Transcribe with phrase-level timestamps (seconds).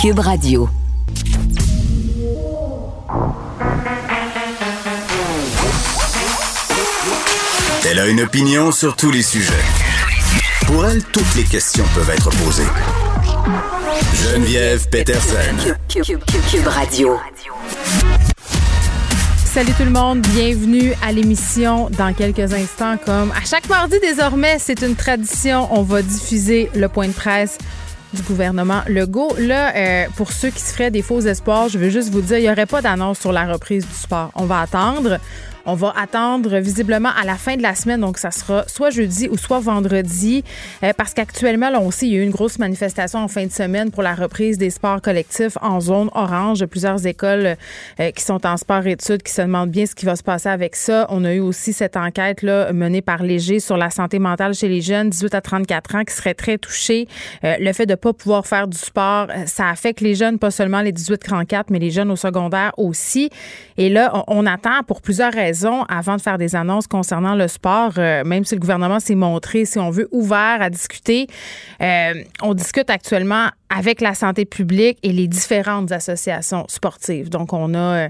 [0.00, 0.66] Cube Radio.
[7.86, 9.52] Elle a une opinion sur tous les sujets.
[10.66, 12.62] Pour elle, toutes les questions peuvent être posées.
[14.14, 15.74] Geneviève Peterson.
[15.86, 17.18] Cube, Radio.
[19.44, 22.96] Salut tout le monde, bienvenue à l'émission dans quelques instants.
[23.04, 27.58] Comme à chaque mardi désormais, c'est une tradition, on va diffuser le point de presse
[28.12, 29.34] du gouvernement Legault.
[29.38, 32.38] Là, euh, pour ceux qui se feraient des faux espoirs, je veux juste vous dire,
[32.38, 34.30] il n'y aurait pas d'annonce sur la reprise du sport.
[34.34, 35.18] On va attendre.
[35.66, 39.28] On va attendre visiblement à la fin de la semaine, donc ça sera soit jeudi
[39.28, 40.42] ou soit vendredi,
[40.82, 43.44] euh, parce qu'actuellement, là, on sait, il y a eu une grosse manifestation en fin
[43.44, 46.64] de semaine pour la reprise des sports collectifs en zone orange.
[46.64, 47.56] Plusieurs écoles
[48.00, 50.76] euh, qui sont en sport-études qui se demandent bien ce qui va se passer avec
[50.76, 51.06] ça.
[51.10, 54.68] On a eu aussi cette enquête là menée par Léger sur la santé mentale chez
[54.68, 57.06] les jeunes 18 à 34 ans qui seraient très touchés.
[57.44, 60.80] Euh, le fait de pas pouvoir faire du sport, ça affecte les jeunes, pas seulement
[60.80, 63.30] les 18-34, mais les jeunes au secondaire aussi.
[63.76, 65.50] Et là, on attend pour plusieurs raisons
[65.88, 69.64] avant de faire des annonces concernant le sport, euh, même si le gouvernement s'est montré,
[69.64, 71.26] si on veut, ouvert à discuter.
[71.80, 77.30] Euh, on discute actuellement avec la santé publique et les différentes associations sportives.
[77.30, 78.08] Donc, on a euh,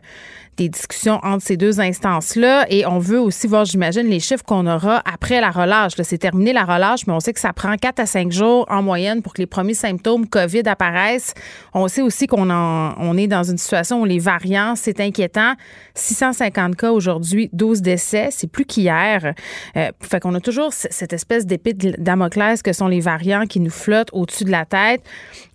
[0.61, 4.66] des discussions entre ces deux instances-là et on veut aussi voir, j'imagine, les chiffres qu'on
[4.66, 5.92] aura après la relâche.
[6.03, 8.83] C'est terminé la relâche, mais on sait que ça prend 4 à 5 jours en
[8.83, 11.33] moyenne pour que les premiers symptômes COVID apparaissent.
[11.72, 15.55] On sait aussi qu'on on est dans une situation où les variants, c'est inquiétant.
[15.94, 19.34] 650 cas aujourd'hui, 12 décès, c'est plus qu'hier.
[19.77, 23.61] Euh, fait qu'on a toujours cette espèce d'épée de Damoclès que sont les variants qui
[23.61, 25.03] nous flottent au-dessus de la tête.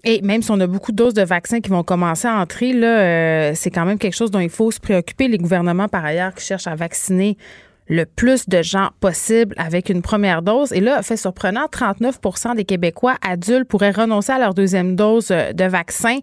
[0.07, 2.73] Et même si on a beaucoup de doses de vaccins qui vont commencer à entrer,
[2.73, 5.27] là, euh, c'est quand même quelque chose dont il faut se préoccuper.
[5.27, 7.37] Les gouvernements, par ailleurs, qui cherchent à vacciner
[7.87, 10.73] le plus de gens possible avec une première dose.
[10.73, 15.53] Et là, fait surprenant, 39% des Québécois adultes pourraient renoncer à leur deuxième dose euh,
[15.53, 16.19] de vaccin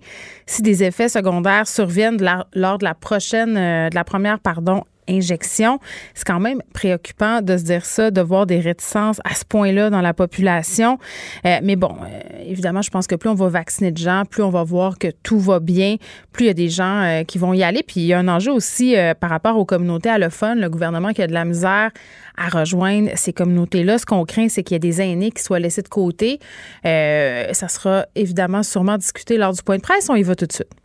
[0.47, 2.19] si des effets secondaires surviennent
[2.55, 5.79] lors de la prochaine, euh, de la première, pardon, injection.
[6.15, 9.91] C'est quand même préoccupant de se dire ça, de voir des réticences à ce point-là
[9.91, 10.99] dans la population.
[11.45, 14.43] Euh, mais bon, euh, évidemment, je pense que plus on va vacciner de gens, plus
[14.43, 15.97] on va voir que tout va bien,
[16.33, 17.83] plus il y a des gens euh, qui vont y aller.
[17.83, 21.23] Puis il y a un enjeu aussi par rapport aux communautés allophones, le gouvernement qui
[21.23, 21.91] a de la misère
[22.37, 23.99] à rejoindre ces communautés-là.
[23.99, 26.39] Ce qu'on craint, c'est qu'il y ait des aînés qui soient laissés de côté.
[26.85, 30.09] ça sera évidemment sûrement discuté lors du point de presse.
[30.09, 30.82] On y va tout de suite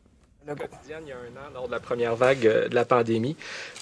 [0.47, 3.35] il y a un an, lors de la première vague euh, de la pandémie.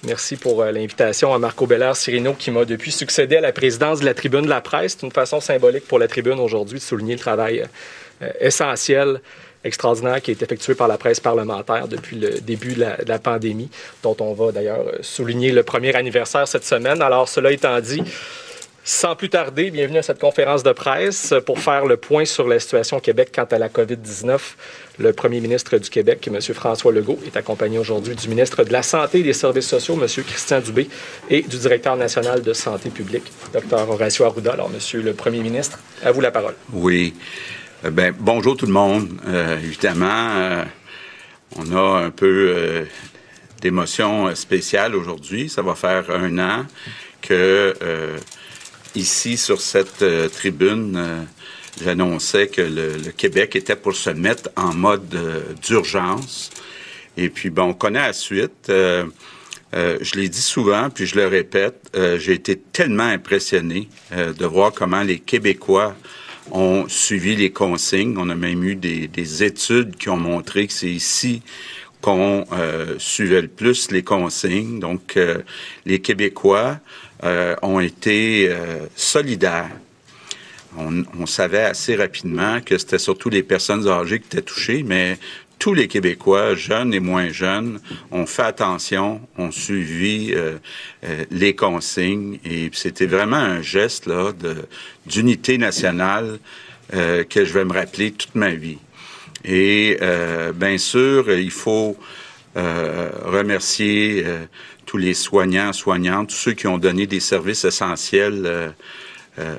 [0.04, 4.00] Merci pour euh, l'invitation à Marco Bellard Cirino, qui m'a depuis succédé à la présidence
[4.00, 4.98] de la Tribune de la presse.
[4.98, 7.66] C'est une façon symbolique pour la Tribune aujourd'hui de souligner le travail
[8.22, 9.22] euh, essentiel
[9.64, 13.20] extraordinaire qui est effectué par la presse parlementaire depuis le début de la, de la
[13.20, 13.70] pandémie,
[14.04, 17.02] dont on va d'ailleurs souligner le premier anniversaire cette semaine.
[17.02, 18.04] Alors, cela étant dit,
[18.88, 22.60] sans plus tarder, bienvenue à cette conférence de presse pour faire le point sur la
[22.60, 24.40] situation au Québec quant à la COVID-19.
[25.00, 26.40] Le premier ministre du Québec, M.
[26.54, 30.08] François Legault, est accompagné aujourd'hui du ministre de la Santé et des Services sociaux, M.
[30.24, 30.88] Christian Dubé,
[31.32, 33.24] et du directeur national de santé publique,
[33.54, 33.90] Dr.
[33.90, 34.54] Horacio Arruda.
[34.54, 36.54] Alors, Monsieur le premier ministre, à vous la parole.
[36.72, 37.16] Oui.
[37.86, 39.10] Euh, ben, bonjour tout le monde.
[39.28, 40.64] Euh, évidemment, euh,
[41.56, 42.86] on a un peu
[43.62, 45.50] d'émotion spéciale aujourd'hui.
[45.50, 46.66] Ça va faire un an
[47.24, 47.74] que
[48.96, 51.24] ici, sur cette euh, tribune, euh,
[51.84, 56.50] j'annonçais que le, Québec était pour se mettre en mode euh, d'urgence.
[57.18, 58.68] Et puis, bon, on connaît la suite.
[58.68, 65.02] je l'ai dit souvent, puis je le répète, j'ai été tellement impressionné de voir comment
[65.02, 65.96] les Québécois
[66.52, 68.16] ont suivi les consignes.
[68.18, 71.42] On a même eu des, des études qui ont montré que c'est ici
[72.02, 72.46] qu'on
[72.98, 74.82] suivait le plus les consignes.
[74.82, 75.18] Donc,
[75.86, 76.82] les Québécois
[77.62, 79.72] ont été euh, solidaires.
[80.78, 85.18] On, savait assez rapidement que c'était surtout les personnes âgées qui étaient touchées, mais
[85.58, 87.80] tous les Québécois, jeunes et moins jeunes,
[88.12, 90.58] ont fait attention, ont suivi euh,
[91.32, 94.34] les consignes et c'était vraiment un geste là
[95.06, 96.40] d'unité nationale
[96.92, 98.78] que je vais me rappeler toute ma vie.
[99.46, 99.98] Et
[100.56, 101.98] bien sûr, il faut
[102.54, 104.26] remercier
[104.96, 108.70] tous les soignants, soignantes, tous ceux qui ont donné des services essentiels, euh,
[109.40, 109.56] euh,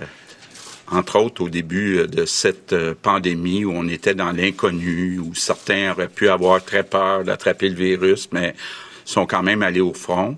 [0.90, 5.92] entre autres au début euh, de cette pandémie où on était dans l'inconnu, où certains
[5.92, 8.54] auraient pu avoir très peur d'attraper le virus, mais
[9.04, 10.36] sont quand même allés au front.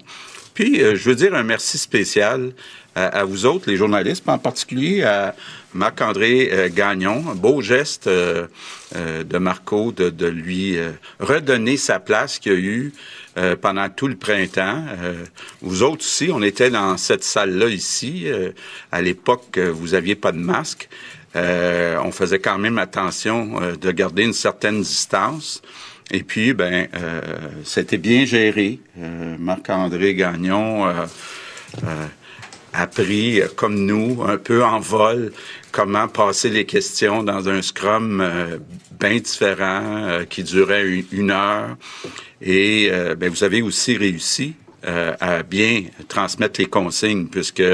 [0.54, 2.50] Puis, je veux dire un merci spécial
[2.96, 5.36] à, vous autres, les journalistes, en particulier à
[5.72, 7.20] Marc-André Gagnon.
[7.36, 10.76] Beau geste de Marco de, lui
[11.20, 12.92] redonner sa place qu'il a eue
[13.38, 14.84] euh, pendant tout le printemps.
[15.00, 15.24] Euh,
[15.62, 18.24] vous autres aussi, on était dans cette salle-là ici.
[18.26, 18.50] Euh,
[18.90, 20.88] à l'époque, vous aviez pas de masque.
[21.34, 25.62] on faisait quand même attention de garder une certaine distance.
[26.10, 26.88] Et puis, ben,
[27.64, 28.80] c'était bien géré.
[29.38, 30.86] Marc-André Gagnon
[32.72, 35.32] appris, euh, comme nous, un peu en vol,
[35.72, 38.58] comment passer les questions dans un scrum euh,
[38.98, 41.76] bien différent euh, qui durait une, heure.
[42.40, 44.54] Et ben, vous avez aussi réussi
[44.84, 47.64] à bien transmettre les consignes, puisque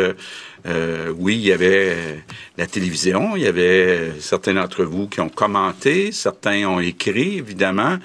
[1.19, 2.25] oui, il y avait
[2.57, 7.99] la télévision, il y avait certains d'entre vous qui ont commenté, certains ont écrit, évidemment,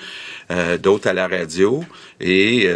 [0.84, 1.82] d'autres à la radio,
[2.20, 2.68] et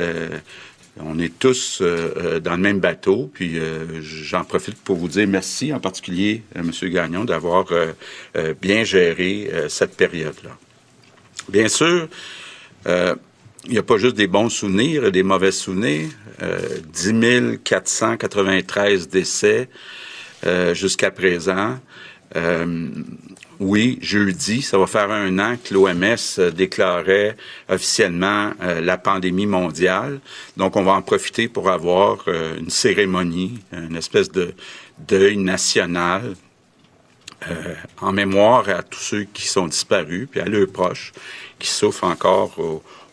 [0.99, 5.07] on est tous euh, euh, dans le même bateau, puis euh, j'en profite pour vous
[5.07, 6.71] dire merci, en particulier à M.
[6.83, 7.65] Gagnon, d'avoir
[8.61, 10.51] bien géré cette période-là.
[11.49, 12.07] Bien sûr,
[12.85, 16.09] il n'y a pas juste des bons souvenirs et des mauvais souvenirs.
[16.93, 19.69] 10 493 décès
[20.73, 21.79] jusqu'à présent.
[23.59, 27.37] Oui, jeudi, ça va faire un an que l'OMS euh, déclarait
[27.69, 30.19] officiellement euh, la pandémie mondiale.
[30.57, 34.53] Donc, on va en profiter pour avoir euh, une cérémonie, une espèce de
[34.97, 36.35] deuil national
[37.99, 41.11] en mémoire à tous ceux qui sont disparus, puis à leurs proches
[41.59, 42.55] qui souffrent encore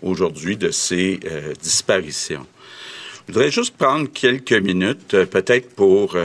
[0.03, 1.19] aujourd'hui de ces
[1.61, 2.47] disparitions.
[3.27, 6.17] Je voudrais juste prendre quelques minutes, peut-être pour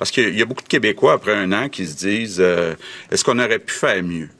[0.00, 2.74] parce qu'il y a beaucoup de Québécois, après un an, qui se disent euh,
[3.10, 4.30] est-ce qu'on aurait pu faire mieux?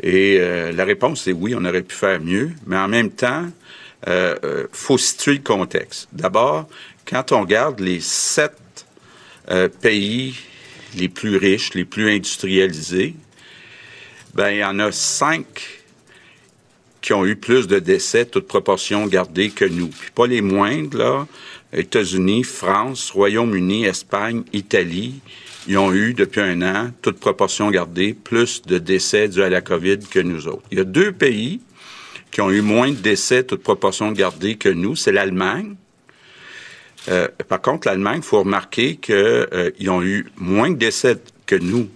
[0.00, 3.46] Et euh, la réponse est oui, on aurait pu faire mieux, mais en même temps,
[4.06, 6.06] il euh, faut situer le contexte.
[6.12, 6.68] D'abord,
[7.04, 8.54] quand on regarde les sept
[9.82, 10.36] pays
[10.94, 13.16] les plus riches, les plus industrialisés,
[14.34, 15.82] ben il y en a cinq
[17.00, 19.88] qui ont eu plus de décès, toute proportion gardée, que nous.
[19.88, 21.26] Puis pas les moindres, là.
[21.72, 25.20] États-Unis, France, Royaume-Uni, Espagne, Italie,
[25.66, 29.60] ils ont eu depuis un an, toute proportion gardée, plus de décès dus à la
[29.60, 30.62] COVID que nous autres.
[30.70, 31.60] Il y a deux pays
[32.30, 35.74] qui ont eu moins de décès, toute proportion gardée que nous, c'est l'Allemagne.
[37.08, 41.56] Euh, par contre, l'Allemagne, il faut remarquer qu'ils euh, ont eu moins de décès que
[41.56, 41.88] nous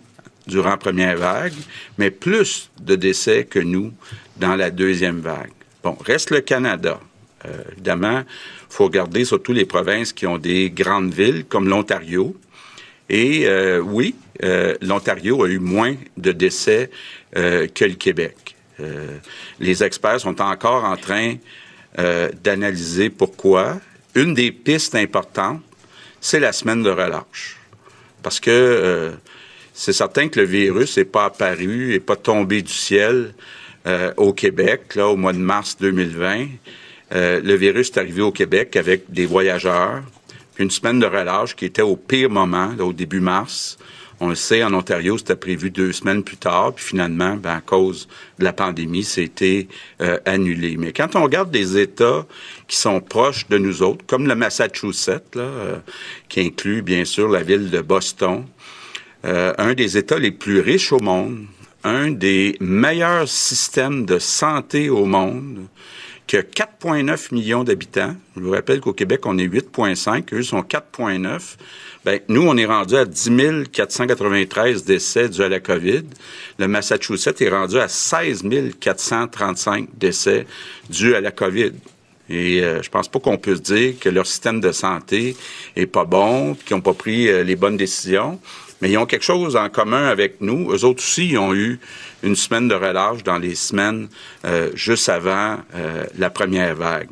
[0.47, 1.55] durant la première vague,
[1.99, 3.93] mais plus de décès que nous
[4.37, 5.53] dans la deuxième vague.
[5.83, 7.01] Bon, reste le Canada.
[7.45, 8.23] Euh, évidemment,
[8.73, 12.35] faut regarder surtout les provinces qui ont des grandes villes comme l'Ontario.
[13.11, 16.91] Et euh, oui, euh, l'Ontario a eu moins de décès
[17.35, 18.57] que le Québec.
[19.59, 21.37] les experts sont encore en train
[22.45, 23.81] d'analyser pourquoi.
[24.15, 25.63] Une des pistes importantes,
[26.21, 27.57] c'est la semaine de relâche.
[28.23, 29.15] Parce que
[29.73, 33.33] c'est certain que le virus n'est pas apparu, n'est pas tombé du ciel
[34.19, 36.49] au Québec, là, au mois de mars 2020.
[37.15, 40.03] Euh, le virus est arrivé au Québec avec des voyageurs,
[40.59, 43.79] une semaine de relâche qui était au pire moment, au début mars.
[44.21, 47.61] On le sait, en Ontario, c'était prévu deux semaines plus tard, puis finalement, ben, à
[47.61, 49.67] cause de la pandémie, c'était
[50.01, 50.77] euh, annulé.
[50.79, 52.25] Mais quand on regarde des États
[52.69, 55.79] qui sont proches de nous autres, comme le Massachusetts, euh,
[56.29, 58.45] qui inclut bien sûr la ville de Boston,
[59.25, 61.47] un des États les plus riches au monde,
[61.85, 65.69] un des meilleurs systèmes de santé au monde,
[66.33, 68.17] qui a 4,9 millions d'habitants.
[68.39, 70.35] Je vous rappelle qu'au Québec, on est 8,5.
[70.35, 71.57] Eux sont 4,9.
[72.07, 76.05] Ben, nous, on est rendu à 10 493 décès dus à la COVID.
[76.59, 78.45] Le Massachusetts est rendu à 16
[78.81, 80.47] 435 décès
[80.89, 81.73] dus à la COVID.
[82.31, 85.37] Et euh, je pense pas qu'on puisse dire que leur système de santé
[85.77, 88.41] est pas bon, qu'ils n'ont pas pris euh, les bonnes décisions.
[88.83, 90.73] Mais ils ont quelque chose en commun avec nous.
[90.73, 91.79] Eux autres aussi, ils ont eu
[92.25, 94.09] une semaine de relâche dans les semaines
[94.45, 97.09] euh, juste avant euh, la première vague.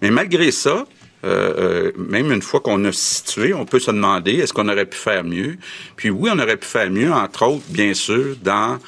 [0.00, 0.86] Mais malgré ça,
[1.24, 4.96] euh, même une fois qu'on a situé, on peut se demander est-ce qu'on aurait pu
[4.96, 5.58] faire mieux?
[5.96, 8.78] Puis oui, on aurait pu faire mieux, entre autres, bien sûr, dans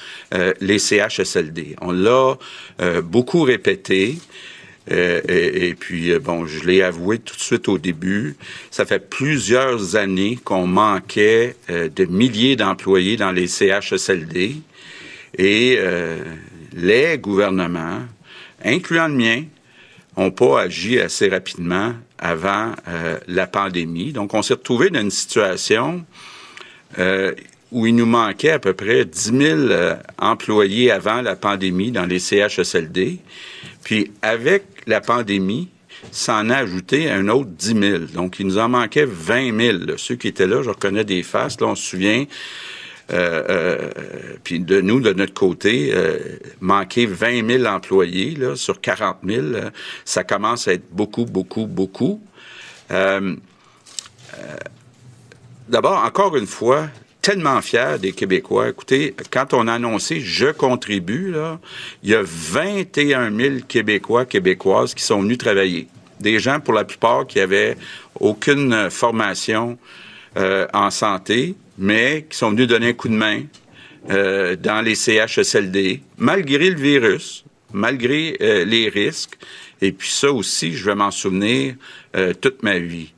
[0.61, 1.77] les CHSLD.
[1.81, 2.39] On l'a
[3.03, 4.17] beaucoup répété.
[4.91, 8.37] Euh, et, puis, euh, bon, je l'ai avoué tout de suite au début,
[8.71, 14.57] ça fait plusieurs années qu'on manquait euh, de milliers d'employés dans les CHSLD
[15.39, 15.79] et
[16.75, 18.01] les gouvernements,
[18.63, 19.45] incluant le mien,
[20.19, 22.73] n'ont pas agi assez rapidement avant
[23.29, 24.13] la pandémie.
[24.13, 26.05] Donc, on s'est retrouvé dans une situation
[27.73, 29.59] où il nous manquait à peu près 10 000
[30.19, 33.19] employés avant la pandémie dans les CHSLD.
[33.83, 35.69] Puis avec la pandémie,
[36.11, 37.99] s'en a ajouté un autre 10 000.
[38.15, 39.97] Donc, il nous en manquait 20 000.
[39.97, 41.61] Ceux qui étaient là, je reconnais des faces.
[41.61, 42.25] Là, on se souvient.
[43.13, 43.91] Euh, euh,
[44.43, 46.19] puis de nous, de notre côté, euh,
[46.61, 49.47] manquer 20 000 employés là, sur 40 000,
[50.05, 52.23] ça commence à être beaucoup, beaucoup, beaucoup.
[55.69, 56.89] D'abord, encore une fois,
[57.23, 58.69] tellement fier des Québécois.
[58.69, 61.61] Écoutez, quand on a annoncé je contribue, là,
[62.03, 65.87] il y a 21 000 Québécois, Québécoises qui sont venus travailler.
[66.21, 67.77] Des gens, pour la plupart, qui avaient
[68.21, 69.79] aucune formation
[70.37, 73.43] euh, en santé, mais qui sont venus donner un coup de main
[74.11, 79.39] euh, dans les CHSLD, malgré le virus, malgré euh, les risques.
[79.81, 81.75] Et puis ça aussi, je vais m'en souvenir
[82.41, 83.13] toute ma vie.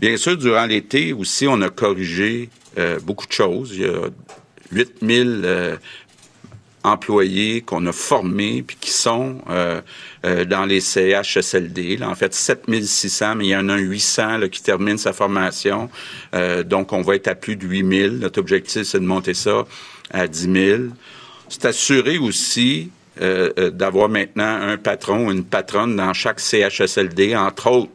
[0.00, 2.48] Bien sûr, durant l'été aussi, on a corrigé
[2.78, 3.72] euh, beaucoup de choses.
[3.74, 4.10] Il y a
[4.72, 5.76] 8000 euh,
[6.82, 9.80] employés qu'on a formés puis qui sont euh,
[10.24, 11.98] dans les CHSLD.
[11.98, 15.12] Là, en fait, 7600, mais il y en a un 800 là, qui termine sa
[15.12, 15.88] formation.
[16.66, 18.18] donc, on va être à plus de 8000.
[18.18, 19.64] Notre objectif, c'est de monter ça
[20.10, 20.82] à 10 000.
[21.48, 27.92] C'est assuré aussi d'avoir maintenant un patron ou une patronne dans chaque CHSLD, entre autres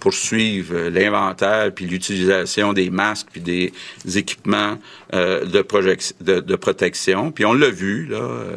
[0.00, 3.72] poursuivre euh, l'inventaire puis l'utilisation des masques puis des
[4.16, 4.78] équipements
[5.12, 7.30] euh, de, de, protection.
[7.30, 8.56] Puis on l'a vu, là, euh,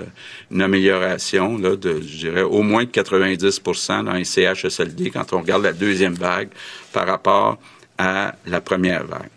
[0.50, 5.42] une amélioration là, de, je dirais, au moins de 90% dans les CHSLD quand on
[5.42, 6.50] regarde la deuxième vague
[6.94, 7.60] par rapport
[7.98, 9.30] à la première vague.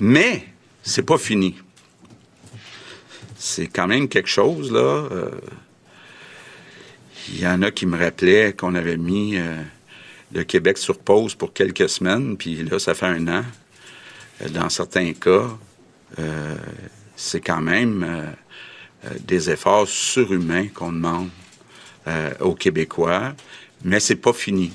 [0.00, 0.44] Mais
[0.82, 1.54] c'est pas fini.
[3.38, 5.08] C'est quand même quelque chose, là.
[7.28, 9.36] Il y en a qui me rappelaient qu'on avait mis
[10.32, 13.44] le Québec sur pause pour quelques semaines, puis là, ça fait un an.
[14.42, 15.48] Euh, dans certains cas,
[16.18, 16.56] euh,
[17.16, 21.28] c'est quand même euh, des efforts surhumains qu'on demande
[22.38, 23.34] aux Québécois,
[23.82, 24.72] mais c'est pas fini.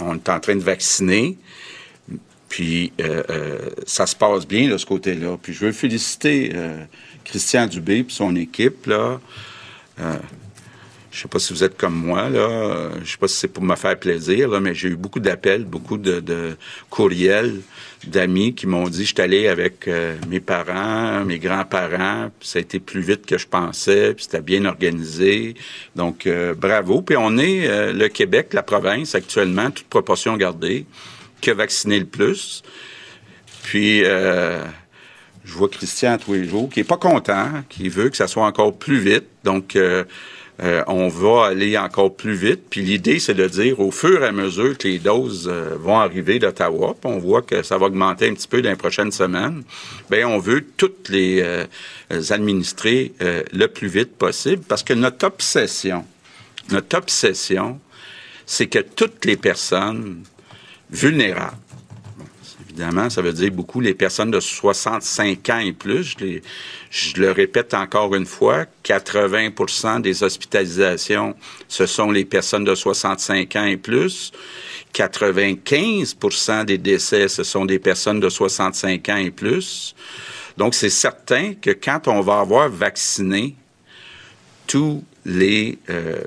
[0.00, 1.38] on est en train de vacciner,
[2.48, 2.92] puis
[3.86, 5.36] ça se passe bien de ce côté-là.
[5.40, 6.52] Puis je veux féliciter
[7.24, 8.90] Christian Dubé et son équipe.
[11.10, 12.90] Je sais pas si vous êtes comme moi, là.
[13.02, 15.64] Je sais pas si c'est pour me faire plaisir, là, mais j'ai eu beaucoup d'appels,
[15.64, 16.56] beaucoup de,
[16.90, 17.60] courriels
[18.06, 22.62] d'amis qui m'ont dit, je suis allé avec euh, mes parents, mes grands-parents, ça a
[22.62, 25.54] été plus vite que je pensais, puis c'était bien organisé.
[25.96, 27.02] Donc, euh, bravo.
[27.02, 30.86] Puis on est euh, le Québec, la province, actuellement, toute proportion gardée,
[31.40, 32.62] qui a vacciné le plus.
[33.64, 34.04] Puis,
[35.48, 38.44] je vois Christian tous les jours, qui est pas content, qui veut que ça soit
[38.44, 39.24] encore plus vite.
[39.44, 40.04] Donc, euh,
[40.60, 42.62] on va aller encore plus vite.
[42.68, 45.98] Puis l'idée, c'est de dire, au fur et à mesure que les doses euh, vont
[45.98, 49.62] arriver d'Ottawa, on voit que ça va augmenter un petit peu dans les prochaines semaines,
[50.10, 51.64] bien, on veut toutes les euh,
[52.30, 56.04] administrer le plus vite possible parce que notre obsession,
[56.70, 57.78] notre obsession,
[58.46, 60.22] c'est que toutes les personnes
[60.90, 61.56] vulnérables,
[62.78, 66.16] évidemment, ça veut dire beaucoup les personnes de 65 ans et plus.
[66.90, 71.34] Je, le répète encore une fois, 80% des hospitalisations,
[71.66, 74.32] ce sont les personnes de 65 ans et plus.
[74.94, 79.94] 95% des décès, ce sont des personnes de 65 ans et plus.
[80.56, 83.54] Donc, c'est certain que quand on va avoir vacciné
[84.66, 86.22] tous les, euh,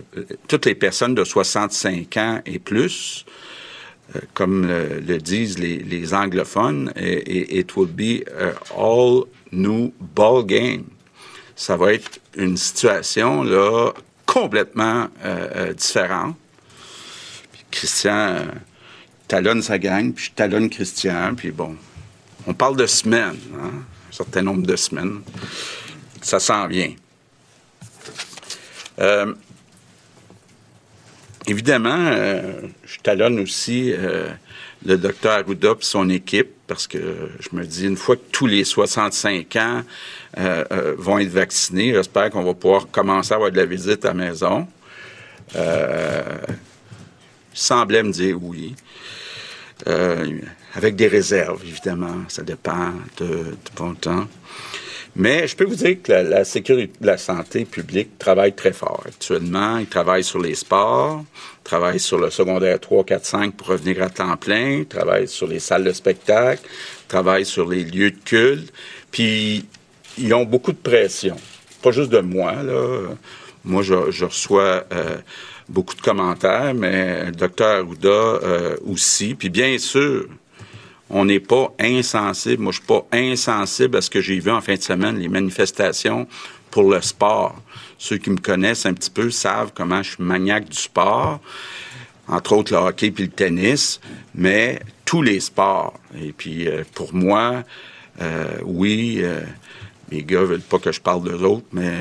[0.47, 3.25] toutes les personnes de 65 ans et plus,
[4.33, 8.23] comme le, disent les, anglophones, it will be
[8.75, 10.85] all new ball game.
[11.55, 13.91] Ça va être une situation là
[14.25, 16.35] complètement euh, euh, différente.
[17.69, 18.47] Christian
[19.27, 21.75] talonne sa gang, puis je talonne Christian, puis bon,
[22.47, 23.71] on parle de semaines, hein,
[24.09, 25.21] un certain nombre de semaines.
[26.21, 26.93] Ça s'en vient.
[31.51, 32.41] Évidemment, euh,
[32.85, 34.29] je talonne aussi euh,
[34.85, 38.47] le docteur Arruda et son équipe parce que je me dis, une fois que tous
[38.47, 39.81] les 65 ans
[40.37, 44.09] euh, vont être vaccinés, j'espère qu'on va pouvoir commencer à avoir de la visite à
[44.09, 44.65] la maison.
[45.53, 45.59] il
[47.53, 48.73] semblait me dire oui.
[50.73, 52.23] avec des réserves, évidemment.
[52.29, 54.25] Ça dépend de, de bon temps.
[55.15, 59.03] Mais je peux vous dire que la, sécurité de la santé publique travaille très fort
[59.05, 59.77] actuellement.
[59.77, 61.25] Ils travaillent sur les sports,
[61.63, 65.59] travaillent sur le secondaire 3, 4, 5 pour revenir à temps plein, travaillent sur les
[65.59, 66.61] salles de spectacle,
[67.09, 68.71] travaillent sur les lieux de culte.
[69.11, 69.65] Puis,
[70.17, 71.35] ils ont beaucoup de pression.
[71.81, 73.09] Pas juste de moi, là.
[73.63, 75.17] Moi, je, reçois euh,
[75.69, 79.35] beaucoup de commentaires, mais le docteur Arruda euh, aussi.
[79.35, 80.25] Puis, bien sûr,
[81.11, 82.63] on n'est pas insensible.
[82.63, 85.27] Moi, je suis pas insensible à ce que j'ai vu en fin de semaine, les
[85.27, 86.27] manifestations
[86.71, 87.55] pour le sport.
[87.97, 91.41] Ceux qui me connaissent un petit peu savent comment je suis maniaque du sport,
[92.27, 93.99] entre autres le hockey puis le tennis,
[94.33, 95.99] mais tous les sports.
[96.19, 97.63] Et puis, euh, pour moi,
[98.21, 99.41] euh, oui, euh,
[100.11, 101.91] mes gars veulent pas que je parle d'eux autres, mais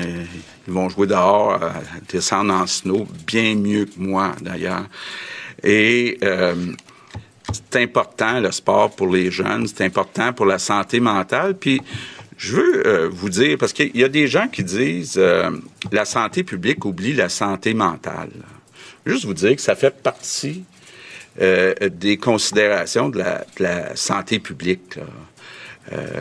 [0.67, 1.59] ils vont jouer dehors,
[2.09, 4.85] descendre en snow, bien mieux que moi, d'ailleurs.
[5.63, 6.17] Et
[7.53, 11.55] c'est important le sport pour les jeunes, c'est important pour la santé mentale.
[11.55, 11.81] Puis
[12.41, 15.51] je veux euh, vous dire, parce qu'il y a des gens qui disent euh,
[15.91, 18.31] la santé publique oublie la santé mentale.
[19.05, 20.63] Juste vous dire que ça fait partie
[21.39, 23.23] euh, des considérations de
[23.59, 24.97] la, santé publique.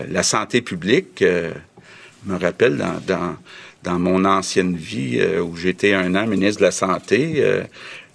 [0.09, 1.25] la santé publique,
[2.27, 7.43] me rappelle dans, mon ancienne vie où j'étais un an ministre de la Santé,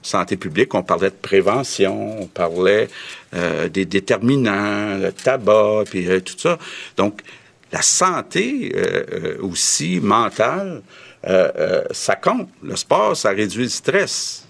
[0.05, 2.87] santé publique, on parlait de prévention, on parlait
[3.33, 6.57] euh, des déterminants, le tabac, puis euh, tout ça.
[6.95, 7.21] Donc,
[7.71, 10.81] la santé euh, aussi mentale,
[11.89, 12.49] ça compte.
[12.61, 14.45] Le sport, ça réduit le stress.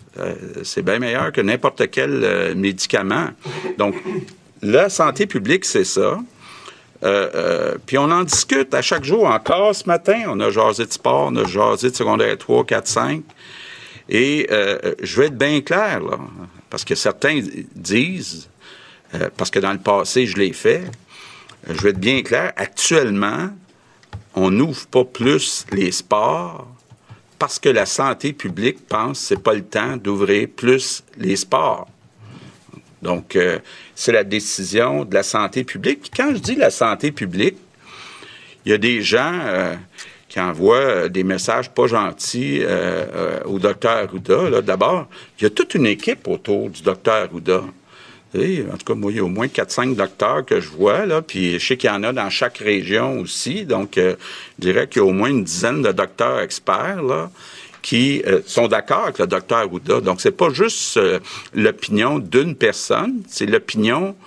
[0.63, 3.29] c'est bien meilleur que n'importe quel médicament.
[3.77, 3.95] Donc,
[4.61, 6.19] la santé publique, c'est ça.
[7.85, 9.25] puis on en discute à chaque jour.
[9.25, 12.87] Encore ce matin, on a jasé de sport, on a jasé de secondaire 3, 4,
[12.87, 13.23] 5.
[14.09, 16.19] Et euh, je vais être bien clair, là,
[16.69, 17.41] parce que certains
[17.75, 18.47] disent,
[19.13, 20.83] euh, parce que dans le passé, je l'ai fait,
[21.67, 23.49] je vais être bien clair, actuellement,
[24.35, 26.67] on n'ouvre pas plus les sports
[27.39, 31.87] parce que la santé publique pense que c'est pas le temps d'ouvrir plus les sports.
[33.01, 33.59] Donc, euh,
[33.93, 36.11] c'est la décision de la santé publique.
[36.15, 37.57] quand je dis la santé publique,
[38.65, 39.31] il y a des gens
[40.35, 44.61] qui envoie euh, des messages pas gentils euh, euh, au docteur Arruda.
[44.61, 45.07] D'abord,
[45.39, 47.63] il y a toute une équipe autour du docteur Arruda.
[48.35, 51.21] en tout cas, moi, il y a au moins 4-5 docteurs que je vois, là,
[51.21, 53.63] puis je sais qu'il y en a dans chaque région aussi.
[53.63, 54.15] Donc, je
[54.59, 57.29] dirais qu'il y a au moins une dizaine de docteurs experts,
[57.81, 60.01] qui sont d'accord avec le docteur Arruda.
[60.01, 60.99] Donc, c'est pas juste
[61.53, 64.17] l'opinion d'une personne, c'est l'opinion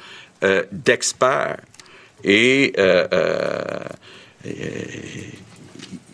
[0.73, 1.59] d'experts.
[2.25, 2.73] Et,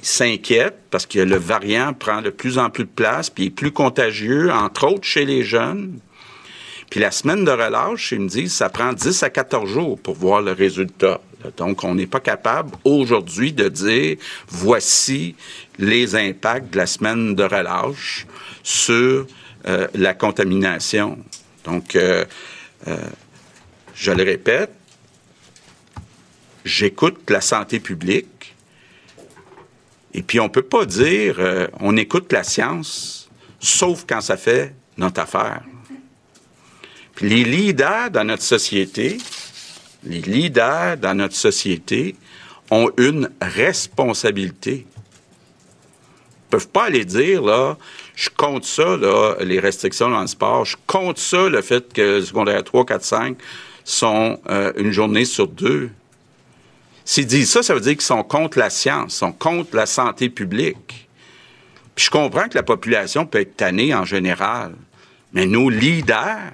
[0.05, 3.73] s'inquiète parce que le variant prend de plus en plus de place, puis est plus
[3.73, 5.99] contagieux, entre autres chez les jeunes.
[6.91, 10.15] Puis la semaine de relâche, ils me disent, ça prend 10 à 14 jours pour
[10.15, 11.21] voir le résultat.
[11.57, 14.17] Donc, on n'est pas capable aujourd'hui de dire,
[14.49, 15.35] voici
[15.79, 18.27] les impacts de la semaine de relâche
[18.63, 19.27] sur
[19.67, 21.19] euh, la contamination.
[21.65, 22.25] Donc, euh,
[22.89, 22.97] euh,
[23.95, 24.71] je le répète,
[26.65, 28.29] j'écoute la santé publique,
[30.15, 34.75] et puis, on peut pas dire euh, on écoute la science, sauf quand ça fait
[34.97, 35.63] notre affaire.
[37.17, 39.19] Puis les leaders dans notre société,
[40.05, 42.15] les leaders dans notre société
[42.71, 44.87] ont une responsabilité.
[44.87, 47.77] Ils peuvent pas aller dire, là,
[48.15, 52.21] je compte ça, là, les restrictions dans le sport, je compte ça, le fait que
[52.21, 53.37] secondaire 3, 4, 5
[53.85, 55.91] sont euh, une journée sur deux.
[57.05, 60.31] S'ils disent ça, ça veut dire qu'ils sont contre la science, sont contre la santé
[60.31, 61.09] publique.
[61.95, 64.75] Puis je comprends que la population peut être tannée en général,
[65.33, 66.53] mais nos leaders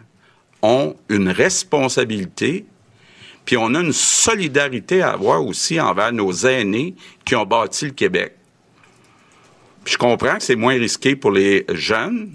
[0.62, 2.66] ont une responsabilité,
[3.44, 7.92] puis on a une solidarité à avoir aussi envers nos aînés qui ont bâti le
[7.92, 8.34] Québec.
[9.84, 12.32] Puis je comprends que c'est moins risqué pour les jeunes,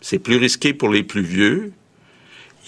[0.00, 1.72] c'est plus risqué pour les plus vieux,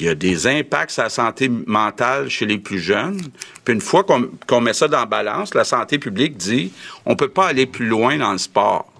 [0.02, 3.20] il y a des impacts sur la santé mentale chez les plus jeunes.
[3.64, 6.72] Puis une fois qu'on met ça dans la balance, la santé publique dit
[7.06, 8.92] on ne peut pas aller plus loin dans le sport.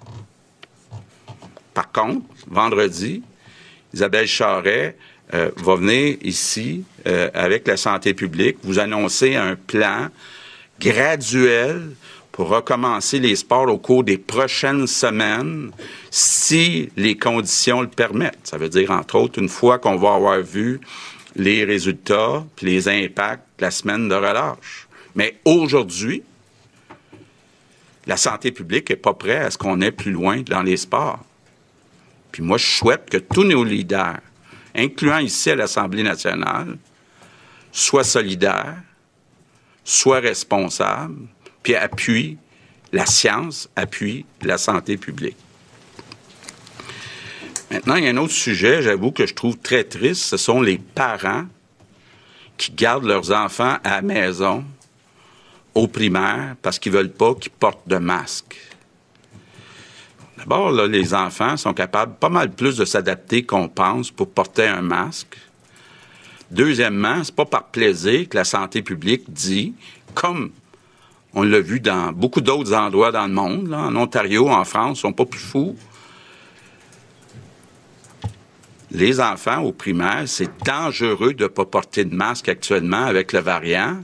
[1.75, 3.21] Par contre, vendredi,
[3.93, 4.97] Isabelle Charret
[5.35, 10.07] euh, va venir ici euh, avec la santé publique, vous annoncer un plan
[10.79, 11.97] graduel
[12.33, 15.71] pour recommencer les sports au cours des prochaines semaines
[16.11, 18.41] si les conditions le permettent.
[18.45, 20.81] Ça veut dire, entre autres, une fois qu'on va avoir vu
[21.37, 24.89] les résultats puis les impacts de la semaine de relâche.
[25.15, 26.23] Mais aujourd'hui,
[28.07, 31.21] la santé publique n'est pas prête à ce qu'on aille plus loin dans les sports.
[32.33, 34.21] Puis moi, je souhaite que tous nos leaders,
[34.75, 36.79] incluant ici à l'Assemblée nationale,
[37.71, 38.79] soient solidaires,
[39.85, 41.29] soient responsables,
[41.63, 42.39] puis appuie
[42.93, 45.37] la science, appuie la santé publique.
[47.71, 50.61] Maintenant, il y a un autre sujet, j'avoue, que je trouve très triste, ce sont
[50.61, 51.47] les parents
[52.59, 54.65] qui gardent leurs enfants à la maison
[55.75, 58.59] au primaire parce qu'ils veulent pas qu'ils portent de masque.
[60.37, 64.83] D'abord, les enfants sont capables pas mal plus de s'adapter qu'on pense pour porter un
[64.83, 65.39] masque.
[66.51, 69.73] Deuxièmement, c'est pas par plaisir que la santé publique dit,
[70.15, 70.51] comme
[71.35, 73.73] on l'a vu dans beaucoup d'autres endroits dans le monde.
[73.73, 75.77] En Ontario, en France, ils sont pas plus fous.
[78.91, 83.41] Les enfants au primaire, c'est dangereux de ne pas porter de masque actuellement avec le
[83.41, 84.03] variant.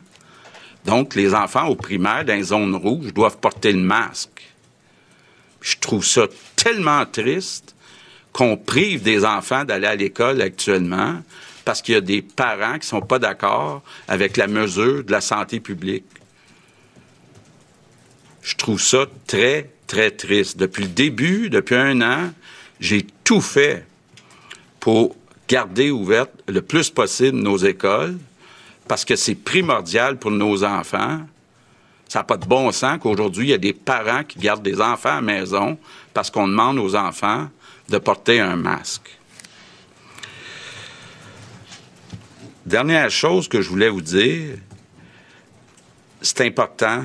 [0.86, 4.48] Donc, les enfants au primaire, dans les zones rouges, doivent porter le masque.
[5.60, 6.22] Je trouve ça
[6.56, 7.74] tellement triste
[8.32, 11.20] qu'on prive des enfants d'aller à l'école actuellement
[11.64, 15.20] parce qu'il y a des parents qui sont pas d'accord avec la mesure de la
[15.20, 16.06] santé publique.
[18.42, 20.56] Je trouve ça très, très triste.
[20.56, 22.32] Depuis le début, depuis un an,
[22.80, 23.84] j'ai tout fait
[24.80, 25.16] pour
[25.48, 28.18] garder ouvertes le plus possible nos écoles
[28.86, 31.20] parce que c'est primordial pour nos enfants.
[32.08, 34.80] Ça n'a pas de bon sens qu'aujourd'hui, il y a des parents qui gardent des
[34.80, 35.78] enfants à la maison
[36.14, 37.48] parce qu'on demande aux enfants
[37.88, 39.18] de porter un masque.
[42.64, 44.56] Dernière chose que je voulais vous dire,
[46.20, 47.04] c'est important,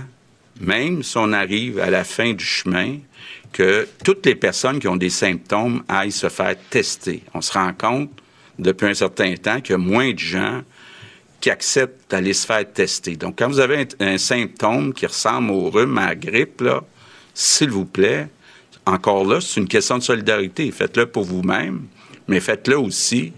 [0.59, 2.97] même si on arrive à la fin du chemin,
[3.51, 7.23] que toutes les personnes qui ont des symptômes aillent se faire tester.
[7.33, 8.09] On se rend compte
[8.57, 10.61] depuis un certain temps qu'il y a moins de gens
[11.39, 13.15] qui acceptent d'aller se faire tester.
[13.15, 16.63] Donc, quand vous avez un, symptôme qui ressemble au rhume, à la grippe,
[17.33, 18.27] s'il vous plaît,
[18.85, 20.71] encore là, c'est une question de solidarité.
[20.71, 21.83] Faites-le pour vous-même,
[22.27, 23.33] mais faites-le aussi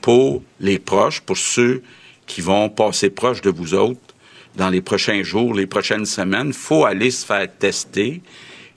[0.00, 1.82] pour les proches, pour ceux
[2.26, 4.09] qui vont passer proche de vous autres
[4.56, 6.52] dans les prochains jours, les prochaines semaines.
[6.52, 8.22] Faut aller se faire tester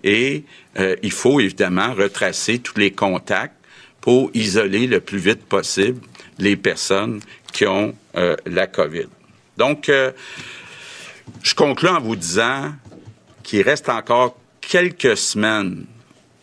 [0.04, 0.44] et
[0.80, 3.56] euh, il faut évidemment retracer tous les contacts
[4.02, 6.02] pour isoler le plus vite possible
[6.40, 9.08] les personnes qui ont euh, la COVID.
[9.58, 10.12] Donc, euh,
[11.42, 12.74] je conclue en vous disant
[13.44, 15.86] qu'il reste encore quelques semaines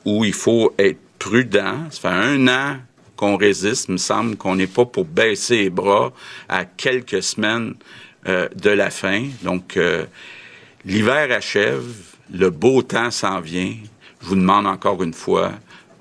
[0.05, 1.90] où il faut être prudent.
[1.90, 2.79] Ça fait un an
[3.16, 3.88] qu'on résiste.
[3.88, 6.12] Il me semble qu'on n'est pas pour baisser les bras
[6.49, 7.75] à quelques semaines
[8.27, 9.29] euh, de la fin.
[9.43, 9.79] Donc,
[10.85, 11.85] l'hiver achève,
[12.33, 13.75] le beau temps s'en vient.
[14.23, 15.53] Je vous demande encore une fois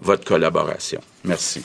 [0.01, 1.01] votre collaboration.
[1.23, 1.63] Merci.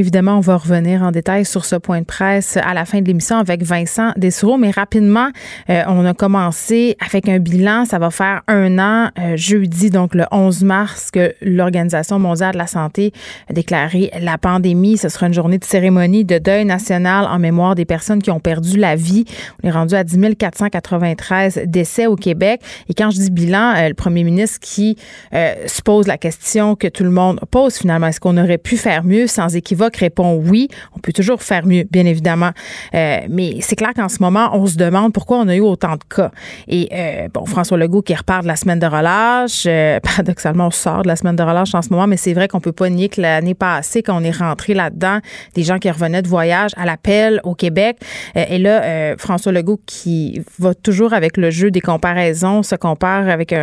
[0.00, 3.06] Évidemment, on va revenir en détail sur ce point de presse à la fin de
[3.06, 5.28] l'émission avec Vincent Dessoureau, mais rapidement,
[5.68, 7.84] euh, on a commencé avec un bilan.
[7.84, 12.56] Ça va faire un an, euh, jeudi, donc le 11 mars, que l'Organisation mondiale de
[12.56, 13.12] la santé
[13.50, 14.96] a déclaré la pandémie.
[14.96, 18.40] Ce sera une journée de cérémonie de deuil national en mémoire des personnes qui ont
[18.40, 19.26] perdu la vie.
[19.62, 22.62] On est rendu à 10 493 décès au Québec.
[22.88, 24.96] Et quand je dis bilan, euh, le premier ministre qui
[25.30, 29.04] se pose la question que tout le monde pose finalement, est-ce qu'on aurait pu faire
[29.04, 30.68] mieux sans équivoque répond oui.
[30.96, 32.50] On peut toujours faire mieux, bien évidemment.
[32.94, 35.94] Euh, mais c'est clair qu'en ce moment, on se demande pourquoi on a eu autant
[35.94, 36.30] de cas.
[36.68, 39.64] Et euh, bon, François Legault qui repart de la semaine de relâche.
[39.66, 42.48] Euh, paradoxalement, on sort de la semaine de relâche en ce moment, mais c'est vrai
[42.48, 45.18] qu'on peut pas nier que l'année passée, quand on est rentré là-dedans,
[45.54, 47.98] des gens qui revenaient de voyage à l'appel au Québec.
[48.34, 53.54] et là, François Legault qui va toujours avec le jeu des comparaisons, se compare avec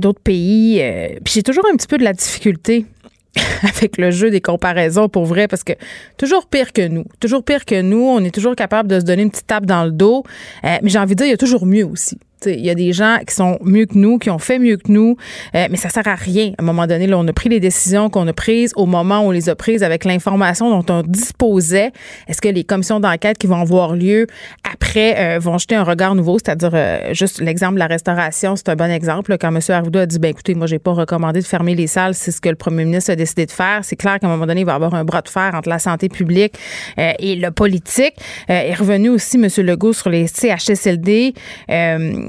[0.00, 0.82] d'autres pays.
[1.24, 2.86] Puis j'ai toujours un petit peu de la difficulté
[3.62, 5.72] avec le jeu des comparaisons pour vrai parce que
[6.16, 9.22] toujours pire que nous, toujours pire que nous, on est toujours capable de se donner
[9.22, 10.24] une petite tape dans le dos,
[10.64, 12.18] euh, mais j'ai envie de dire il y a toujours mieux aussi.
[12.46, 14.90] Il y a des gens qui sont mieux que nous, qui ont fait mieux que
[14.90, 15.16] nous,
[15.54, 16.52] euh, mais ça sert à rien.
[16.58, 19.28] À un moment donné, on a pris les décisions qu'on a prises au moment où
[19.28, 21.92] on les a prises avec l'information dont on disposait.
[22.28, 24.26] Est-ce que les commissions d'enquête qui vont avoir lieu
[24.70, 26.38] après euh, vont jeter un regard nouveau?
[26.38, 29.36] C'est-à-dire, euh, juste l'exemple de la restauration, c'est un bon exemple.
[29.38, 29.60] Quand M.
[29.68, 32.40] Arruda a dit, ben écoutez, moi, j'ai pas recommandé de fermer les salles, c'est ce
[32.40, 33.80] que le premier ministre a décidé de faire.
[33.82, 35.68] C'est clair qu'à un moment donné, il va y avoir un bras de fer entre
[35.68, 36.54] la santé publique
[36.96, 38.14] et le politique.
[38.48, 39.48] est revenu aussi, M.
[39.64, 41.34] Legault, sur les CHSLD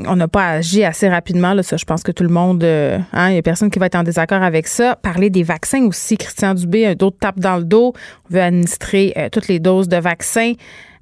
[0.08, 1.54] on n'a pas agi assez rapidement.
[1.54, 3.80] Là, ça, je pense que tout le monde, euh, hein, il n'y a personne qui
[3.80, 4.96] va être en désaccord avec ça.
[4.96, 6.18] Parler des vaccins aussi.
[6.18, 7.94] Christian Dubé, d'autres tapes dans le dos.
[8.30, 10.54] On veut administrer euh, toutes les doses de vaccins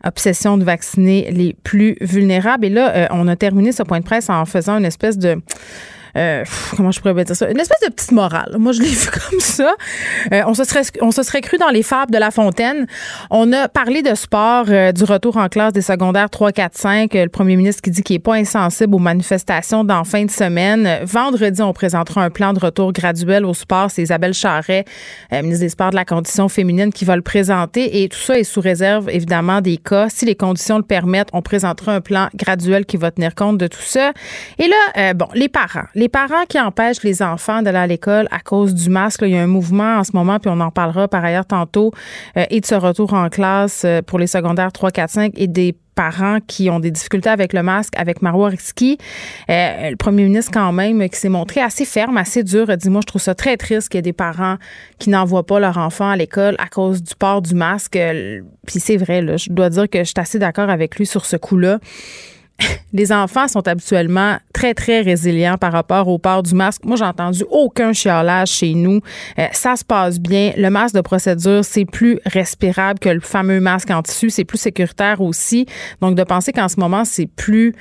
[0.05, 2.65] obsession de vacciner les plus vulnérables.
[2.65, 5.41] Et là, euh, on a terminé ce point de presse en faisant une espèce de
[6.15, 6.43] euh,
[6.75, 8.55] comment je pourrais dire ça, une espèce de petite morale.
[8.59, 9.75] Moi, je l'ai vu comme ça.
[10.31, 12.85] Euh, on se serait, on se serait cru dans les fables de La Fontaine.
[13.29, 17.13] On a parlé de sport, euh, du retour en classe des secondaires 3, 4, 5.
[17.13, 20.99] Le premier ministre qui dit qu'il est pas insensible aux manifestations d'en fin de semaine.
[21.03, 23.89] Vendredi, on présentera un plan de retour graduel au sport.
[23.89, 24.85] C'est Isabelle Charret,
[25.31, 28.03] ministre des Sports de la Condition féminine, qui va le présenter.
[28.03, 30.09] Et tout ça est sous réserve, évidemment, des cas.
[30.09, 33.67] Si les conditions le permettent, on présentera un plan graduel qui va tenir compte de
[33.67, 34.11] tout ça.
[34.59, 38.73] Et là, bon, les parents parents qui empêchent les enfants d'aller à l'école à cause
[38.73, 41.23] du masque, il y a un mouvement en ce moment, puis on en parlera par
[41.23, 41.91] ailleurs tantôt,
[42.37, 45.47] euh, et de ce retour en classe euh, pour les secondaires 3, 4, 5 et
[45.47, 48.97] des parents qui ont des difficultés avec le masque, avec Marois Risky.
[49.49, 52.89] Euh, le premier ministre, quand même, qui s'est montré assez ferme, assez dur, a dit
[52.89, 54.57] Moi, je trouve ça très triste qu'il y ait des parents
[54.97, 57.99] qui n'envoient pas leur enfant à l'école à cause du port du masque.
[58.65, 61.37] Puis c'est vrai, je dois dire que je suis assez d'accord avec lui sur ce
[61.37, 61.79] coup-là.
[62.93, 66.83] les enfants sont habituellement très, très résilients par rapport au port du masque.
[66.85, 68.99] Moi, j'ai entendu aucun chialage chez nous.
[69.39, 70.53] Euh, ça se passe bien.
[70.57, 74.29] Le masque de procédure, c'est plus respirable que le fameux masque en tissu.
[74.29, 75.65] C'est plus sécuritaire aussi.
[76.01, 77.73] Donc, de penser qu'en ce moment, c'est plus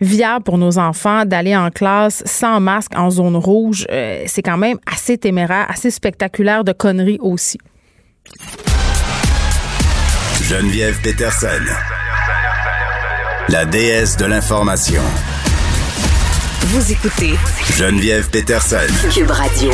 [0.00, 4.56] viable pour nos enfants d'aller en classe sans masque en zone rouge, euh, c'est quand
[4.56, 7.58] même assez téméraire, assez spectaculaire de conneries aussi.
[10.42, 11.46] Geneviève Peterson,
[13.48, 15.00] la déesse de l'information.
[16.66, 17.34] Vous écoutez
[17.76, 18.76] Geneviève Peterson.
[19.12, 19.70] Cube Radio.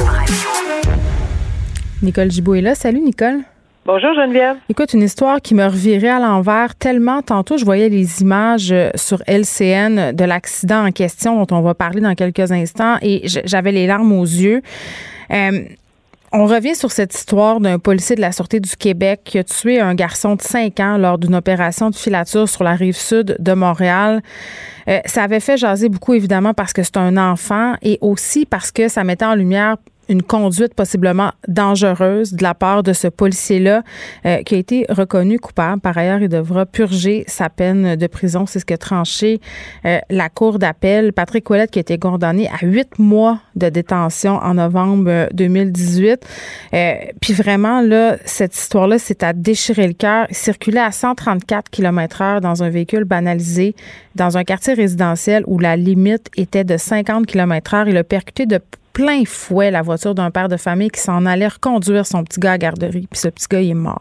[2.02, 2.74] Nicole Gibault est là.
[2.74, 3.40] Salut, Nicole.
[3.84, 4.56] Bonjour Geneviève.
[4.68, 7.22] Écoute, une histoire qui me revirait à l'envers tellement.
[7.22, 11.74] Tantôt, je voyais les images euh, sur LCN de l'accident en question dont on va
[11.74, 14.62] parler dans quelques instants et j'avais les larmes aux yeux.
[15.30, 15.64] Euh,
[16.32, 19.80] on revient sur cette histoire d'un policier de la Sûreté du Québec qui a tué
[19.80, 23.52] un garçon de 5 ans lors d'une opération de filature sur la rive sud de
[23.52, 24.22] Montréal.
[24.88, 28.70] Euh, ça avait fait jaser beaucoup, évidemment, parce que c'est un enfant et aussi parce
[28.70, 29.76] que ça mettait en lumière
[30.08, 33.82] une conduite possiblement dangereuse de la part de ce policier-là
[34.24, 35.80] euh, qui a été reconnu coupable.
[35.80, 38.46] Par ailleurs, il devra purger sa peine de prison.
[38.46, 39.40] C'est ce que tranché
[39.84, 41.12] euh, la Cour d'appel.
[41.12, 46.26] Patrick Ouellette qui a été condamné à huit mois de détention en novembre 2018.
[46.74, 50.26] Euh, puis vraiment, là, cette histoire-là, c'est à déchirer le cœur.
[50.30, 53.74] Il circulait à 134 km heure dans un véhicule banalisé
[54.14, 57.88] dans un quartier résidentiel où la limite était de 50 km heure.
[57.88, 58.60] Il a percuté de
[58.96, 62.52] plein fouet la voiture d'un père de famille qui s'en allait reconduire son petit gars
[62.52, 63.06] à garderie.
[63.10, 64.00] Puis ce petit gars, il est mort.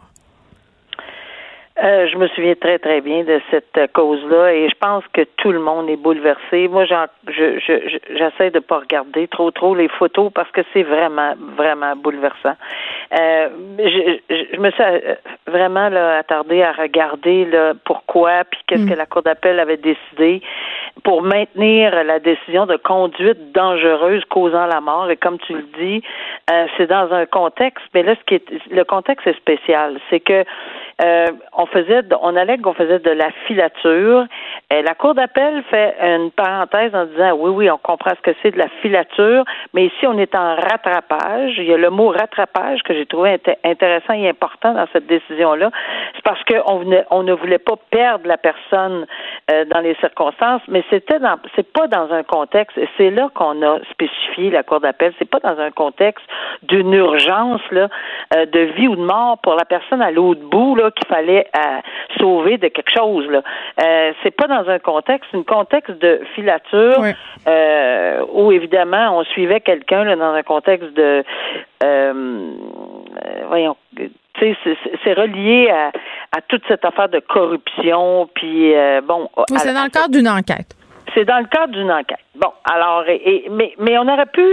[1.83, 5.51] Euh, je me souviens très très bien de cette cause-là et je pense que tout
[5.51, 6.69] le monde est bouleversé.
[6.69, 10.83] Moi, j'en, je, je, j'essaie de pas regarder trop trop les photos parce que c'est
[10.83, 12.55] vraiment vraiment bouleversant.
[13.19, 15.15] Euh, je, je, me suis euh,
[15.47, 18.89] vraiment là, attardée à regarder là, pourquoi puis qu'est-ce mm.
[18.91, 20.41] que la cour d'appel avait décidé
[21.03, 25.09] pour maintenir la décision de conduite dangereuse causant la mort.
[25.11, 26.01] Et comme tu le dis,
[26.49, 27.85] euh, c'est dans un contexte.
[27.93, 30.45] Mais là, ce qui est le contexte est spécial, c'est que
[31.03, 34.25] euh, on faisait, on allait qu'on faisait de la filature.
[34.71, 38.35] Et la Cour d'appel fait une parenthèse en disant oui, oui, on comprend ce que
[38.41, 41.55] c'est de la filature, mais ici on est en rattrapage.
[41.57, 45.69] Il y a le mot rattrapage que j'ai trouvé intéressant et important dans cette décision-là.
[46.15, 49.05] C'est parce qu'on on ne voulait pas perdre la personne
[49.51, 52.77] euh, dans les circonstances, mais c'était dans, c'est pas dans un contexte.
[52.77, 55.13] Et c'est là qu'on a spécifié la Cour d'appel.
[55.19, 56.25] C'est pas dans un contexte
[56.63, 57.89] d'une urgence là,
[58.35, 61.47] euh, de vie ou de mort pour la personne à l'autre bout là qu'il fallait
[61.57, 61.79] euh,
[62.19, 63.27] sauver de quelque chose.
[63.27, 63.41] Là.
[63.81, 67.03] Euh, c'est pas dans un contexte, un contexte de filature
[68.33, 71.23] où évidemment on suivait quelqu'un dans un contexte de
[73.47, 73.75] voyons
[74.39, 75.91] c'est relié à,
[76.35, 79.29] à, toute cette affaire de corruption, puis bon.
[79.55, 80.74] c'est dans le cadre d'une enquête.
[81.15, 82.19] C'est dans le cadre d'une enquête.
[82.35, 84.43] Bon, alors, et, mais, mais on aurait pu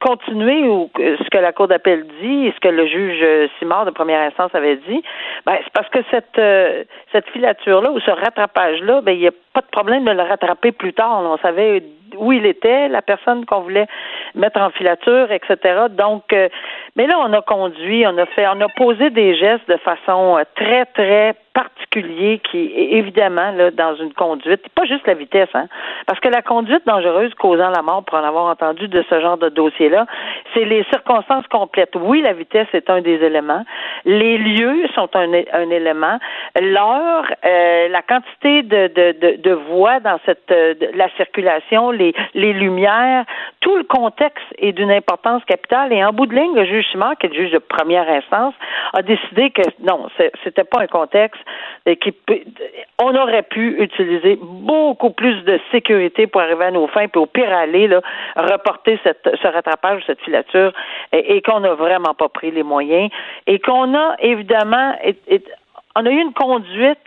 [0.00, 3.90] continuer ou ce que la Cour d'appel dit et ce que le juge Simard de
[3.90, 5.02] première instance avait dit.
[5.46, 9.32] Ben, c'est parce que cette euh, cette filature-là ou ce rattrapage-là, ben, il n'y a
[9.54, 11.22] pas de problème de le rattraper plus tard.
[11.22, 11.82] On savait
[12.16, 13.86] où il était, la personne qu'on voulait
[14.34, 15.86] mettre en filature, etc.
[15.90, 16.48] Donc, euh,
[16.96, 20.36] mais là, on a conduit, on a fait, on a posé des gestes de façon
[20.36, 25.66] euh, très, très particulier qui évidemment là dans une conduite, pas juste la vitesse, hein,
[26.06, 29.36] parce que la conduite dangereuse causant la mort, pour en avoir entendu de ce genre
[29.38, 30.06] de dossier-là,
[30.54, 31.96] c'est les circonstances complètes.
[31.96, 33.64] Oui, la vitesse est un des éléments,
[34.04, 36.18] les lieux sont un, un élément,
[36.60, 40.50] l'heure, euh, la quantité de, de, de, de voies dans cette
[40.94, 43.24] la circulation, les, les lumières,
[43.60, 45.92] tout le contexte est d'une importance capitale.
[45.92, 48.54] Et en bout de ligne, le juge Simard, qui est le juge de première instance,
[48.92, 50.08] a décidé que non,
[50.44, 51.40] c'était pas un contexte
[52.00, 52.14] qui
[52.98, 57.26] on aurait pu utiliser beaucoup plus de sécurité pour arriver à nos fins, puis au
[57.26, 58.00] pire aller là,
[58.36, 60.72] reporter cette, ce rattrapage, cette filature,
[61.12, 63.10] et, qu'on n'a vraiment pas pris les moyens,
[63.46, 64.94] et qu'on a évidemment,
[65.96, 66.98] on a eu une conduite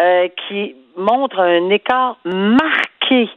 [0.00, 3.28] euh, qui montre un écart marqué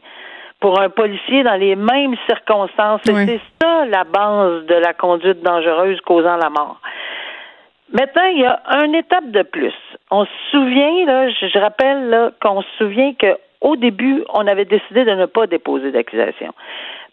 [0.60, 3.00] pour un policier dans les mêmes circonstances.
[3.04, 6.80] C'est ça la base de la conduite dangereuse causant la mort.
[7.92, 9.74] Maintenant, il y a une étape de plus.
[10.10, 15.10] On se souvient, là, je, rappelle qu'on se souvient qu'au début, on avait décidé de
[15.10, 16.52] ne pas déposer d'accusation.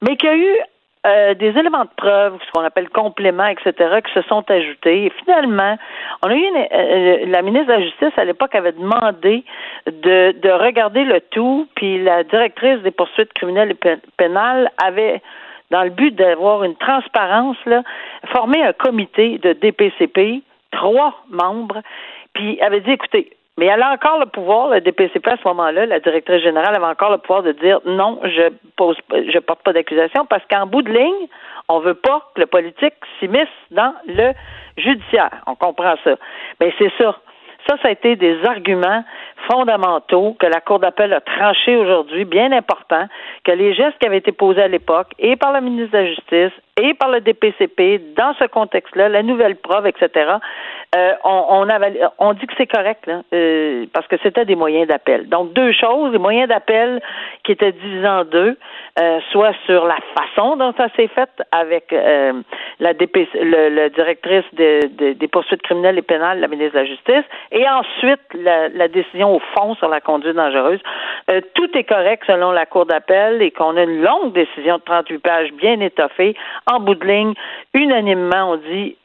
[0.02, 0.58] Mais qu'il y a eu
[1.06, 3.74] euh, des éléments de preuve, ce qu'on appelle compléments, etc.,
[4.06, 5.06] qui se sont ajoutés.
[5.06, 5.78] Et finalement,
[6.24, 9.44] on a eu une, euh, la ministre de la Justice à l'époque avait demandé
[9.86, 15.22] de, de regarder le tout, puis la directrice des poursuites criminelles et pénales avait
[15.72, 17.84] dans le but d'avoir une transparence, là,
[18.32, 21.82] formé un comité de DPCP, trois membres,
[22.34, 25.86] puis avait dit, écoutez, mais elle a encore le pouvoir, le DPCP à ce moment-là,
[25.86, 29.74] la directrice générale avait encore le pouvoir de dire non, je pose je porte pas
[29.74, 31.28] d'accusation parce qu'en bout de ligne,
[31.68, 34.32] on veut pas que le politique s'immisce dans le
[34.78, 35.42] judiciaire.
[35.46, 36.16] On comprend ça.
[36.62, 37.18] Mais c'est ça.
[37.68, 39.04] Ça, ça a été des arguments
[39.52, 43.08] fondamentaux que la Cour d'appel a tranchés aujourd'hui, bien importants,
[43.44, 46.06] que les gestes qui avaient été posés à l'époque, et par la ministre de la
[46.08, 50.38] Justice, et par le DPCP dans ce contexte-là, la nouvelle preuve, etc.
[50.96, 55.30] Euh, on, dit que c'est correct là, euh, parce que c'était des moyens d'appel.
[55.30, 57.00] Donc deux choses, les moyens d'appel
[57.44, 58.58] qui étaient divisés en deux,
[59.00, 65.14] euh, soit sur la façon dont ça s'est fait avec la le, directrice de, de,
[65.14, 69.36] des poursuites criminelles et pénales, la ministre de la Justice, et ensuite la, la décision
[69.36, 70.80] au fond sur la conduite dangereuse.
[71.54, 75.20] Tout est correct selon la Cour d'appel et qu'on a une longue décision de 38
[75.20, 76.36] pages bien étoffée.
[76.72, 77.34] En bout de ligne,
[77.74, 78.96] unanimement, on dit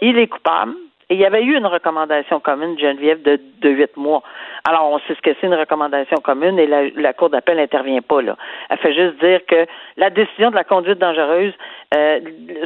[0.00, 0.74] il est coupable
[1.10, 4.22] et il y avait eu une recommandation commune, Geneviève, de, de 8 mois.
[4.66, 8.00] Alors, on sait ce que c'est une recommandation commune et la, la Cour d'appel n'intervient
[8.00, 8.36] pas là.
[8.70, 11.52] Elle fait juste dire que la décision de la conduite dangereuse,
[11.94, 12.20] euh,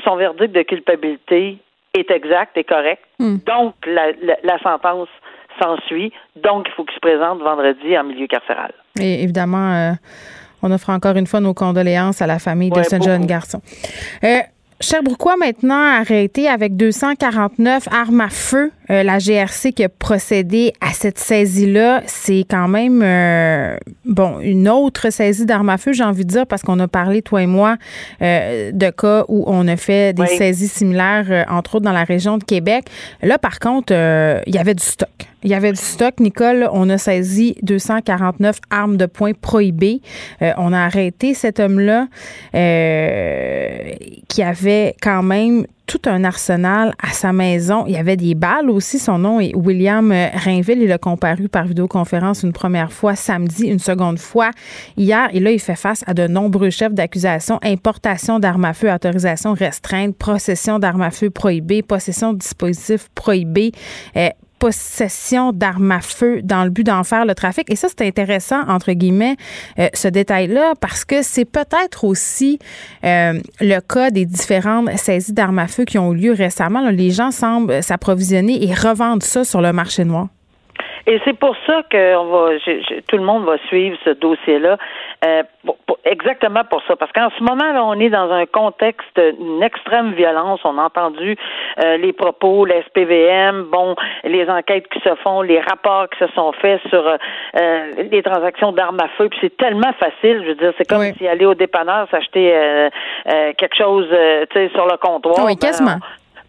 [0.05, 1.59] son verdict de culpabilité
[1.95, 3.03] est exact et correct.
[3.19, 3.39] Mm.
[3.47, 5.09] Donc, la, la, la sentence
[5.61, 6.13] s'ensuit.
[6.37, 8.73] Donc, il faut qu'il se présente vendredi en milieu carcéral.
[9.01, 9.93] Et évidemment, euh,
[10.63, 13.05] on offre encore une fois nos condoléances à la famille ouais, de ce beaucoup.
[13.05, 13.61] jeune garçon.
[14.25, 14.39] Euh,
[15.37, 18.71] maintenant arrêté avec 249 armes à feu.
[18.91, 24.69] Euh, la GRC qui a procédé à cette saisie-là, c'est quand même euh, bon une
[24.69, 27.47] autre saisie d'armes à feu, j'ai envie de dire, parce qu'on a parlé toi et
[27.47, 27.77] moi
[28.23, 30.37] euh, de cas où on a fait des oui.
[30.39, 32.87] saisies similaires, euh, entre autres dans la région de Québec.
[33.23, 35.28] Là, par contre, euh, il y avait du stock.
[35.45, 36.69] Il y avait du stock, Nicole.
[36.73, 40.01] On a saisi 249 armes de poing prohibées.
[40.43, 42.09] Euh, on a arrêté cet homme-là
[42.55, 43.93] euh,
[44.29, 47.85] qui avait quand même tout un arsenal à sa maison.
[47.87, 48.99] Il y avait des balles aussi.
[48.99, 50.83] Son nom est William Rainville.
[50.83, 54.51] Il a comparu par vidéoconférence une première fois samedi, une seconde fois
[54.97, 55.29] hier.
[55.33, 57.59] Et là, il fait face à de nombreux chefs d'accusation.
[57.63, 63.73] Importation d'armes à feu, autorisation restreinte, possession d'armes à feu prohibées, possession de dispositifs prohibés.
[64.17, 67.71] Euh, possession d'armes à feu dans le but d'en faire le trafic.
[67.71, 69.37] Et ça, c'est intéressant, entre guillemets,
[69.79, 72.59] euh, ce détail-là, parce que c'est peut-être aussi
[73.05, 76.91] euh, le cas des différentes saisies d'armes à feu qui ont eu lieu récemment.
[76.91, 80.29] Les gens semblent s'approvisionner et revendre ça sur le marché noir.
[81.07, 84.11] Et c'est pour ça que on va, je, je, tout le monde va suivre ce
[84.11, 84.77] dossier-là,
[85.25, 86.97] euh, pour, pour, exactement pour ça.
[86.97, 90.61] Parce qu'en ce moment, là, on est dans un contexte d'une extrême violence.
[90.65, 91.37] On a entendu
[91.83, 96.31] euh, les propos, la SPVM, bon, les enquêtes qui se font, les rapports qui se
[96.33, 99.29] sont faits sur euh, les transactions d'armes à feu.
[99.29, 100.43] Puis c'est tellement facile.
[100.43, 101.13] Je veux dire, c'est comme oui.
[101.19, 102.89] si aller au dépanneur s'acheter euh,
[103.25, 105.45] quelque chose, tu sais, sur le comptoir.
[105.45, 105.93] Oui, quasiment.
[105.93, 106.01] Ben,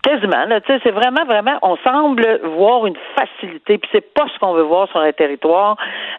[0.02, 0.46] Quasiment.
[0.46, 4.64] Là, c'est vraiment, vraiment, on semble voir une facilité, puis c'est pas ce qu'on veut
[4.64, 5.76] voir sur un territoire,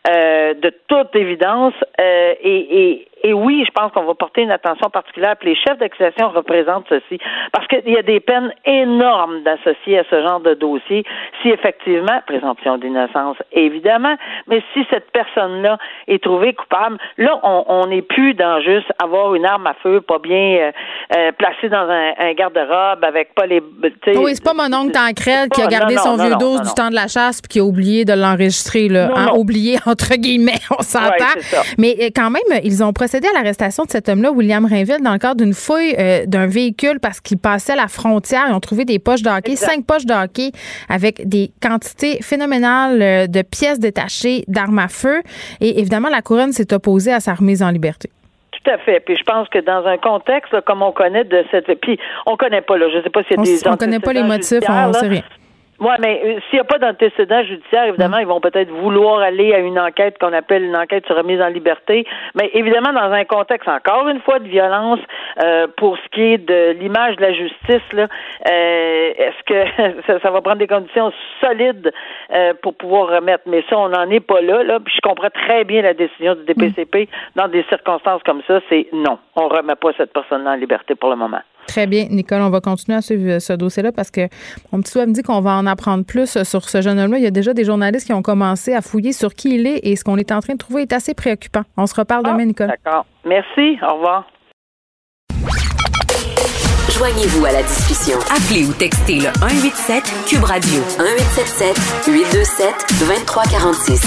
[0.09, 1.73] euh, de toute évidence.
[1.99, 5.37] Euh, et, et, et oui, je pense qu'on va porter une attention particulière.
[5.39, 7.19] Puis les chefs d'accusation représentent ceci.
[7.53, 11.05] Parce qu'il y a des peines énormes d'associer à ce genre de dossier
[11.43, 15.79] si effectivement, présomption d'innocence, évidemment, mais si cette personne-là
[16.09, 20.19] est trouvée coupable, là, on n'est plus dans juste avoir une arme à feu pas
[20.19, 20.73] bien euh,
[21.17, 23.61] euh, placée dans un, un garde-robe avec pas les.
[23.61, 26.73] Oui, c'est pas mon oncle Tancred qui a gardé non, non, son vieux dos du
[26.75, 29.11] temps de la chasse puis qui a oublié de l'enregistrer, là.
[29.15, 29.33] Hein?
[29.35, 31.09] Oublié, entre guillemets, on s'entend.
[31.11, 35.03] Ouais, mais euh, quand même, ils ont procédé à l'arrestation de cet homme-là, William Rainville,
[35.03, 38.45] dans le cadre d'une fouille euh, d'un véhicule parce qu'il passait la frontière.
[38.49, 39.73] Ils ont trouvé des poches de hockey, exact.
[39.73, 40.53] cinq poches de hockey
[40.89, 45.23] avec des quantités phénoménales euh, de pièces détachées d'armes à feu.
[45.61, 48.11] Et évidemment, la couronne s'est opposée à sa remise en liberté.
[48.53, 49.01] Tout à fait.
[49.01, 52.37] Puis je pense que dans un contexte là, comme on connaît de cette, puis on
[52.37, 54.23] connaît pas là, je sais pas s'il y a on, des on connaît pas les
[54.23, 55.23] motifs, on sait rien.
[55.81, 58.23] Oui, mais euh, s'il n'y a pas d'antécédent judiciaire, évidemment, mmh.
[58.23, 61.49] ils vont peut-être vouloir aller à une enquête qu'on appelle une enquête sur remise en
[61.49, 62.07] liberté.
[62.35, 65.01] Mais évidemment, dans un contexte, encore une fois, de violence,
[65.43, 68.09] euh, pour ce qui est de l'image de la justice, là,
[68.47, 71.91] euh, est-ce que ça, ça, va prendre des conditions solides
[72.35, 73.45] euh, pour pouvoir remettre?
[73.47, 74.81] Mais ça, on n'en est pas là, là.
[74.81, 77.05] Puis je comprends très bien la décision du DPCP.
[77.05, 77.39] Mmh.
[77.41, 79.19] Dans des circonstances comme ça, c'est non.
[79.35, 81.41] On ne remet pas cette personne en liberté pour le moment.
[81.71, 82.43] Très bien, Nicole.
[82.43, 84.23] On va continuer à suivre ce dossier-là parce que
[84.73, 87.19] mon petit doigt me dit qu'on va en apprendre plus sur ce jeune homme-là.
[87.19, 89.79] Il y a déjà des journalistes qui ont commencé à fouiller sur qui il est
[89.85, 91.63] et ce qu'on est en train de trouver est assez préoccupant.
[91.77, 92.67] On se reparle ah, demain, Nicole.
[92.67, 93.07] D'accord.
[93.25, 93.79] Merci.
[93.89, 94.27] Au revoir.
[96.99, 98.19] Joignez-vous à la discussion.
[98.19, 104.03] Appelez ou textez le 187 Cube Radio 1877 827 2346.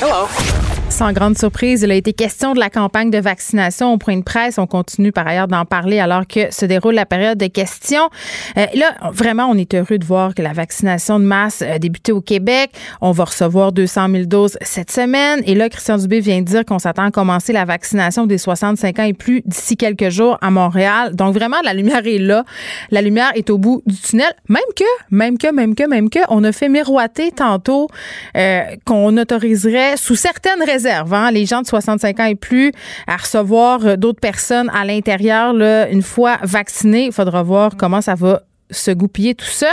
[0.00, 0.73] Hello.
[0.94, 4.22] Sans grande surprise, il a été question de la campagne de vaccination au point de
[4.22, 4.58] presse.
[4.58, 8.08] On continue par ailleurs d'en parler alors que se déroule la période de questions.
[8.56, 12.12] Euh, là, vraiment, on est heureux de voir que la vaccination de masse a débuté
[12.12, 12.70] au Québec.
[13.00, 15.42] On va recevoir 200 000 doses cette semaine.
[15.46, 18.98] Et là, Christian Dubé vient de dire qu'on s'attend à commencer la vaccination des 65
[19.00, 21.16] ans et plus d'ici quelques jours à Montréal.
[21.16, 22.44] Donc vraiment, la lumière est là.
[22.92, 24.32] La lumière est au bout du tunnel.
[24.48, 27.88] Même que, même que, même que, même que, on a fait miroiter tantôt
[28.36, 31.30] euh, qu'on autoriserait sous certaines réserves Hein?
[31.30, 32.72] Les gens de 65 ans et plus
[33.06, 35.54] à recevoir d'autres personnes à l'intérieur,
[35.90, 37.06] une fois vaccinés.
[37.06, 38.42] Il faudra voir comment ça va
[38.76, 39.72] se goupiller tout ça.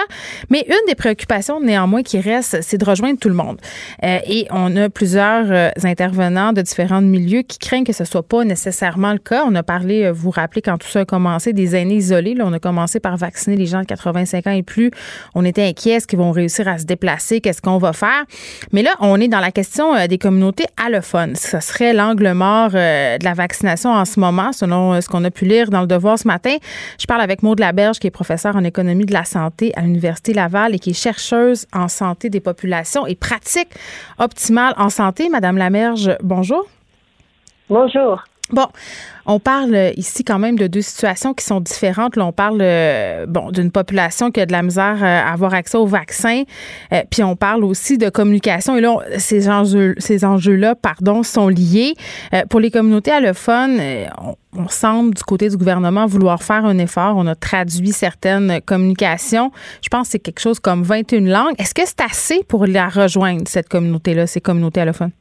[0.49, 3.57] Mais une des préoccupations néanmoins qui reste, c'est de rejoindre tout le monde.
[4.03, 8.23] Euh, et on a plusieurs euh, intervenants de différents milieux qui craignent que ce soit
[8.23, 9.43] pas nécessairement le cas.
[9.47, 12.33] On a parlé, euh, vous vous rappelez quand tout ça a commencé, des aînés isolés.
[12.33, 14.91] Là, on a commencé par vacciner les gens de 85 ans et plus.
[15.35, 17.41] On était inquiets, est-ce qu'ils vont réussir à se déplacer?
[17.41, 18.23] Qu'est-ce qu'on va faire?
[18.71, 21.35] Mais là, on est dans la question des communautés allophones.
[21.35, 25.45] Ce serait l'angle mort de la vaccination en ce moment, selon ce qu'on a pu
[25.45, 26.55] lire dans le Devoir ce matin.
[26.99, 30.33] Je parle avec Maud Laberge, qui est professeur en économie de la santé à l'Université
[30.33, 33.69] Laval et qui est chercheuse en santé des populations et pratique
[34.19, 35.29] optimale en santé.
[35.29, 36.65] Madame Lamerge, bonjour.
[37.69, 38.23] Bonjour.
[38.51, 38.67] Bon,
[39.25, 42.15] on parle ici quand même de deux situations qui sont différentes.
[42.15, 45.53] Là, on parle euh, bon d'une population qui a de la misère euh, à avoir
[45.53, 46.43] accès au vaccin,
[46.91, 48.75] euh, puis on parle aussi de communication.
[48.75, 51.93] Et là, ces enjeux, ces enjeux-là, pardon, sont liés.
[52.49, 53.79] pour les communautés allophones,
[54.21, 57.15] on, on, semble du côté du gouvernement vouloir faire un effort.
[57.17, 59.51] On a traduit certaines communications.
[59.81, 61.55] Je pense que c'est quelque chose comme 21 langues.
[61.57, 65.11] Est-ce que c'est assez pour la rejoindre cette communauté-là, ces communautés allophones?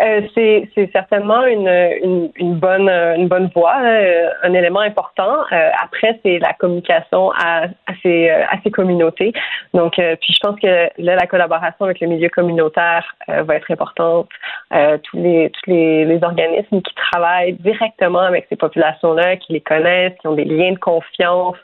[0.00, 5.36] Euh, c'est, certainement une, bonne voie, hein, un élément important.
[5.52, 7.66] Euh, après, c'est la communication à,
[8.02, 9.32] ces, communautés.
[9.72, 13.70] Donc, euh, puis je pense que là, la collaboration avec le milieu communautaire va être
[13.70, 14.28] importante.
[14.70, 20.14] tous les tous les, les, organismes qui travaillent directement avec ces populations-là, qui les connaissent,
[20.20, 21.56] qui ont des liens de confiance,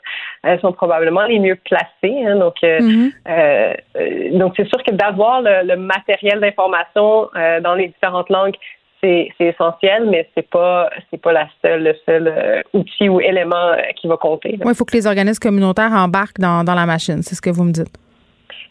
[0.61, 2.25] sont probablement les mieux placés.
[2.25, 2.37] Hein.
[2.37, 4.37] donc, mm-hmm.
[4.37, 7.29] donc c'est sûr que d'avoir le, le matériel d'information
[7.61, 8.55] dans les différentes langues,
[9.01, 13.55] c'est essentiel, mais c'est pas c'est pas la seule le seul euh, outil ou élément
[13.55, 14.57] euh, qui va compter.
[14.63, 17.71] il faut que les organismes communautaires embarquent dans, la machine, c'est ce que vous me
[17.71, 17.97] dites.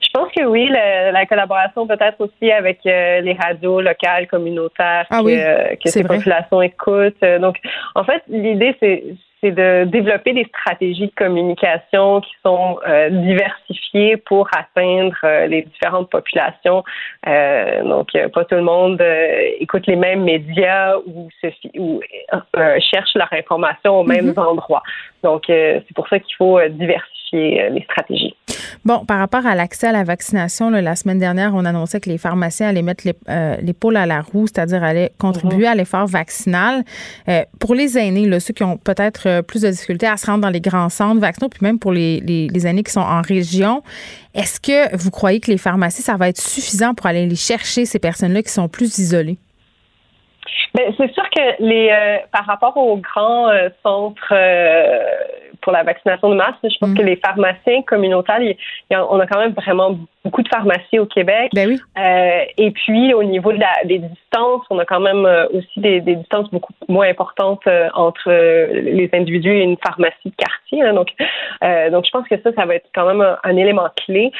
[0.02, 5.20] Je pense que oui, la collaboration peut-être aussi avec euh, les radios locales, communautaires ah
[5.22, 7.22] que, que ces populations écoutent.
[7.40, 7.56] Donc,
[7.94, 9.04] en fait, l'idée, c'est
[9.40, 15.62] c'est de développer des stratégies de communication qui sont euh, diversifiées pour atteindre euh, les
[15.62, 16.84] différentes populations.
[17.26, 19.02] Euh, donc, pas tout le monde
[19.60, 22.00] écoute les mêmes médias ou, se, ou
[22.90, 24.48] cherche leur information aux mêmes mm-hmm.
[24.48, 24.82] endroits.
[25.22, 28.34] Donc, c'est pour ça qu'il faut diversifier les stratégies.
[28.84, 32.18] Bon, par rapport à l'accès à la vaccination, la semaine dernière, on annonçait que les
[32.18, 33.04] pharmaciens allaient mettre
[33.62, 35.72] l'épaule à la roue, c'est-à-dire allaient contribuer mm-hmm.
[35.72, 36.84] à l'effort vaccinal.
[37.58, 40.40] pour les aînés, là, ceux qui ont peut-être euh, plus de difficultés à se rendre
[40.40, 43.82] dans les grands centres vaccinaux, puis même pour les, les, années qui sont en région.
[44.34, 47.86] Est-ce que vous croyez que les pharmacies, ça va être suffisant pour aller les chercher,
[47.86, 49.38] ces personnes-là qui sont plus isolées?
[50.74, 54.34] Bien, c'est sûr que les euh, par rapport aux grands euh, centres
[55.60, 56.54] pour la vaccination de masse.
[56.62, 56.96] Je pense mm.
[56.96, 58.40] que les pharmaciens communautaires,
[58.90, 61.50] on a quand même vraiment beaucoup de pharmacies au Québec.
[61.54, 61.80] Ben oui.
[61.98, 65.80] Euh, et puis, au niveau de la, des distances, on a quand même euh, aussi
[65.80, 70.82] des, des distances beaucoup moins importantes euh, entre les individus et une pharmacie de quartier.
[70.82, 70.94] Hein.
[70.94, 71.08] donc,
[71.90, 74.30] donc, je pense que ça, ça va être quand même un, un élément clé.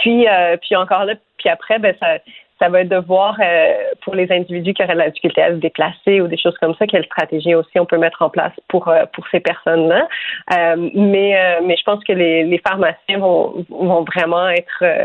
[0.00, 0.26] puis,
[0.60, 2.18] puis encore là, puis après, ben ça
[2.58, 5.50] ça va être de voir euh, pour les individus qui auraient de la difficulté à
[5.50, 8.52] se déplacer ou des choses comme ça, quelle stratégie aussi on peut mettre en place
[8.68, 10.08] pour euh, pour ces personnes-là.
[10.56, 15.04] Euh, mais mais je pense que les, les pharmaciens vont vont vraiment être euh,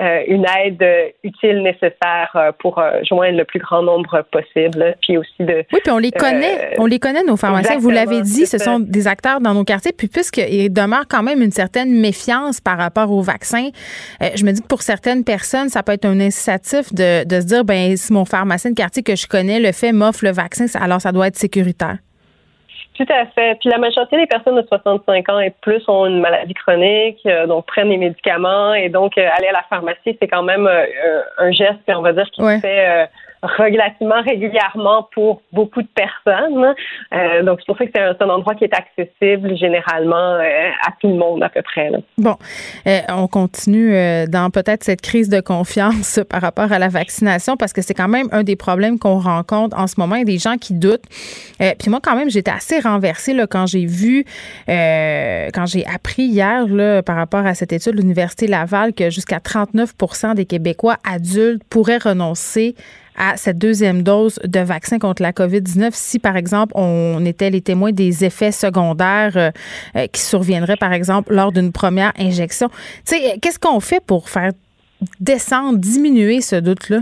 [0.00, 0.82] une aide
[1.22, 5.64] utile nécessaire euh, pour euh, joindre le plus grand nombre possible, puis aussi de.
[5.72, 7.78] Oui, puis on les connaît, on les connaît nos pharmaciens.
[7.78, 9.92] Vous l'avez dit, ce sont des acteurs dans nos quartiers.
[9.92, 13.68] Puis puisqu'il demeure quand même une certaine méfiance par rapport au vaccin,
[14.20, 17.46] je me dis que pour certaines personnes, ça peut être un incitatif de, de se
[17.46, 20.66] dire, ben si mon pharmacien de quartier que je connais le fait m'offre le vaccin,
[20.80, 21.98] alors ça doit être sécuritaire.
[23.00, 23.58] Tout à fait.
[23.60, 27.46] Puis la majorité des personnes de 65 ans et plus ont une maladie chronique, euh,
[27.46, 31.22] donc prennent des médicaments et donc euh, aller à la pharmacie, c'est quand même euh,
[31.38, 33.08] un geste, on va dire, qui fait
[33.42, 36.74] relativement régulièrement pour beaucoup de personnes.
[37.14, 40.92] Euh, donc, c'est pour ça que c'est un, endroit qui est accessible généralement euh, à
[41.00, 41.90] tout le monde à peu près.
[42.18, 42.36] Bon,
[42.86, 43.94] euh, on continue
[44.28, 48.08] dans peut-être cette crise de confiance par rapport à la vaccination parce que c'est quand
[48.08, 50.16] même un des problèmes qu'on rencontre en ce moment.
[50.16, 51.06] Il des gens qui doutent.
[51.58, 54.24] puis moi, quand même, j'étais assez renversée là, quand j'ai vu,
[54.68, 59.38] quand j'ai appris hier là, par rapport à cette étude de l'Université Laval que jusqu'à
[59.38, 62.74] 39% des Québécois adultes pourraient renoncer
[63.20, 67.60] à cette deuxième dose de vaccin contre la COVID-19 si, par exemple, on était les
[67.60, 69.50] témoins des effets secondaires euh,
[69.94, 72.68] euh, qui surviendraient, par exemple, lors d'une première injection.
[73.06, 74.52] Tu sais, qu'est-ce qu'on fait pour faire
[75.20, 77.00] descendre, diminuer ce doute-là?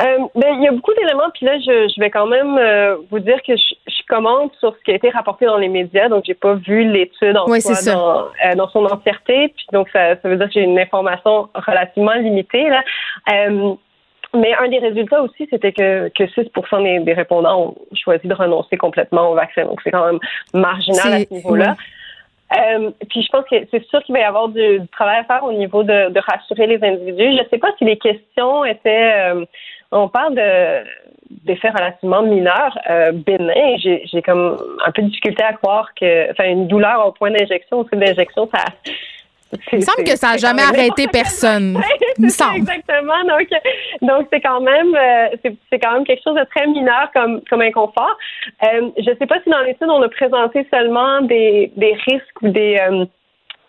[0.00, 2.58] Euh, ben, il y a beaucoup d'éléments, puis là, je, vais quand même
[3.10, 6.24] vous dire que je, commente sur ce qui a été rapporté dans les médias, donc
[6.26, 10.36] j'ai pas vu l'étude en soi dans, dans, son entièreté, puis donc ça, ça veut
[10.36, 12.68] dire que j'ai une information relativement limitée.
[12.68, 12.82] Là.
[14.34, 16.50] Mais un des résultats aussi, c'était que, que 6
[16.82, 19.64] des, des, répondants ont choisi de renoncer complètement au vaccin.
[19.64, 20.20] Donc, c'est quand même
[20.54, 21.76] marginal à ce niveau-là.
[22.56, 25.44] Euh, puis je pense que c'est sûr qu'il va y avoir du, travail à faire
[25.44, 27.36] au niveau de, de rassurer les individus.
[27.36, 29.32] Je ne sais pas si les questions étaient.
[29.32, 29.44] Euh,
[29.90, 30.84] on parle de
[31.44, 33.76] d'effets relativement mineurs, euh, bénins.
[33.78, 37.80] J'ai comme un peu de difficulté à croire que, enfin, une douleur au point d'injection,
[37.80, 38.64] au site d'injection, ça,
[39.72, 41.78] il me semble que ça n'a jamais arrêté personne.
[42.18, 42.56] il me semble.
[42.56, 43.24] Exactement.
[43.24, 43.48] Donc,
[44.02, 47.60] donc c'est quand même, euh, c'est quand même quelque chose de très mineur comme, comme
[47.60, 48.16] inconfort.
[48.62, 52.42] Euh, je ne sais pas si dans l'étude on a présenté seulement des, des risques
[52.42, 53.04] ou des, euh,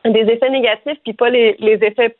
[0.10, 2.16] des effets négatifs, puis pas les, les effets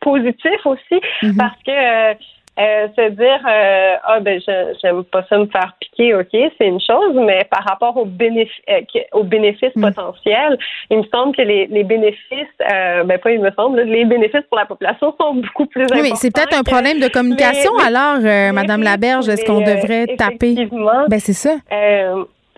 [0.00, 1.36] positifs aussi, mm-hmm.
[1.36, 2.16] parce que
[2.60, 4.38] euh, se dire euh, ah ben
[4.82, 8.52] j'aime pas ça me faire piquer, ok, c'est une chose, mais par rapport aux bénéfices
[8.68, 8.80] euh,
[9.12, 9.80] aux bénéfices mm.
[9.80, 10.58] potentiels,
[10.90, 14.58] il me semble que les, les bénéfices, ben pas il me semble, les bénéfices pour
[14.58, 16.02] la population sont beaucoup plus importants.
[16.02, 18.18] Oui, c'est peut-être un problème de communication alors,
[18.52, 20.68] Madame Laberge, est-ce qu'on devrait taper?
[21.08, 21.54] Ben c'est ça.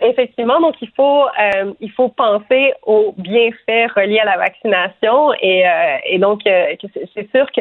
[0.05, 1.27] Effectivement, donc il faut
[1.81, 5.65] il faut penser aux bienfaits reliés à la vaccination et,
[6.07, 7.61] et donc c'est sûr que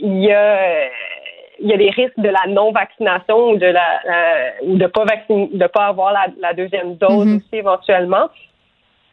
[0.00, 0.88] il y a
[1.60, 4.02] il y a des risques de la non-vaccination ou de la,
[4.62, 7.36] ou de pas vacciner, de pas avoir la, deuxième dose mhm.
[7.36, 8.28] aussi éventuellement.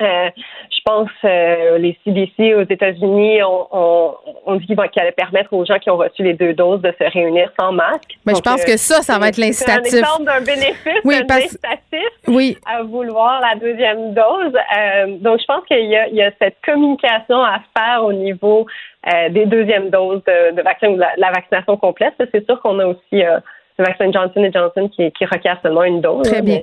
[0.02, 0.30] Euh,
[0.72, 4.16] je pense euh, les CDC aux États-Unis ont,
[4.56, 7.52] dit qu'ils allaient permettre aux gens qui ont reçu les deux doses de se réunir
[7.60, 8.18] sans masque.
[8.26, 9.92] Mais je pense que ça, ça va être l'incitatif.
[9.92, 12.58] C'est un exemple d'un bénéfice, oui, incitatif oui.
[12.66, 14.54] à vouloir la deuxième dose.
[14.56, 18.66] Euh, donc, je pense qu'il y, y, a cette communication à faire au niveau
[19.14, 22.14] euh, des deuxièmes doses de, de vaccin ou la, la vaccination complète.
[22.32, 23.40] C'est sûr qu'on a aussi euh,
[23.82, 26.28] le vaccin Johnson Johnson qui, qui, requiert seulement une dose.
[26.28, 26.62] Très bien.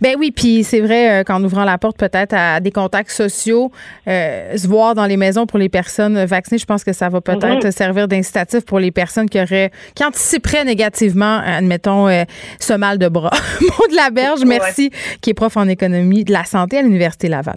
[0.00, 3.70] Ben oui, puis c'est vrai euh, qu'en ouvrant la porte peut-être à des contacts sociaux,
[4.06, 7.20] euh, se voir dans les maisons pour les personnes vaccinées, je pense que ça va
[7.20, 7.70] peut-être mhm.
[7.70, 12.24] servir d'incitatif pour les personnes qui auraient qui anticiperaient négativement, admettons, euh,
[12.60, 13.30] ce mal de bras.
[13.60, 14.90] Maud Laberge, merci,
[15.20, 17.56] qui est prof en économie de la santé à l'Université Laval.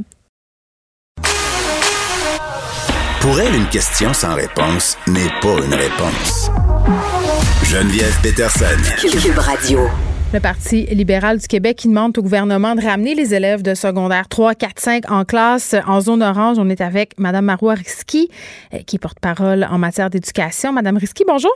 [3.22, 6.50] Pour elle, une question sans réponse n'est pas une réponse.
[7.72, 8.66] Geneviève Peterson.
[9.00, 9.80] Cube Radio.
[10.34, 14.28] Le Parti libéral du Québec qui demande au gouvernement de ramener les élèves de secondaire
[14.28, 16.58] 3, 4, 5 en classe en zone orange.
[16.60, 18.28] On est avec Mme Marois Risky,
[18.74, 20.74] euh, qui porte-parole en matière d'éducation.
[20.74, 21.54] Mme Risky, bonjour.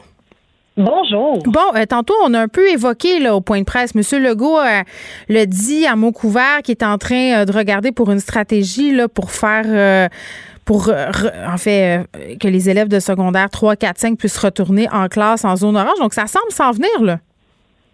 [0.77, 1.43] Bonjour.
[1.47, 3.93] Bon, euh, tantôt, on a un peu évoqué là, au point de presse.
[3.93, 4.83] Monsieur Legault euh,
[5.27, 9.09] le dit à mot couvert qu'il est en train de regarder pour une stratégie là,
[9.09, 10.09] pour faire
[10.65, 11.11] pour, euh,
[11.47, 15.45] en fait, euh, que les élèves de secondaire 3, 4, 5 puissent retourner en classe
[15.45, 15.99] en zone orange.
[15.99, 17.17] Donc, ça semble s'en venir, là.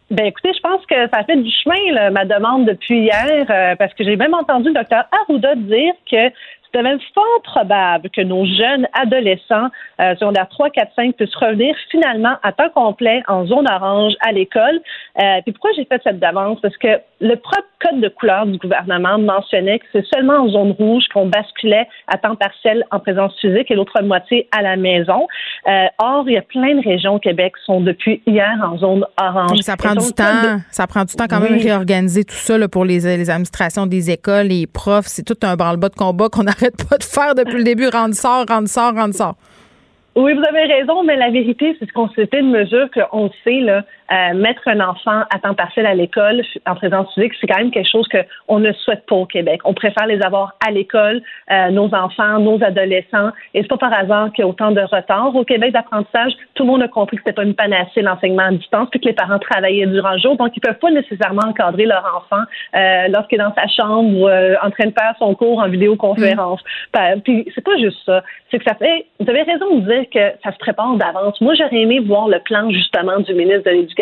[0.10, 3.76] Ben écoutez, je pense que ça fait du chemin, là, ma demande depuis hier, euh,
[3.78, 6.34] parce que j'ai même entendu le docteur Arruda dire que
[6.74, 9.70] c'est même fort probable que nos jeunes adolescents,
[10.02, 14.34] euh, secondaire 3, 4, 5, puissent revenir finalement à temps complet en zone orange à
[14.34, 14.82] l'école.
[15.16, 16.60] Puis pourquoi j'ai fait cette demande?
[16.62, 20.72] Parce que le propre code de couleur du gouvernement mentionnait que c'est seulement en zone
[20.72, 25.28] rouge qu'on basculait à temps partiel en présence physique et l'autre moitié à la maison.
[25.68, 28.78] Euh, or, il y a plein de régions au Québec qui sont depuis hier en
[28.78, 29.60] zone orange.
[29.60, 30.60] ça prend du temps.
[30.72, 34.10] Ça prend du temps quand même réorganiser tout ça là, pour les, les administrations des
[34.10, 35.06] écoles, les profs.
[35.06, 37.88] C'est tout un branle-bas de combat qu'on n'arrête pas de faire depuis le début.
[37.88, 39.36] Rendre sort, rendre sort, rendre sort.
[40.16, 43.86] Oui, vous avez raison, mais la vérité, c'est qu'on s'était une mesure qu'on sait, là,
[44.12, 47.72] euh, mettre un enfant à temps partiel à l'école en présence physique, c'est quand même
[47.72, 49.62] quelque chose qu'on ne souhaite pas au Québec.
[49.64, 53.30] On préfère les avoir à l'école, euh, nos enfants, nos adolescents.
[53.54, 56.34] Et c'est pas par hasard qu'il y a autant de retard au Québec d'apprentissage.
[56.56, 59.08] Tout le monde a compris que c'était pas une panacée l'enseignement à distance, puis que
[59.08, 62.44] les parents travaillaient durant le jour, donc ils peuvent pas nécessairement encadrer leur enfant
[62.76, 65.70] euh, lorsqu'il est dans sa chambre ou euh, en train de faire son cours en
[65.70, 66.62] vidéoconférence.
[66.96, 67.22] Mm.
[67.24, 68.24] Puis c'est pas juste ça.
[68.50, 69.06] C'est que ça fait.
[69.22, 71.40] Vous avez raison de dire que ça se prépare d'avance.
[71.40, 74.01] Moi, j'aurais aimé voir le plan justement du ministre de l'Éducation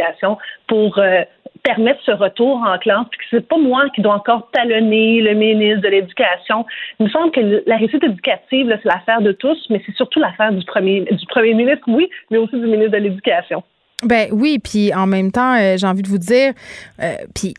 [0.67, 1.21] pour euh,
[1.63, 5.33] permettre ce retour en classe, puis que c'est pas moi qui dois encore talonner le
[5.33, 6.65] ministre de l'Éducation.
[6.99, 10.51] Il me semble que la réussite éducative, c'est l'affaire de tous, mais c'est surtout l'affaire
[10.51, 13.63] du premier, du premier ministre, oui, mais aussi du ministre de l'Éducation.
[14.03, 16.53] Ben oui, puis en même temps, euh, j'ai envie de vous dire,
[17.01, 17.53] euh, puis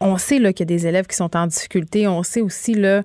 [0.00, 2.06] on sait là qu'il y a des élèves qui sont en difficulté.
[2.06, 3.02] On sait aussi là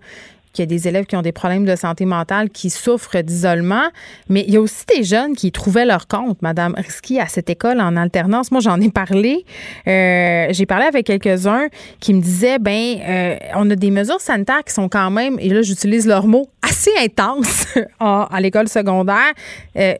[0.54, 3.90] qu'il y a des élèves qui ont des problèmes de santé mentale, qui souffrent d'isolement,
[4.30, 7.50] mais il y a aussi des jeunes qui trouvaient leur compte, Madame Risky, à cette
[7.50, 8.52] école en alternance.
[8.52, 9.46] Moi, j'en ai parlé.
[9.88, 11.68] Euh, j'ai parlé avec quelques-uns
[12.00, 15.50] qui me disaient, ben, euh, on a des mesures sanitaires qui sont quand même, et
[15.50, 17.66] là, j'utilise leurs mots, assez intenses
[18.00, 19.32] à, l'école secondaire.
[19.78, 19.94] Euh,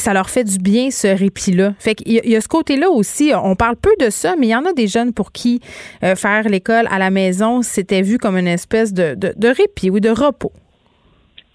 [0.00, 1.74] ça leur fait du bien ce répit-là.
[1.78, 3.32] Fait qu'il y, a ce côté-là aussi.
[3.34, 5.60] On parle peu de ça, mais il y en a des jeunes pour qui
[6.02, 10.00] euh, faire l'école à la maison, c'était vu comme une espèce de, de, répit ou
[10.00, 10.52] de repos.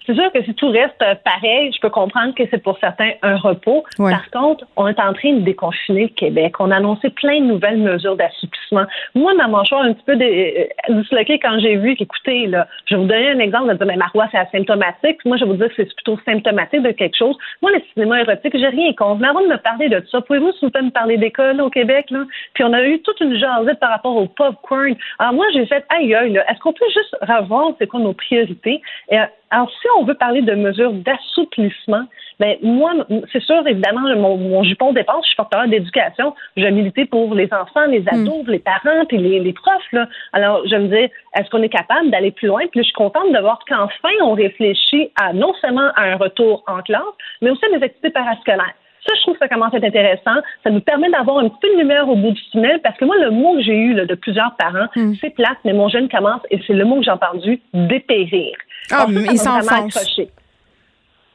[0.06, 3.12] C'est sûr que si tout reste euh, pareil, je peux comprendre que c'est pour certains
[3.22, 3.84] un repos.
[3.98, 6.54] Par contre, on est en train de déconfiner le Québec.
[6.60, 8.84] On a annoncé plein de nouvelles mesures d'assouplissement.
[9.14, 13.00] Moi, ma mâchoire un petit peu euh, disloquée quand j'ai vu qu'écoutez, là, je vais
[13.00, 15.24] vous donner un exemple de dire, mais Marois, c'est asymptomatique.
[15.24, 17.36] Moi, je vais vous dire que c'est plutôt symptomatique de quelque chose.
[17.62, 19.20] Moi, le cinéma érotique, j'ai rien contre.
[19.20, 21.70] Mais avant de me parler de ça, pouvez-vous, s'il vous plaît, me parler d'école au
[21.70, 22.24] Québec, là?
[22.54, 24.94] Puis on a eu toute une jasette par rapport au popcorn.
[25.18, 28.80] Alors moi, j'ai fait, aïe, aïe, est-ce qu'on peut juste revoir c'est quoi nos priorités?
[29.10, 29.18] Et,
[29.50, 32.04] alors, si on veut parler de mesures d'assouplissement,
[32.40, 32.92] ben moi,
[33.32, 37.48] c'est sûr, évidemment, mon, mon jupon dépense, je suis porteur d'éducation, je milité pour les
[37.52, 38.08] enfants, les hmm.
[38.08, 39.92] ados, les parents, puis les, les profs.
[39.92, 40.08] Là.
[40.32, 42.62] Alors, je me dis, est-ce qu'on est capable d'aller plus loin?
[42.70, 46.64] Puis je suis contente de voir qu'enfin, on réfléchit à non seulement à un retour
[46.66, 47.02] en classe,
[47.40, 48.74] mais aussi à des activités parascolaires.
[49.06, 50.40] Ça, je trouve que ça commence à être intéressant.
[50.64, 53.04] Ça nous permet d'avoir un petit peu de lumière au bout du tunnel parce que
[53.04, 55.14] moi, le mot que j'ai eu là, de plusieurs parents, hmm.
[55.20, 58.56] c'est plate, mais mon jeune commence, et c'est le mot que j'ai entendu, dépérir.
[58.90, 60.20] Ah, mais il s'enfonce.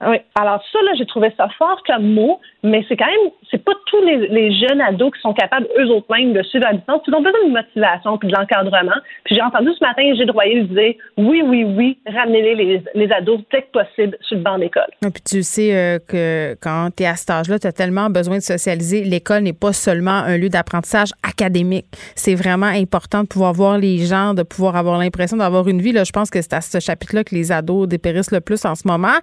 [0.07, 0.17] Oui.
[0.35, 3.73] Alors ça, là, j'ai trouvé ça fort comme mot, mais c'est quand même, c'est pas
[3.87, 7.01] tous les, jeunes ados qui sont capables, eux autres mêmes, de suivre à distance.
[7.07, 8.99] Ils ont besoin de motivation puis de l'encadrement.
[9.23, 12.55] Puis j'ai entendu ce matin Gilles Royer dire oui, oui, oui, ramenez
[12.95, 14.89] les, ados dès que possible sur le banc d'école.
[15.05, 18.09] Et puis tu sais euh, que quand tu es à cet âge-là, tu as tellement
[18.09, 19.03] besoin de socialiser.
[19.03, 21.85] L'école n'est pas seulement un lieu d'apprentissage académique.
[22.15, 25.91] C'est vraiment important de pouvoir voir les gens, de pouvoir avoir l'impression d'avoir une vie.
[25.91, 28.75] Là, je pense que c'est à ce chapitre-là que les ados dépérissent le plus en
[28.75, 29.17] ce moment.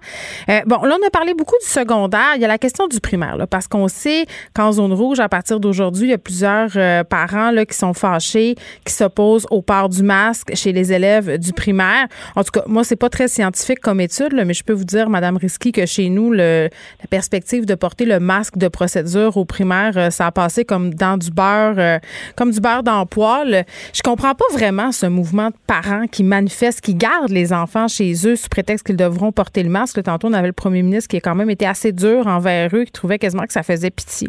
[0.49, 2.33] Euh, bon, là, on a parlé beaucoup du secondaire.
[2.35, 5.59] Il y a la question du primaire parce qu'on sait qu'en zone rouge, à partir
[5.59, 8.55] d'aujourd'hui, il y a plusieurs euh, parents là, qui sont fâchés,
[8.85, 12.07] qui s'opposent au port du masque chez les élèves du primaire.
[12.35, 15.09] En tout cas, moi, c'est pas très scientifique comme étude, mais je peux vous dire,
[15.09, 16.69] Madame Risky, que chez nous, la
[17.09, 21.17] perspective de porter le masque de procédure au primaire, euh, ça a passé comme dans
[21.17, 21.97] du beurre, euh,
[22.35, 23.07] comme du beurre dans
[23.43, 23.63] le.
[23.93, 28.13] Je comprends pas vraiment ce mouvement de parents qui manifestent, qui gardent les enfants chez
[28.27, 30.01] eux sous prétexte qu'ils devront porter le masque.
[30.03, 32.83] Tantôt, on avait le premier ministre qui a quand même été assez dur envers eux,
[32.83, 34.27] qui trouvait quasiment que ça faisait pitié.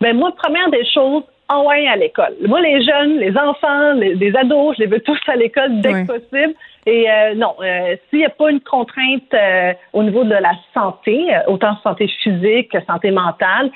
[0.00, 2.34] Ben moi, première des choses, envoyer à l'école.
[2.46, 6.06] Moi, les jeunes, les enfants, les, ados, je les veux tous à l'école dès que
[6.06, 6.54] possible.
[6.86, 10.52] Et euh, non, euh, s'il n'y a pas une contrainte euh, au niveau de la
[10.72, 13.70] santé, autant santé physique que santé mentale,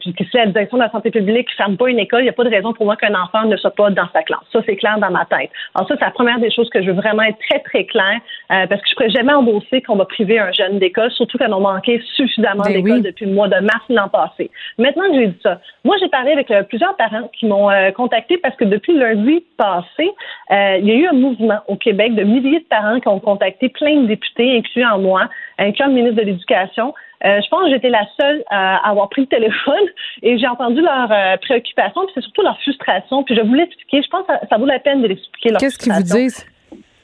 [0.00, 2.24] puis que si la direction de la santé publique ne ferme pas une école, il
[2.24, 4.44] n'y a pas de raison pour moi qu'un enfant ne soit pas dans sa classe.
[4.52, 5.50] Ça, c'est clair dans ma tête.
[5.74, 8.20] Alors ça, c'est la première des choses que je veux vraiment être très, très clair,
[8.48, 11.52] parce que je ne pourrais jamais endosser qu'on va priver un jeune d'école, surtout quand
[11.52, 14.52] on manquait suffisamment ben d'école depuis le mois de mars l'an passé.
[14.78, 18.54] Maintenant que j'ai dit ça, moi, j'ai parlé avec plusieurs parents qui m'ont contacté parce
[18.54, 20.12] que depuis lundi passé,
[20.50, 23.68] il y a eu un mouvement au Québec de milliers de parents qui ont contacté
[23.68, 25.28] plein de députés, incluant moi,
[25.58, 26.94] incluant le ministre de l'Éducation.
[27.24, 29.86] Euh, je pense que j'étais la seule à avoir pris le téléphone
[30.22, 33.22] et j'ai entendu leurs euh, préoccupations, puis c'est surtout leur frustration.
[33.22, 35.50] Puis je voulais expliquer, je pense que ça, vaut la peine de l'expliquer.
[35.58, 36.46] Qu'est-ce qu'ils vous disent?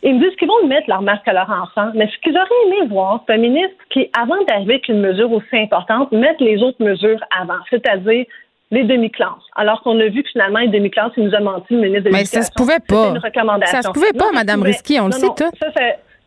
[0.02, 2.48] Ils me disent qu'ils vont mettre leur masque à leur enfant, mais ce qu'ils auraient
[2.66, 6.62] aimé voir, c'est un ministre qui, avant d'arriver avec une mesure aussi importante, mette les
[6.62, 8.24] autres mesures avant, c'est-à-dire
[8.70, 9.42] les demi-classes.
[9.56, 12.10] Alors qu'on a vu que finalement, les demi-classes, il nous a menti, le ministre de.
[12.10, 13.10] Mais ça se pouvait pas.
[13.10, 13.82] Une recommandation.
[13.82, 15.50] Ça se pouvait pas, Mme Risky, on le sait tout.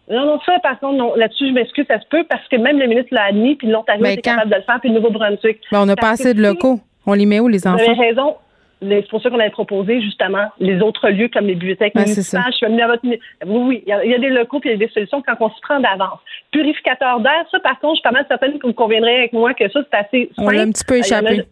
[0.09, 2.79] non, non, ça, par contre, non, là-dessus, je m'excuse, ça se peut parce que même
[2.79, 5.59] le ministre l'a admis, puis l'Ontario était capable de le faire, puis le Nouveau-Brunswick.
[5.71, 6.79] Mais on n'a pas assez de locaux.
[7.05, 7.83] On les met où, les enfants?
[7.83, 8.35] Vous avez raison.
[8.81, 12.51] C'est pour ça qu'on avait proposé, justement, les autres lieux comme les bibliothèques ouais, municipales.
[12.51, 13.01] Je suis à votre...
[13.05, 15.49] Oui, oui, il y, a, des locaux puis il y a des solutions quand on
[15.49, 16.19] se prend d'avance.
[16.51, 19.53] Purificateur d'air, ça, par contre, je suis pas mal certaine que vous conviendrez avec moi
[19.53, 21.45] que ça, c'est assez On l'a un petit peu échappé.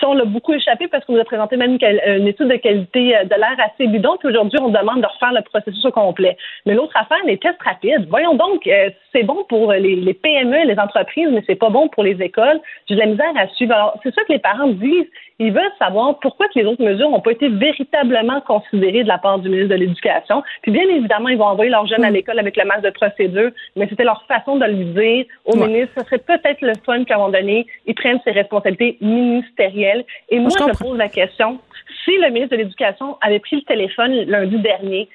[0.00, 3.16] Ça, on l'a beaucoup échappé parce qu'on nous a présenté même une, étude de qualité
[3.16, 4.16] euh, de l'air assez bidon.
[4.18, 6.36] Puis aujourd'hui, on demande de refaire le processus au complet.
[6.66, 8.06] Mais l'autre affaire, les tests rapides.
[8.08, 11.88] Voyons donc, euh, c'est bon pour les, les, PME, les entreprises, mais c'est pas bon
[11.88, 12.60] pour les écoles.
[12.88, 13.72] J'ai de la misère à suivre.
[13.72, 15.08] Alors, c'est ça que les parents disent.
[15.38, 19.18] Ils veulent savoir pourquoi que les autres mesures n'ont pas été véritablement considérées de la
[19.18, 20.42] part du ministre de l'Éducation.
[20.62, 22.14] Puis bien évidemment, ils vont envoyer leurs jeunes à mm.
[22.14, 25.92] l'école avec le masque de procédure, mais c'était leur façon de le dire au ministre.
[25.98, 30.04] Ce serait peut-être le fun qu'à un moment donné, ils prennent ses responsabilités ministérielles.
[30.30, 31.58] Et moi, je, je pose la question,
[32.04, 35.08] si le ministre de l'Éducation avait pris le téléphone lundi dernier,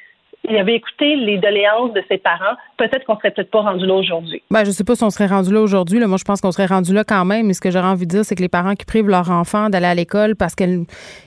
[0.50, 3.94] il avait écouté les doléances de ses parents, peut-être qu'on serait peut-être pas rendu là
[3.94, 4.42] aujourd'hui.
[4.50, 6.00] Ben, je sais pas si on serait rendu là aujourd'hui.
[6.00, 7.46] Moi, je pense qu'on serait rendu là quand même.
[7.48, 9.70] Mais ce que j'aurais envie de dire, c'est que les parents qui privent leurs enfants
[9.70, 10.86] d'aller à l'école parce qu'elles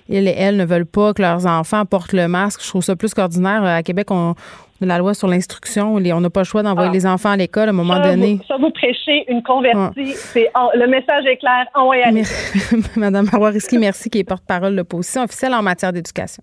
[0.08, 3.14] et elles ne veulent pas que leurs enfants portent le masque, je trouve ça plus
[3.14, 3.64] qu'ordinaire.
[3.64, 5.94] À Québec, on, a la loi sur l'instruction.
[5.94, 6.94] On n'a pas le choix d'envoyer ah.
[6.94, 8.40] les enfants à l'école à un moment donné.
[8.46, 10.12] ça, vous prêchez une convertie.
[10.12, 11.66] C'est le message est clair.
[11.74, 12.80] À l'école.
[12.96, 16.42] Madame Marois merci, qui est porte-parole de l'opposition officielle en matière d'éducation.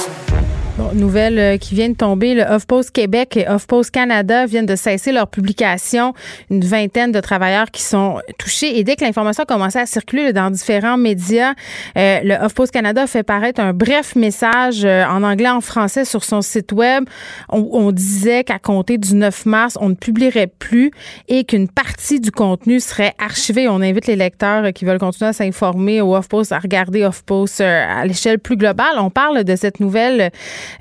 [0.93, 5.11] Nouvelle euh, qui vient de tomber, le HuffPost Québec et HuffPost Canada viennent de cesser
[5.11, 6.13] leur publication.
[6.49, 8.77] Une vingtaine de travailleurs qui sont touchés.
[8.79, 11.53] Et dès que l'information a commencé à circuler dans différents médias,
[11.97, 16.23] euh, le HuffPost Canada fait paraître un bref message euh, en anglais, en français sur
[16.23, 17.05] son site web.
[17.49, 20.91] On, on disait qu'à compter du 9 mars, on ne publierait plus
[21.27, 23.67] et qu'une partie du contenu serait archivée.
[23.67, 28.05] On invite les lecteurs qui veulent continuer à s'informer au HuffPost à regarder HuffPost à
[28.05, 28.97] l'échelle plus globale.
[28.97, 30.31] On parle de cette nouvelle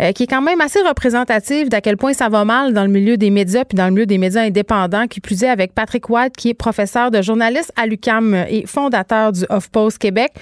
[0.01, 2.89] euh, qui est quand même assez représentative d'à quel point ça va mal dans le
[2.89, 6.09] milieu des médias puis dans le milieu des médias indépendants, qui plus est avec Patrick
[6.09, 10.33] White, qui est professeur de journaliste à l'UCAM et fondateur du HuffPost Québec.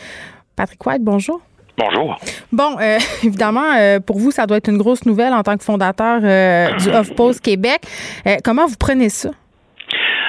[0.57, 1.41] Patrick White, bonjour.
[1.77, 2.19] Bonjour.
[2.53, 5.65] Bon, euh, évidemment, euh, pour vous, ça doit être une grosse nouvelle en tant que
[5.65, 7.81] fondateur du HuffPost Québec.
[8.45, 9.31] comment vous prenez ça?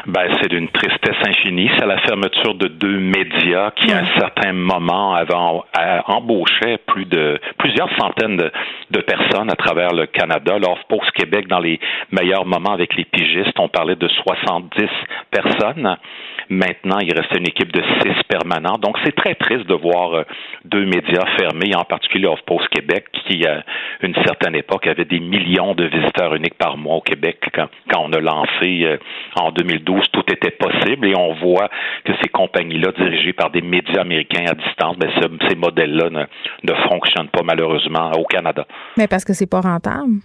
[0.07, 1.69] Ben, c'est d'une tristesse infinie.
[1.77, 5.33] C'est la fermeture de deux médias qui, à un certain moment, avaient
[6.07, 10.57] embauché plus de plusieurs centaines de, personnes à travers le Canada.
[10.57, 11.79] L'Offpost Québec, dans les
[12.11, 14.87] meilleurs moments avec les pigistes, on parlait de 70
[15.31, 15.97] personnes.
[16.49, 18.77] Maintenant, il reste une équipe de six permanents.
[18.79, 20.23] Donc, c'est très triste de voir euh,
[20.65, 23.63] deux médias fermés, en particulier Off-Post Québec, qui, à
[24.01, 27.37] une certaine époque, avait des millions de visiteurs uniques par mois au Québec.
[27.53, 28.97] Quand, on a lancé euh,
[29.35, 31.69] en 2012, tout était possible et on voit
[32.03, 35.09] que ces compagnies-là, dirigées par des médias américains à distance, ben,
[35.47, 36.23] ces modèles-là ne,
[36.63, 38.65] ne fonctionnent pas malheureusement au Canada.
[38.97, 40.19] Mais parce que c'est pas rentable.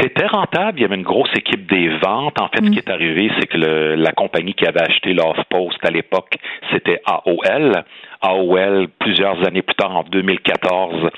[0.00, 0.78] C'était rentable.
[0.78, 2.40] Il y avait une grosse équipe des ventes.
[2.40, 5.90] En fait, ce qui est arrivé, c'est que la compagnie qui avait acheté l'Off-Post à
[5.90, 6.36] l'époque,
[6.72, 7.84] c'était AOL.
[8.22, 11.10] AOL, plusieurs années plus tard, en 2014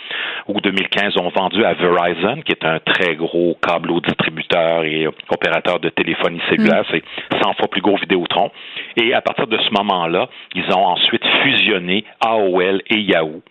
[0.49, 5.81] ou 2015, ont vendu à Verizon, qui est un très gros câble distributeur et opérateur
[5.81, 6.83] de téléphonie cellulaire.
[6.83, 7.01] Mm.
[7.31, 8.51] C'est 100 fois plus gros Vidéotron.
[8.97, 13.43] Et à partir de ce moment-là, ils ont ensuite fusionné AOL et Yahoo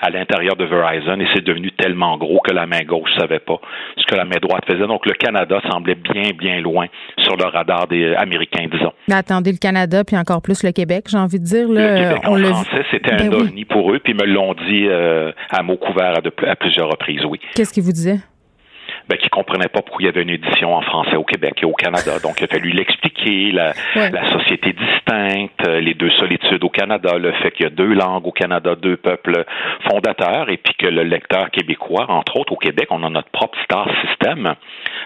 [0.00, 3.60] à l'intérieur de Verizon et c'est devenu tellement gros que la main gauche savait pas
[3.96, 4.86] ce que la main droite faisait.
[4.86, 6.86] Donc le Canada semblait bien, bien loin
[7.18, 8.92] sur le radar des Américains, disons.
[9.08, 11.68] Mais attendez, le Canada, puis encore plus le Québec, j'ai envie de dire.
[11.68, 14.54] Là, le Québec, on le français, c'était un ben pour eux, puis ils me l'ont
[14.54, 17.38] dit euh, à mots couverts à, à plusieurs reprises, oui.
[17.54, 18.18] Qu'est-ce qu'ils vous disaient?
[19.10, 21.66] Ben, qui comprenait pas pourquoi il y avait une édition en français au Québec et
[21.66, 22.20] au Canada.
[22.22, 27.18] Donc, il a fallu l'expliquer, la, la société distincte, euh, les deux solitudes au Canada,
[27.18, 29.44] le fait qu'il y a deux langues au Canada, deux peuples
[29.88, 33.58] fondateurs, et puis que le lecteur québécois, entre autres au Québec, on a notre propre
[33.64, 34.54] star system.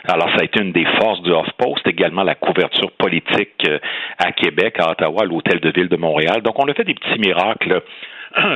[0.07, 3.79] Alors, ça a été une des forces du Off-Post, également la couverture politique euh,
[4.19, 6.43] à Québec, à Ottawa, à l'Hôtel de Ville de Montréal.
[6.43, 7.81] Donc, on a fait des petits miracles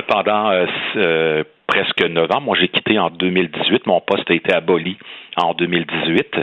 [0.07, 2.41] pendant euh, presque neuf ans.
[2.41, 3.85] Moi, j'ai quitté en 2018.
[3.85, 4.97] Mon poste a été aboli
[5.39, 6.35] en 2018.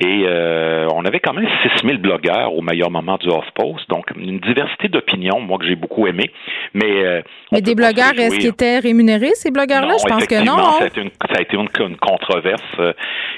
[0.00, 3.88] Et euh, on avait quand même 6000 blogueurs au meilleur moment du Off-Post.
[3.88, 6.30] Donc, une diversité d'opinions, moi, que j'ai beaucoup aimé.
[6.74, 9.96] Mais, euh, mais des blogueurs, est-ce qu'ils étaient rémunérés, ces blogueurs-là?
[9.98, 10.58] Je pense que non.
[10.58, 10.72] Hein?
[10.78, 12.92] Ça a été une, ça a été une, controverse euh,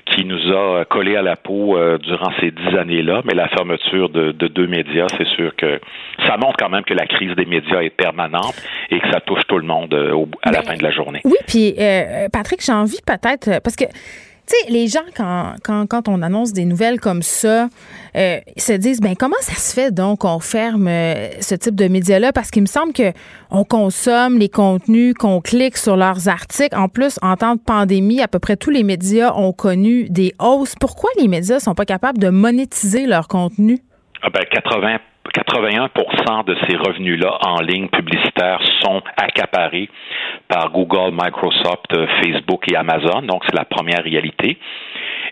[0.06, 3.22] qui nous a collé à la peau durant ces dix années-là.
[3.24, 5.80] Mais la fermeture de, de deux médias, c'est sûr que
[6.26, 8.54] ça montre quand même que la crise des médias est permanente
[8.90, 9.94] et que ça touche tout le monde
[10.42, 11.20] à la fin de la journée.
[11.24, 11.74] Oui, puis
[12.32, 13.84] Patrick, j'ai envie peut-être, parce que
[14.50, 17.68] sais, les gens, quand, quand, quand, on annonce des nouvelles comme ça,
[18.16, 21.88] euh, se disent, ben comment ça se fait donc qu'on ferme euh, ce type de
[21.88, 22.32] médias-là?
[22.32, 23.12] Parce qu'il me semble que
[23.50, 26.76] on consomme les contenus, qu'on clique sur leurs articles.
[26.76, 30.34] En plus, en temps de pandémie, à peu près tous les médias ont connu des
[30.38, 30.74] hausses.
[30.78, 33.78] Pourquoi les médias sont pas capables de monétiser leur contenu?
[34.22, 34.98] Ah ben 80
[35.34, 39.88] 81% de ces revenus-là en ligne publicitaire sont accaparés
[40.48, 43.22] par Google, Microsoft, Facebook et Amazon.
[43.22, 44.58] Donc, c'est la première réalité.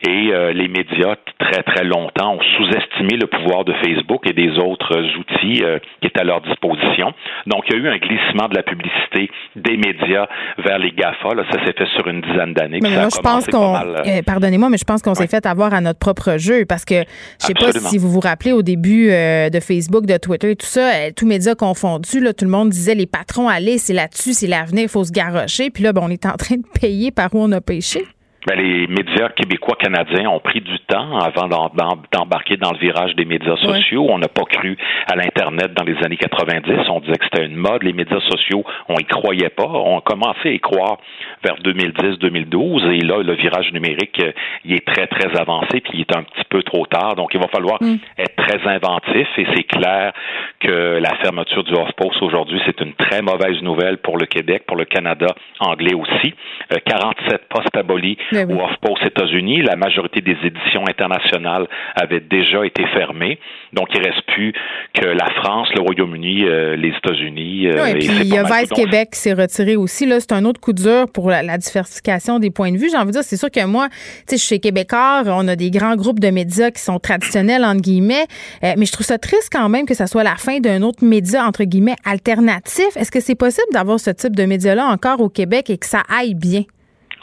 [0.07, 4.59] Et euh, les médias, très, très longtemps, ont sous-estimé le pouvoir de Facebook et des
[4.59, 7.13] autres outils euh, qui étaient à leur disposition.
[7.47, 10.27] Donc, il y a eu un glissement de la publicité des médias
[10.59, 11.35] vers les GAFA.
[11.35, 12.79] Là, ça s'est fait sur une dizaine d'années.
[12.83, 13.75] Mais moi, je pense qu'on...
[13.75, 17.03] Euh, pardonnez-moi, mais je pense qu'on s'est fait avoir à notre propre jeu parce que
[17.41, 20.67] je sais pas si vous vous rappelez au début de Facebook, de Twitter et tout
[20.67, 24.47] ça, tous médias confondus, là, tout le monde disait les patrons, allez, c'est là-dessus, c'est
[24.47, 25.71] l'avenir, il faut se garrocher.
[25.71, 28.05] Puis là, ben, on est en train de payer par où on a pêché.
[28.49, 31.49] Ben, les médias québécois canadiens ont pris du temps avant
[32.11, 34.07] d'embarquer dans le virage des médias sociaux.
[34.09, 34.75] On n'a pas cru
[35.07, 36.89] à l'Internet dans les années 90.
[36.89, 37.83] On disait que c'était une mode.
[37.83, 39.67] Les médias sociaux, on y croyait pas.
[39.67, 40.97] On a commencé à y croire
[41.45, 42.91] vers 2010-2012.
[42.93, 44.33] Et là, le virage numérique, euh,
[44.65, 47.17] il est très, très avancé, puis il est un petit peu trop tard.
[47.17, 47.97] Donc, il va falloir mm.
[48.17, 49.29] être très inventif.
[49.37, 50.15] Et c'est clair
[50.61, 54.79] que la fermeture du Off-Post aujourd'hui, c'est une très mauvaise nouvelle pour le Québec, pour
[54.79, 55.27] le Canada
[55.61, 56.33] anglais aussi.
[56.87, 59.63] 47 euh, postes abolis Ben ou HuffPost États-Unis.
[59.63, 63.39] La majorité des éditions internationales avaient déjà été fermées.
[63.73, 64.53] Donc, il reste plus
[64.95, 67.69] que la France, le Royaume-Uni, euh, les États-Unis.
[67.69, 70.07] Euh, oui, puis il y a Vice Québec qui s'est retiré aussi.
[70.07, 72.89] Là, c'est un autre coup dur pour la, diversification des points de vue.
[72.91, 75.57] J'ai envie de dire, c'est sûr que moi, tu sais, je suis Québécois, on a
[75.57, 78.27] des grands groupes de médias qui sont traditionnels, entre guillemets,
[78.65, 81.05] euh, mais je trouve ça triste quand même que ça soit la fin d'un autre
[81.05, 82.97] média, entre guillemets, alternatif.
[82.97, 86.03] Est-ce que c'est possible d'avoir ce type de média-là encore au Québec et que ça
[86.09, 86.65] aille bien?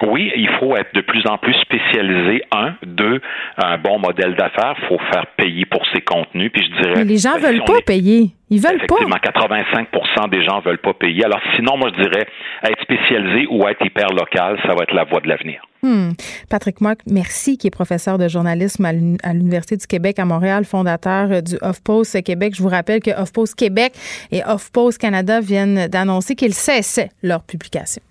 [0.01, 2.43] Oui, il faut être de plus en plus spécialisé.
[2.51, 3.21] Un, deux,
[3.57, 4.75] un bon modèle d'affaires.
[4.81, 6.51] Il faut faire payer pour ses contenus.
[6.53, 6.93] Puis je dirais.
[6.97, 8.31] Mais les gens ben, veulent pas payer.
[8.51, 11.25] Ils veulent effectivement, 85% des gens veulent pas payer.
[11.25, 12.27] Alors sinon, moi je dirais
[12.63, 15.65] être spécialisé ou être hyper local, ça va être la voie de l'avenir.
[15.81, 16.11] Hmm.
[16.49, 18.93] Patrick Mock, merci, qui est professeur de journalisme à
[19.33, 22.53] l'Université du Québec à Montréal, fondateur du HuffPost Québec.
[22.55, 23.93] Je vous rappelle que HuffPost Québec
[24.31, 28.01] et HuffPost Canada viennent d'annoncer qu'ils cessaient leur publication.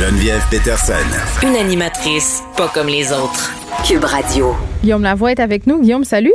[0.00, 1.04] Geneviève Peterson.
[1.46, 3.52] Une animatrice pas comme les autres.
[3.86, 4.54] Cube Radio.
[4.82, 5.78] Guillaume Lavoie est avec nous.
[5.82, 6.32] Guillaume, salut.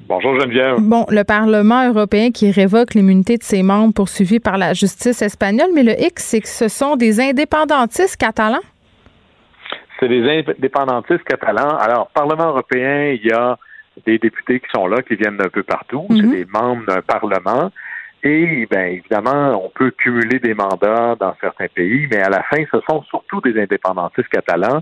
[0.00, 0.80] Bonjour Geneviève.
[0.80, 5.68] Bon, le Parlement européen qui révoque l'immunité de ses membres poursuivis par la justice espagnole,
[5.72, 8.64] mais le X, c'est que ce sont des indépendantistes catalans?
[10.00, 11.76] C'est des indépendantistes catalans.
[11.78, 13.56] Alors, Parlement européen, il y a
[14.04, 16.06] des députés qui sont là, qui viennent d'un peu partout.
[16.10, 16.30] C'est mhm.
[16.32, 17.70] des membres d'un Parlement.
[18.26, 22.64] Et bien évidemment, on peut cumuler des mandats dans certains pays, mais à la fin,
[22.72, 24.80] ce sont surtout des indépendantistes catalans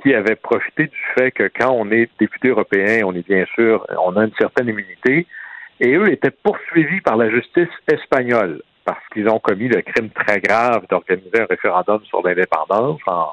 [0.00, 3.84] qui avaient profité du fait que quand on est député européen, on est bien sûr,
[3.98, 5.26] on a une certaine immunité,
[5.80, 10.40] et eux étaient poursuivis par la justice espagnole parce qu'ils ont commis le crime très
[10.40, 13.32] grave d'organiser un référendum sur l'indépendance en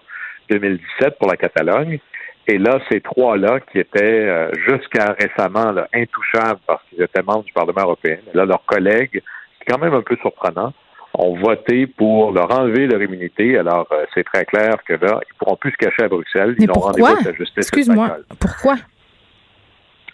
[0.50, 2.00] 2017 pour la Catalogne.
[2.48, 7.54] Et là, ces trois-là, qui étaient euh, jusqu'à récemment intouchables parce qu'ils étaient membres du
[7.54, 9.22] Parlement européen, là, leurs collègues
[9.68, 10.74] quand même un peu surprenant,
[11.14, 13.58] ont voté pour leur enlever leur immunité.
[13.58, 16.56] Alors, euh, c'est très clair que là, ils ne pourront plus se cacher à Bruxelles.
[16.58, 18.76] Ils ont rendez-vous avec la justice Excuse-moi, pourquoi?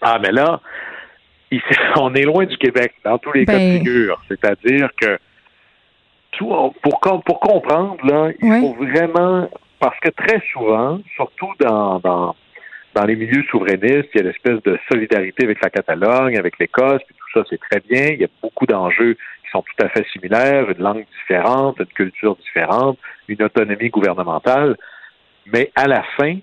[0.00, 0.60] Ah, mais là,
[1.96, 3.78] on est loin du Québec dans tous les cas de ben.
[3.78, 4.20] figure.
[4.28, 5.18] C'est-à-dire que
[6.32, 6.48] tout,
[6.82, 9.48] pour, pour comprendre, là, il faut vraiment
[9.80, 12.34] parce que très souvent, surtout dans, dans,
[12.94, 17.00] dans les milieux souverainistes, il y a l'espèce de solidarité avec la Catalogne, avec l'Écosse,
[17.06, 18.08] puis tout ça, c'est très bien.
[18.08, 19.16] Il y a beaucoup d'enjeux
[19.48, 24.76] qui sont tout à fait similaires, une langue différente, une culture différente, une autonomie gouvernementale.
[25.46, 26.36] Mais à la fin,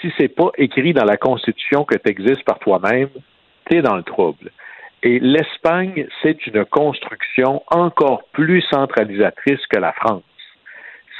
[0.00, 3.10] si c'est pas écrit dans la Constitution que tu existes par toi-même,
[3.68, 4.50] tu es dans le trouble.
[5.02, 10.22] Et l'Espagne, c'est une construction encore plus centralisatrice que la France.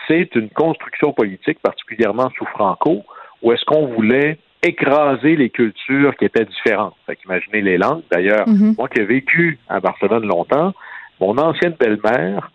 [0.07, 3.05] C'est une construction politique, particulièrement sous Franco,
[3.43, 6.95] où est-ce qu'on voulait écraser les cultures qui étaient différentes.
[7.07, 8.03] Fait imaginez les langues.
[8.11, 8.77] D'ailleurs, mm-hmm.
[8.77, 10.75] moi qui ai vécu à Barcelone longtemps,
[11.21, 12.51] mon ancienne belle-mère,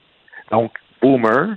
[0.52, 1.56] donc boomer,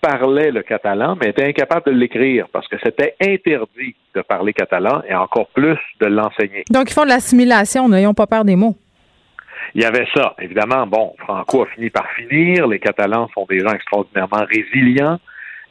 [0.00, 5.02] parlait le catalan, mais était incapable de l'écrire parce que c'était interdit de parler catalan
[5.08, 6.64] et encore plus de l'enseigner.
[6.70, 8.76] Donc, ils font de l'assimilation, n'ayons pas peur des mots.
[9.74, 10.34] Il y avait ça.
[10.40, 12.66] Évidemment, bon, Franco a fini par finir.
[12.66, 15.18] Les Catalans sont des gens extraordinairement résilients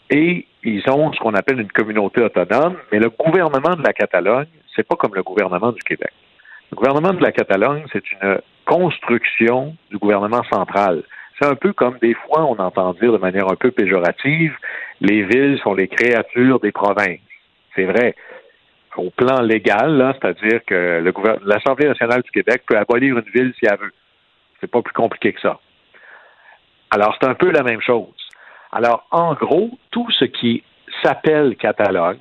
[0.09, 2.77] et ils ont ce qu'on appelle une communauté autonome.
[2.91, 6.11] Mais le gouvernement de la Catalogne, c'est pas comme le gouvernement du Québec.
[6.71, 8.39] Le gouvernement de la Catalogne, c'est une
[8.69, 11.01] construction du gouvernement central.
[11.39, 14.55] C'est un peu comme des fois on entend dire de manière un peu péjorative,
[15.01, 17.19] les villes sont les créatures des provinces.
[17.75, 18.15] C'est vrai.
[18.95, 21.03] Au plan légal, c'est-à-dire que
[21.45, 23.93] l'Assemblée nationale du Québec peut abolir une ville si elle veut.
[24.59, 25.59] C'est pas plus compliqué que ça.
[26.91, 28.13] Alors, c'est un peu la même chose.
[28.71, 30.63] Alors, en gros, tout ce qui
[31.01, 32.19] s'appelle Catalogne,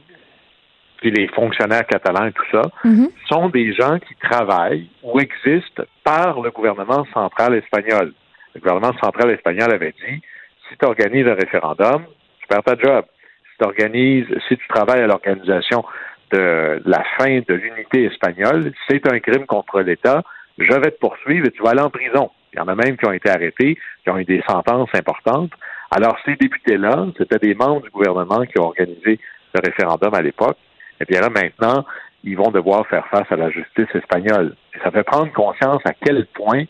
[0.99, 3.09] puis les fonctionnaires catalans et tout ça, mhm.
[3.29, 8.13] sont des gens qui travaillent ou existent par le gouvernement central espagnol.
[8.55, 10.21] Le gouvernement central espagnol avait dit
[10.69, 12.05] si tu organises un référendum,
[12.41, 13.05] tu perds ta job.
[13.51, 15.85] Si tu organises, si tu travailles à l'organisation
[16.33, 20.23] de la fin de l'unité espagnole, c'est un crime contre l'État,
[20.59, 22.31] je vais te poursuivre et tu vas aller en prison.
[22.53, 25.53] Il y en a même qui ont été arrêtés, qui ont eu des sentences importantes.
[25.91, 29.19] Alors, ces députés-là, c'était des membres du gouvernement qui ont organisé
[29.55, 30.59] le référendum à l'époque.
[31.01, 31.85] Et bien là, maintenant,
[32.25, 34.55] ils vont devoir faire face à la justice espagnole.
[34.75, 36.65] Et ça fait prendre conscience à quel point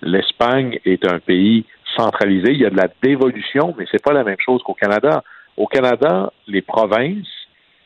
[0.00, 1.64] l'Espagne est un pays
[1.96, 2.52] centralisé.
[2.52, 5.22] Il y a de la dévolution, mais c'est pas la même chose qu'au Canada.
[5.56, 7.28] Au Canada, les provinces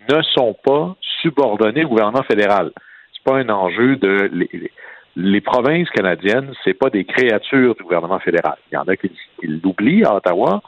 [0.08, 2.70] ne sont pas subordonnées au gouvernement fédéral.
[3.12, 4.70] C'est pas un enjeu de les,
[5.16, 8.56] les provinces canadiennes, c'est pas des créatures du gouvernement fédéral.
[8.70, 10.62] Il y en a qui, qui l'oublient à Ottawa,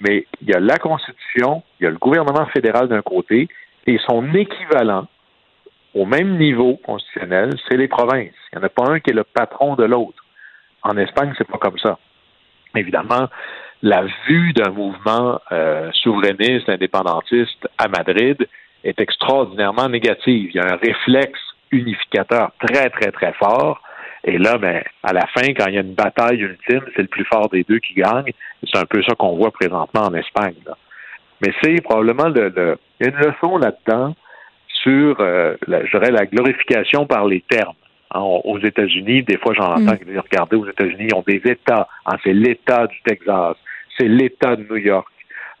[0.00, 3.48] mais il y a la Constitution, il y a le gouvernement fédéral d'un côté,
[3.86, 5.06] et son équivalent
[5.94, 8.34] au même niveau constitutionnel, c'est les provinces.
[8.52, 10.24] Il n'y en a pas un qui est le patron de l'autre.
[10.82, 11.98] En Espagne, c'est pas comme ça.
[12.74, 13.28] Évidemment,
[13.82, 18.48] la vue d'un mouvement euh, souverainiste, indépendantiste à Madrid
[18.84, 20.50] est extraordinairement négative.
[20.54, 23.82] Il y a un réflexe unificateur très, très, très fort.
[24.24, 27.08] Et là, ben, à la fin, quand il y a une bataille ultime, c'est le
[27.08, 28.32] plus fort des deux qui gagne.
[28.62, 30.54] C'est un peu ça qu'on voit présentement en Espagne.
[31.42, 34.14] Mais c'est probablement le, une leçon là-dedans
[34.82, 37.74] sur, euh, la, je dirais, la glorification par les termes.
[38.14, 40.18] Hein, aux États-Unis, des fois, j'en entends mm.
[40.18, 41.88] regardez, aux États-Unis, ils ont des États.
[42.06, 43.56] Hein, c'est l'État du Texas,
[43.98, 45.08] c'est l'État de New York.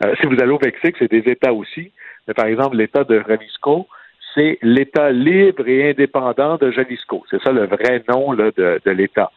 [0.04, 1.92] Euh, si vous allez au Mexique, c'est des États aussi.
[2.28, 3.88] Mais par exemple, l'État de Jalisco,
[4.34, 7.24] c'est l'État libre et indépendant de Jalisco.
[7.30, 9.30] C'est ça le vrai nom là, de, de l'État.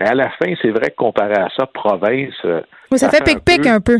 [0.00, 2.34] Mais à la fin, c'est vrai que comparé à ça, province.
[2.44, 3.96] Euh, oui, ça, fait pic-pic un, peu.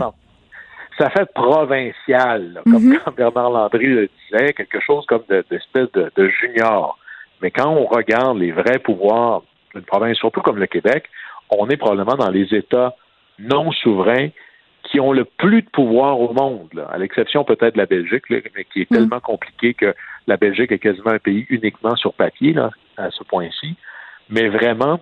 [0.98, 6.28] Ça fait provincial, comme quand Bernard Landry le disait, quelque chose comme d'espèce de, de,
[6.28, 6.98] junior.
[7.42, 9.42] Mais quand on regarde les vrais pouvoirs
[9.74, 11.06] d'une province, surtout comme le Québec,
[11.50, 12.94] on est probablement dans les États
[13.38, 14.28] non souverains
[14.84, 18.64] qui ont le plus de pouvoir au monde, à l'exception peut-être de la Belgique, mais
[18.72, 18.94] qui est mm.
[18.94, 19.94] tellement compliqué que
[20.26, 23.76] la Belgique est quasiment un pays uniquement sur papier, là, à ce point-ci.
[24.28, 25.00] Mais vraiment,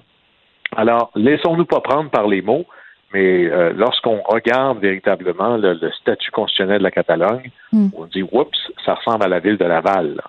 [0.76, 2.66] alors, laissons-nous pas prendre par les mots,
[3.12, 7.88] mais euh, lorsqu'on regarde véritablement le, statut constitutionnel de la Catalogne, mm.
[7.96, 10.20] on dit, oups, ça ressemble à la ville de Laval,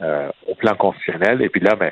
[0.00, 1.42] euh, au plan constitutionnel.
[1.42, 1.90] Et puis là, ben,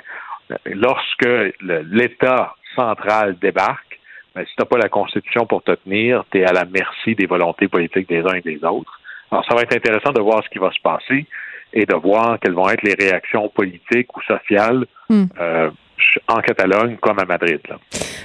[0.66, 1.28] lorsque
[1.60, 4.00] l'État central débarque,
[4.34, 7.14] ben, si tu n'as pas la Constitution pour te tenir, tu es à la merci
[7.14, 9.00] des volontés politiques des uns et des autres.
[9.30, 11.26] Alors, ça va être intéressant de voir ce qui va se passer
[11.72, 15.24] et de voir quelles vont être les réactions politiques ou sociales hmm.
[15.40, 15.70] euh,
[16.28, 17.60] en Catalogne comme à Madrid.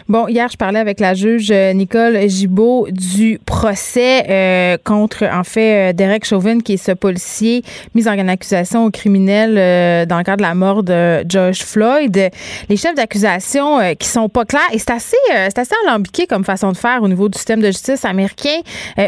[0.09, 5.43] Bon, hier, je parlais avec la juge euh, Nicole Gibault du procès euh, contre, en
[5.43, 10.23] fait, euh, Derek Chauvin, qui est ce policier mis en accusation au criminel dans le
[10.23, 12.29] cadre de la mort de George Floyd.
[12.69, 16.71] Les chefs d'accusation qui sont pas clairs, et c'est assez, c'est assez alambiqué comme façon
[16.71, 18.59] de faire au niveau du système de justice américain,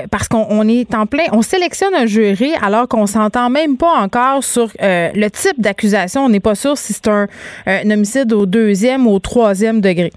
[0.10, 4.44] parce qu'on est en plein, on sélectionne un jury alors qu'on s'entend même pas encore
[4.44, 6.26] sur le type d'accusation.
[6.26, 7.28] On n'est pas sûr si c'est un,
[7.66, 10.12] un homicide au deuxième ou au troisième degré.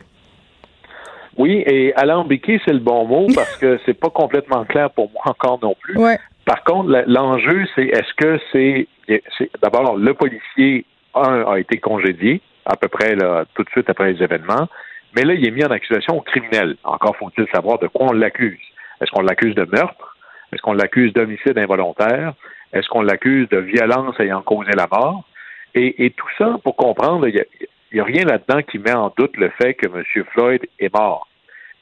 [1.38, 5.22] Oui, et alambiqué, c'est le bon mot parce que c'est pas complètement clair pour moi
[5.26, 5.96] encore non plus.
[6.44, 8.88] Par contre, l'enjeu, c'est est-ce que c'est
[9.62, 10.84] d'abord le policier
[11.14, 14.68] un a été congédié à peu près là, tout de suite après les événements,
[15.14, 16.76] mais là il est mis en accusation au criminel.
[16.84, 18.58] Encore faut-il savoir de quoi on l'accuse.
[19.00, 20.16] Est-ce qu'on l'accuse de meurtre?
[20.52, 22.34] Est-ce qu'on l'accuse d'homicide involontaire?
[22.72, 25.24] Est-ce qu'on l'accuse de violence ayant causé la mort?
[25.74, 27.66] Et, et, tout ça, pour comprendre, il y a, il
[27.96, 30.02] n'y a rien là-dedans qui met en doute le fait que M.
[30.32, 31.28] Floyd est mort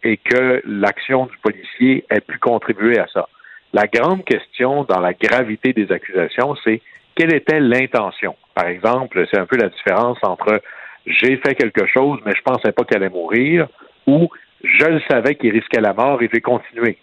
[0.02, 3.28] et que l'action du policier ait pu contribuer à ça.
[3.72, 6.80] La grande question dans la gravité des accusations, c'est
[7.16, 8.36] quelle était l'intention?
[8.54, 10.60] Par exemple, c'est un peu la différence entre
[11.06, 13.66] j'ai fait quelque chose, mais je pensais pas qu'elle allait mourir,
[14.06, 14.28] ou
[14.62, 16.98] je le savais qu'il risquait la mort et j'ai continué.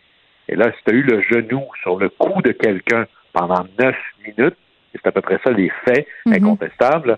[0.48, 3.96] Et là, si tu as eu le genou sur le cou de quelqu'un pendant neuf
[4.26, 4.58] minutes,
[4.94, 6.36] et c'est à peu près ça les faits mm-hmm.
[6.36, 7.18] incontestables,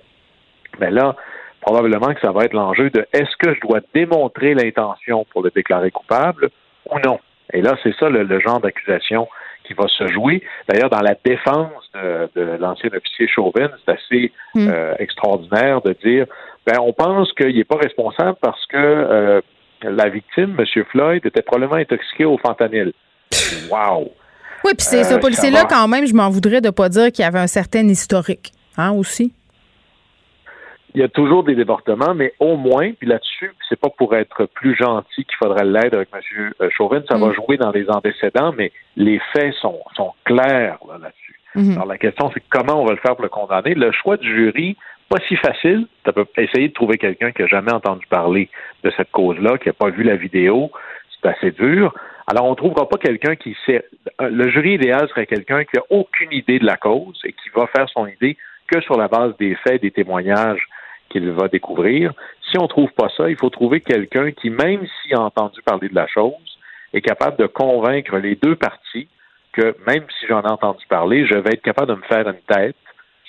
[0.79, 1.15] mais ben là,
[1.63, 5.49] probablement que ça va être l'enjeu de est-ce que je dois démontrer l'intention pour le
[5.49, 6.49] déclarer coupable
[6.89, 7.19] ou non.
[7.53, 9.27] Et là, c'est ça le, genre d'accusation
[9.65, 10.43] qui va se jouer.
[10.67, 14.67] D'ailleurs, dans la défense de, l'ancien officier Chauvin, c'est assez hmm.
[14.69, 16.25] euh, extraordinaire de dire
[16.65, 19.41] ben on pense qu'il n'est pas responsable parce que euh,
[19.83, 20.83] la victime, M.
[20.91, 22.91] Floyd, était probablement intoxiqué au fentanyl.
[23.71, 24.11] Wow!
[24.63, 27.11] Oui, puis c'est ce euh, policier-là, quand même, je m'en voudrais de ne pas dire
[27.11, 29.33] qu'il y avait un certain historique, hein, aussi
[30.95, 34.45] il y a toujours des débordements, mais au moins, puis là-dessus, c'est pas pour être
[34.45, 36.69] plus gentil qu'il faudrait l'aider avec M.
[36.69, 37.33] Chauvin, ça va mm.
[37.33, 41.39] jouer dans les antécédents, mais les faits sont, sont clairs là-dessus.
[41.55, 41.73] Mm-hmm.
[41.73, 43.73] Alors la question, c'est comment on va le faire pour le condamner?
[43.73, 44.77] Le choix du jury,
[45.09, 45.87] pas si facile.
[46.05, 48.49] Tu peux essayer de trouver quelqu'un qui a jamais entendu parler
[48.83, 50.71] de cette cause-là, qui n'a pas vu la vidéo.
[51.21, 51.93] C'est assez dur.
[52.27, 53.85] Alors, on ne trouvera pas quelqu'un qui sait.
[54.19, 57.67] Le jury idéal serait quelqu'un qui n'a aucune idée de la cause et qui va
[57.67, 58.37] faire son idée
[58.67, 60.65] que sur la base des faits, des témoignages
[61.13, 62.11] qu'il va découvrir.
[62.49, 65.61] Si on ne trouve pas ça, il faut trouver quelqu'un qui, même s'il a entendu
[65.61, 66.33] parler de la chose,
[66.93, 69.07] est capable de convaincre les deux parties
[69.53, 72.41] que même si j'en ai entendu parler, je vais être capable de me faire une
[72.47, 72.75] tête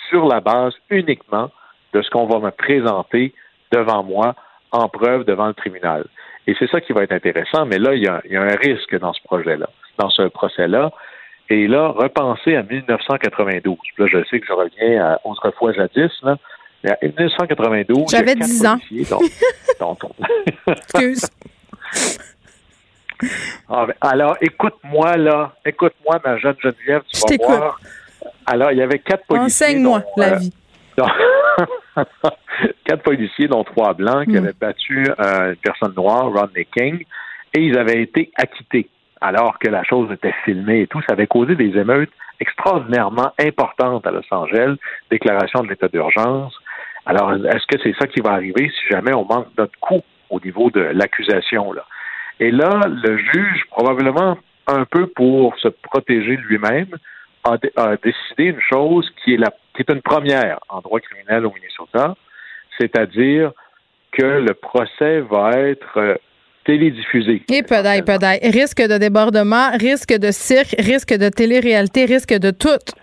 [0.08, 1.50] sur la base uniquement
[1.92, 3.34] de ce qu'on va me présenter
[3.70, 4.34] devant moi
[4.72, 6.06] en preuve devant le tribunal.
[6.46, 9.12] Et c'est ça qui va être intéressant, mais là, il y a, un risque dans
[9.12, 9.68] ce projet-là,
[9.98, 10.90] dans ce procès-là.
[11.50, 13.76] Et là, repenser à 1992.
[13.98, 16.36] Là, je sais que je reviens à autrefois jadis, là,
[16.84, 18.78] 1992, j'avais 10 ans.
[20.66, 21.30] Excuse.
[23.70, 25.54] Ah, alors, écoute-moi, là.
[25.64, 27.80] Écoute-moi, ma jeune Geneviève, tu vas voir.
[28.44, 29.66] Alors, il y avait quatre policiers.
[29.66, 30.52] Enseigne-moi la euh, vie.
[32.84, 34.38] quatre policiers, dont trois blancs, qui hmm.
[34.38, 37.04] avaient battu euh, une personne noire, Rodney King,
[37.54, 38.88] et ils avaient été acquittés.
[39.20, 41.00] alors que la chose était filmée et tout.
[41.08, 42.10] Ça avait causé des émeutes
[42.40, 44.76] extraordinairement importantes à Los Angeles,
[45.10, 46.54] déclaration de l'état d'urgence.
[47.06, 50.40] Alors, est-ce que c'est ça qui va arriver si jamais on manque notre coup au
[50.40, 51.72] niveau de l'accusation?
[51.72, 51.84] Là?
[52.40, 56.88] Et là, le juge, probablement un peu pour se protéger lui-même,
[57.44, 61.52] a, décidé une chose qui est, la, qui est une première en droit criminel au
[61.52, 62.14] Minnesota,
[62.78, 63.52] c'est-à-dire
[64.12, 66.14] que le procès va être euh,
[66.64, 67.42] télédiffusé.
[67.50, 72.94] Et peut-être, Risque de débordement, risque de cirque, risque de télé-réalité, risque de tout.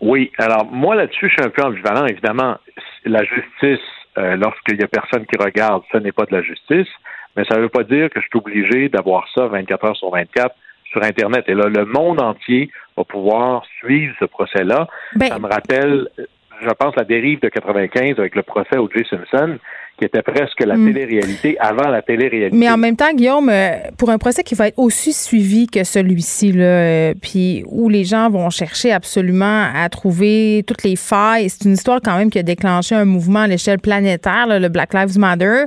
[0.00, 0.30] Oui.
[0.38, 2.06] Alors, moi, là-dessus, je suis un peu ambivalent.
[2.06, 2.56] Évidemment,
[3.04, 3.86] la justice,
[4.18, 6.88] euh, lorsqu'il n'y a personne qui regarde, ce n'est pas de la justice.
[7.36, 10.10] Mais ça ne veut pas dire que je suis obligé d'avoir ça 24 heures sur
[10.10, 10.54] 24
[10.90, 11.44] sur Internet.
[11.46, 14.88] Et là, le monde entier va pouvoir suivre ce procès-là.
[15.14, 19.06] Ben ça me rappelle, je pense, la dérive de 95 avec le procès O.J.
[19.08, 19.58] Simpson,
[20.00, 20.86] qui était presque la hmm.
[20.86, 22.56] télé-réalité avant la télé-réalité.
[22.56, 25.84] Mais en même temps, Guillaume, euh, pour un procès qui va être aussi suivi que
[25.84, 31.50] celui-ci, là, euh, puis où les gens vont chercher absolument à trouver toutes les failles,
[31.50, 34.94] c'est une histoire quand même qui a déclenché un mouvement à l'échelle planétaire, le Black
[34.94, 35.64] Lives Matter.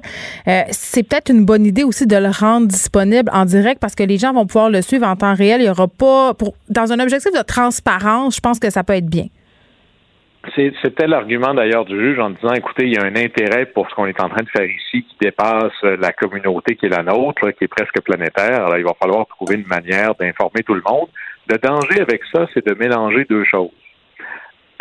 [0.47, 4.03] Euh, c'est peut-être une bonne idée aussi de le rendre disponible en direct parce que
[4.03, 5.61] les gens vont pouvoir le suivre en temps réel.
[5.61, 8.93] Il y aura pas, pour, dans un objectif de transparence, je pense que ça peut
[8.93, 9.27] être bien.
[10.55, 13.95] C'était l'argument d'ailleurs du juge en disant, écoutez, il y a un intérêt pour ce
[13.95, 17.49] qu'on est en train de faire ici qui dépasse la communauté qui est la nôtre,
[17.51, 18.65] qui est presque planétaire.
[18.65, 21.07] Alors, il va falloir trouver une manière d'informer tout le monde.
[21.47, 23.71] Le danger avec ça, c'est de mélanger deux choses.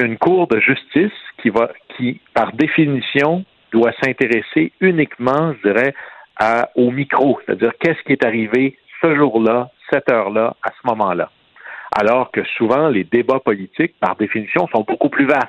[0.00, 5.94] Une cour de justice qui va, qui, par définition, doit s'intéresser uniquement, je dirais,
[6.36, 11.30] à, au micro, c'est-à-dire qu'est-ce qui est arrivé ce jour-là, cette heure-là, à ce moment-là
[11.93, 15.49] alors que souvent les débats politiques, par définition, sont beaucoup plus vastes.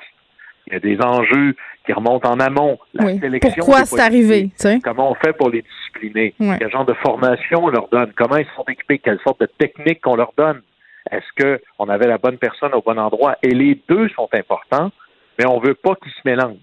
[0.66, 2.78] Il y a des enjeux qui remontent en amont.
[2.94, 4.50] La sélection Pourquoi c'est arrivé?
[4.82, 6.34] Comment on fait pour les discipliner?
[6.38, 8.12] Quel genre de formation on leur donne?
[8.16, 8.98] Comment ils sont équipés?
[8.98, 10.62] Quelle sorte de technique qu'on leur donne?
[11.10, 13.36] Est-ce qu'on avait la bonne personne au bon endroit?
[13.42, 14.90] Et les deux sont importants,
[15.38, 16.56] mais on ne veut pas qu'ils se mélangent.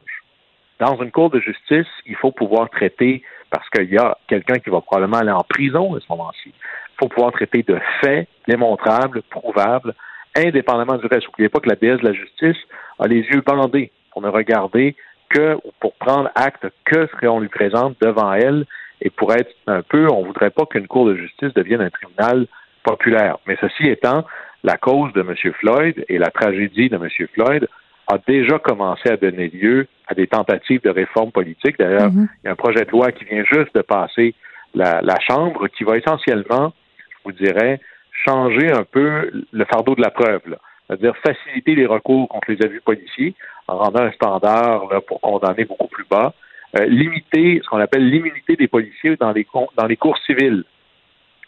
[0.79, 3.21] Dans une cour de justice, il faut pouvoir traiter,
[3.51, 6.51] parce qu'il y a quelqu'un qui va probablement aller en prison à ce moment-ci
[7.01, 9.93] faut pouvoir traiter de faits démontrables, prouvables,
[10.35, 11.27] indépendamment du reste.
[11.27, 12.57] N'oubliez pas que la déesse de la justice
[12.99, 14.95] a les yeux bandés pour ne regarder
[15.29, 18.65] que, pour prendre acte que ce qu'on lui présente devant elle.
[19.01, 22.45] Et pour être un peu, on voudrait pas qu'une cour de justice devienne un tribunal
[22.83, 23.37] populaire.
[23.47, 24.25] Mais ceci étant,
[24.63, 25.35] la cause de M.
[25.53, 27.07] Floyd et la tragédie de M.
[27.33, 27.67] Floyd
[28.07, 31.79] a déjà commencé à donner lieu à des tentatives de réforme politique.
[31.79, 32.27] D'ailleurs, mm-hmm.
[32.43, 34.35] il y a un projet de loi qui vient juste de passer
[34.73, 36.73] la Chambre qui va essentiellement
[37.23, 37.79] vous dirais,
[38.25, 40.57] changer un peu le fardeau de la preuve.
[40.87, 43.33] C'est-à-dire faciliter les recours contre les abus policiers
[43.67, 46.33] en rendant un standard pour condamner beaucoup plus bas.
[46.77, 49.45] Euh, limiter ce qu'on appelle l'immunité des policiers dans les,
[49.75, 50.63] dans les cours civiles.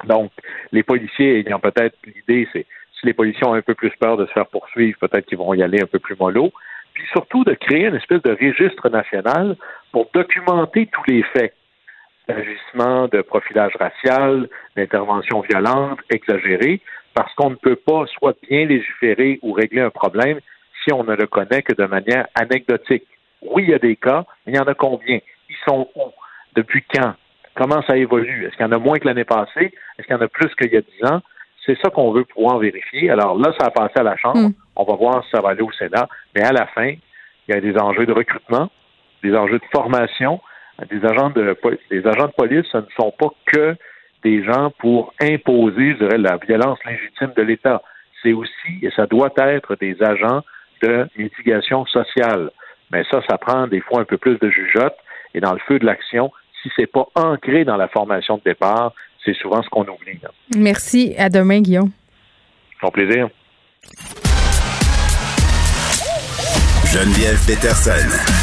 [0.03, 0.31] Donc,
[0.73, 2.65] les policiers ayant peut-être l'idée, c'est
[2.99, 5.53] si les policiers ont un peu plus peur de se faire poursuivre, peut-être qu'ils vont
[5.53, 6.51] y aller un peu plus mollo.
[6.93, 9.55] Puis surtout de créer une espèce de registre national
[9.91, 11.55] pour documenter tous les faits
[12.27, 16.81] d'agissement de profilage racial, d'intervention violente, exagérée,
[17.13, 20.39] parce qu'on ne peut pas soit bien légiférer ou régler un problème
[20.83, 23.05] si on ne le connaît que de manière anecdotique.
[23.41, 25.19] Oui, il y a des cas, mais il y en a combien?
[25.49, 26.11] Ils sont où?
[26.55, 27.13] Depuis quand?
[27.55, 28.45] Comment ça évolue?
[28.45, 29.73] Est-ce qu'il y en a moins que l'année passée?
[29.97, 31.21] Est-ce qu'il y en a plus qu'il y a dix ans?
[31.65, 33.09] C'est ça qu'on veut pouvoir vérifier.
[33.09, 34.49] Alors là, ça a passé à la Chambre.
[34.49, 34.53] Mm.
[34.75, 36.09] On va voir si ça va aller au Sénat.
[36.35, 38.69] Mais à la fin, il y a des enjeux de recrutement,
[39.23, 40.41] des enjeux de formation,
[40.89, 41.55] des agents de
[41.91, 43.75] les agents de police, ce ne sont pas que
[44.23, 47.81] des gens pour imposer, je dirais, la violence légitime de l'État.
[48.21, 50.43] C'est aussi, et ça doit être, des agents
[50.81, 52.49] de mitigation sociale.
[52.91, 54.95] Mais ça, ça prend des fois un peu plus de jugeote.
[55.33, 58.93] Et dans le feu de l'action, si c'est pas ancré dans la formation de départ,
[59.25, 60.19] c'est souvent ce qu'on oublie.
[60.55, 61.15] Merci.
[61.17, 61.91] À demain, Guillaume.
[62.81, 63.29] Mon plaisir.
[66.93, 68.42] Geneviève Peterson.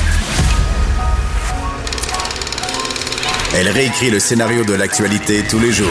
[3.52, 5.88] Elle réécrit le scénario de l'actualité tous les jours.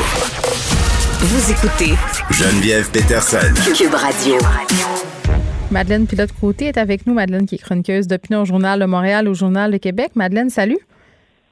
[1.19, 1.93] Vous écoutez
[2.31, 3.53] Geneviève Peterson.
[3.75, 4.35] Cube Radio.
[5.69, 7.13] Madeleine Pilote-Côté est avec nous.
[7.13, 10.11] Madeleine qui est chroniqueuse d'opinion au Journal de Montréal, au Journal de Québec.
[10.15, 10.77] Madeleine, salut.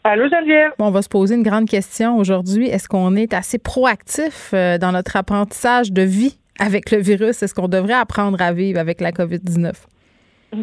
[0.05, 0.71] Allô, Geneviève.
[0.79, 2.69] on va se poser une grande question aujourd'hui.
[2.69, 7.43] Est-ce qu'on est assez proactif euh, dans notre apprentissage de vie avec le virus?
[7.43, 9.73] Est-ce qu'on devrait apprendre à vivre avec la COVID-19?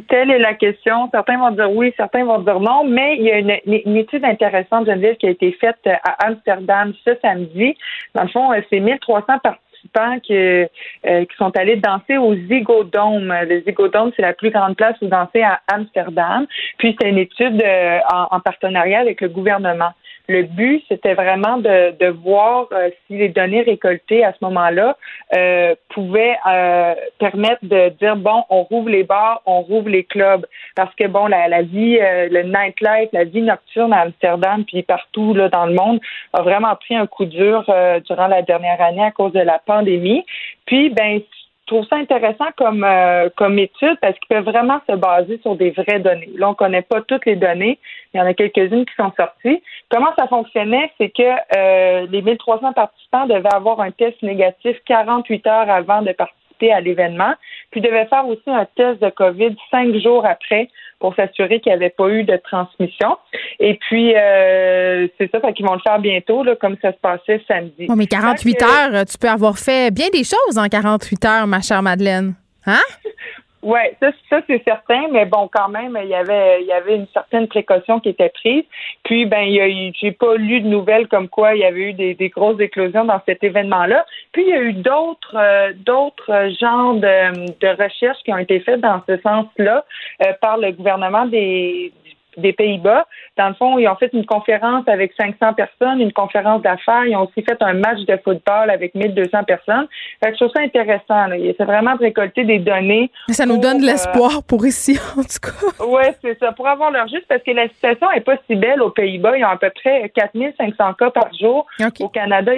[0.08, 1.10] Telle est la question.
[1.12, 4.86] Certains vont dire oui, certains vont dire non, mais il y a une, étude intéressante,
[4.86, 7.76] Geneviève, qui a été faite à Amsterdam ce samedi.
[8.14, 10.66] Dans le fond, c'est 1300 participants qui, euh,
[11.02, 13.34] qui sont allés danser au Zygodome.
[13.46, 16.46] Le Zygodome, c'est la plus grande place où danser à Amsterdam.
[16.78, 19.90] Puis, c'est une étude euh, en, partenariat avec le gouvernement.
[20.26, 24.96] Le but, c'était vraiment de, de voir euh, si les données récoltées à ce moment-là
[25.36, 30.46] euh, pouvaient euh, permettre de dire bon, on rouvre les bars, on rouvre les clubs,
[30.76, 35.34] parce que bon, la, la vie, le nightlife, la vie nocturne à Amsterdam puis partout
[35.34, 36.00] là dans le monde
[36.32, 37.64] a vraiment pris un coup dur
[38.06, 40.24] durant la dernière année à cause de la pandémie.
[40.66, 41.20] Puis ben
[41.66, 45.70] trouve ça intéressant comme euh, comme étude parce qu'ils peuvent vraiment se baser sur des
[45.70, 46.30] vraies données.
[46.36, 47.78] Là, on connaît pas toutes les données.
[48.12, 49.62] Il y en a quelques-unes qui sont sorties.
[49.90, 51.22] Comment ça fonctionnait, c'est que
[51.56, 56.80] euh, les 1300 participants devaient avoir un test négatif 48 heures avant de participer à
[56.80, 57.34] l'événement,
[57.70, 60.68] puis devaient faire aussi un test de COVID cinq jours après
[61.00, 63.16] pour s'assurer qu'il n'y avait pas eu de transmission.
[63.60, 66.98] Et puis, euh, c'est ça, fait qu'ils vont le faire bientôt, là, comme ça se
[66.98, 67.86] passait samedi.
[67.94, 71.82] mais 48 heures, tu peux avoir fait bien des choses en 48 heures, ma chère
[71.82, 72.34] Madeleine.
[72.66, 72.80] Hein?
[73.64, 76.96] Oui, ça, ça c'est certain, mais bon, quand même, il y avait, il y avait
[76.96, 78.64] une certaine précaution qui était prise.
[79.04, 81.80] Puis, ben, il y a j'ai pas lu de nouvelles comme quoi il y avait
[81.80, 84.04] eu des, des grosses éclosions dans cet événement-là.
[84.32, 88.60] Puis, il y a eu d'autres, euh, d'autres genres de, de recherches qui ont été
[88.60, 89.86] faites dans ce sens-là
[90.22, 91.90] euh, par le gouvernement des,
[92.36, 93.06] des Pays-Bas.
[93.36, 97.04] Dans le fond, ils ont fait une conférence avec 500 personnes, une conférence d'affaires.
[97.06, 99.86] Ils ont aussi fait un match de football avec 1200 personnes.
[100.22, 101.26] Fait que je trouve ça intéressant.
[101.56, 103.10] C'est vraiment de récolter des données.
[103.30, 105.84] Ça nous donne de l'espoir pour ici, en tout cas.
[105.86, 106.52] Oui, c'est ça.
[106.52, 109.36] Pour avoir leur juste, parce que la situation est pas si belle aux Pays-Bas.
[109.36, 111.66] Ils ont à peu près 4500 cas par jour.
[112.00, 112.52] Au Canada,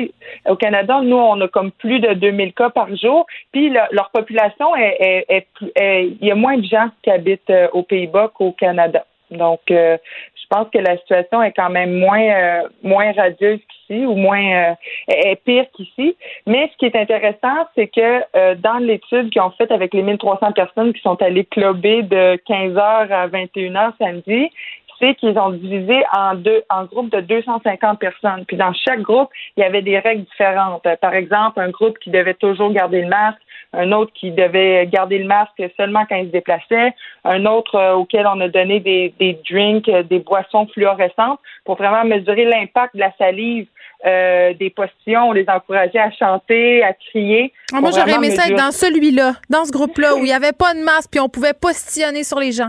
[0.48, 3.26] au Canada, nous, on a comme plus de 2000 cas par jour.
[3.52, 5.46] Puis leur population est, est,
[6.20, 9.05] il y a moins de gens qui habitent euh, aux Pays-Bas qu'au Canada.
[9.30, 9.96] Donc, euh,
[10.34, 14.70] je pense que la situation est quand même moins euh, moins radieuse qu'ici ou moins
[14.70, 14.74] euh,
[15.08, 16.16] est pire qu'ici.
[16.46, 20.52] Mais ce qui est intéressant, c'est que dans l'étude qu'ils ont faite avec les 1300
[20.52, 24.50] personnes qui sont allées clubber de 15h à 21h samedi,
[25.01, 28.44] c'est qu'ils ont divisé en deux en groupes de 250 personnes.
[28.47, 30.86] Puis dans chaque groupe, il y avait des règles différentes.
[31.01, 33.40] Par exemple, un groupe qui devait toujours garder le masque,
[33.73, 36.94] un autre qui devait garder le masque seulement quand il se déplaçait,
[37.24, 41.77] un autre euh, auquel on a donné des, des drinks, euh, des boissons fluorescentes pour
[41.77, 43.66] vraiment mesurer l'impact de la salive
[44.05, 47.52] euh, des postillons, on les encourageait à chanter, à crier.
[47.73, 50.52] Ah, moi, j'aurais aimé ça être dans celui-là, dans ce groupe-là, où il n'y avait
[50.52, 52.68] pas de masque, puis on pouvait postillonner sur les gens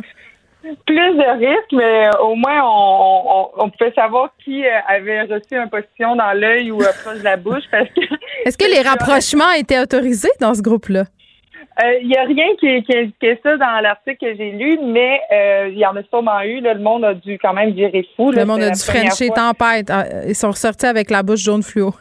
[0.85, 5.67] plus de risques, mais au moins on, on, pouvait savoir qui euh, avait reçu un
[5.67, 8.01] postillon dans l'œil ou proche de la bouche parce que.
[8.45, 11.05] Est-ce que les rapprochements étaient autorisés dans ce groupe-là?
[11.79, 15.21] Il euh, n'y a rien qui, qui indiquait ça dans l'article que j'ai lu, mais
[15.31, 16.59] euh, il y en a sûrement eu.
[16.59, 18.31] le monde a dû quand même virer fou.
[18.31, 19.89] le monde a dû frencher tempête.
[19.91, 21.93] Ah, ils sont ressortis avec la bouche jaune fluo.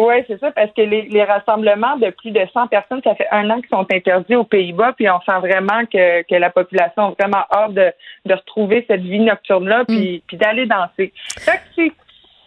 [0.00, 3.50] Oui, c'est ça, parce que les, rassemblements de plus de 100 personnes, ça fait un
[3.50, 7.10] an qu'ils sont interdits aux Pays-Bas, puis on sent vraiment que, que la population a
[7.10, 7.92] vraiment hâte de,
[8.24, 10.20] de retrouver cette vie nocturne-là, puis, mm.
[10.26, 11.12] puis d'aller danser.
[11.38, 11.92] Fait que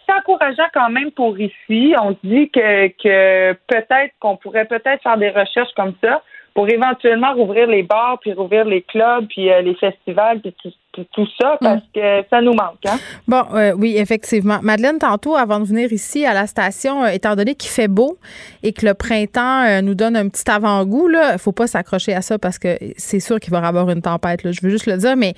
[0.06, 1.94] c'est encourageant quand même pour ici.
[2.00, 6.22] On se dit que, que peut-être qu'on pourrait peut-être faire des recherches comme ça
[6.54, 10.54] pour éventuellement rouvrir les bars, puis rouvrir les clubs, puis euh, les festivals, puis
[11.12, 11.88] tout, ça, parce mm.
[11.92, 12.78] que ça nous manque.
[12.86, 12.96] Hein?
[13.26, 14.60] Bon, euh, oui, effectivement.
[14.62, 18.18] Madeleine, tantôt, avant de venir ici à la station, euh, étant donné qu'il fait beau
[18.62, 22.22] et que le printemps nous donne un petit avant-goût, il ne faut pas s'accrocher à
[22.22, 24.44] ça parce que c'est sûr qu'il va y avoir une tempête.
[24.44, 24.52] Là.
[24.52, 25.34] Je veux juste le dire, mais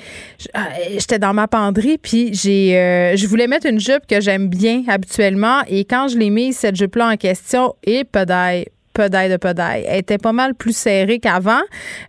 [0.90, 5.60] j'étais dans ma penderie, puis j'ai, je voulais mettre une jupe que j'aime bien habituellement,
[5.68, 8.66] et quand je l'ai mise, cette jupe-là en question, et d'ail
[8.98, 9.84] d'ail de d'ail.
[9.86, 11.60] Elle était pas mal plus serrée qu'avant.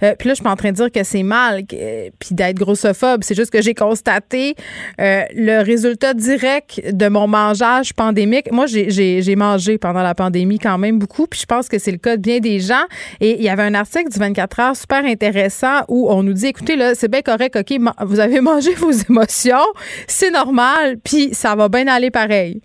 [0.03, 3.23] Euh, puis là, je suis en train de dire que c'est mal puis d'être grossophobe.
[3.23, 4.55] C'est juste que j'ai constaté
[4.99, 8.51] euh, le résultat direct de mon mangeage pandémique.
[8.51, 11.27] Moi, j'ai mangé pendant la pandémie quand même beaucoup.
[11.27, 12.85] Puis je pense que c'est le cas de bien des gens.
[13.21, 16.47] Et il y avait un article du 24 heures super intéressant où on nous dit,
[16.47, 19.65] écoutez, là, c'est bien correct, OK, vous avez mangé vos émotions.
[20.07, 20.97] C'est normal.
[21.03, 22.61] Puis ça va bien aller pareil.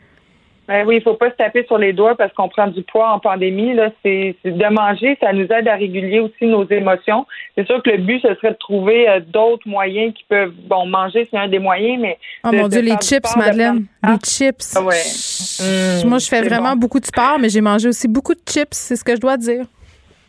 [0.68, 3.10] Ben oui, il faut pas se taper sur les doigts parce qu'on prend du poids
[3.12, 3.74] en pandémie.
[3.74, 7.26] Là, c'est de manger, ça nous aide à réguler aussi nos émotions.
[7.56, 10.86] C'est sûr que le but, ce serait de trouver euh, d'autres moyens qui peuvent, bon,
[10.86, 12.18] manger, c'est un des moyens, mais.
[12.44, 14.76] Oh mon Dieu, les chips, Madeleine, les chips.
[14.76, 16.04] Ah ouais.
[16.06, 18.94] Moi, je fais vraiment beaucoup de sport, mais j'ai mangé aussi beaucoup de chips, c'est
[18.94, 19.64] ce que je dois dire.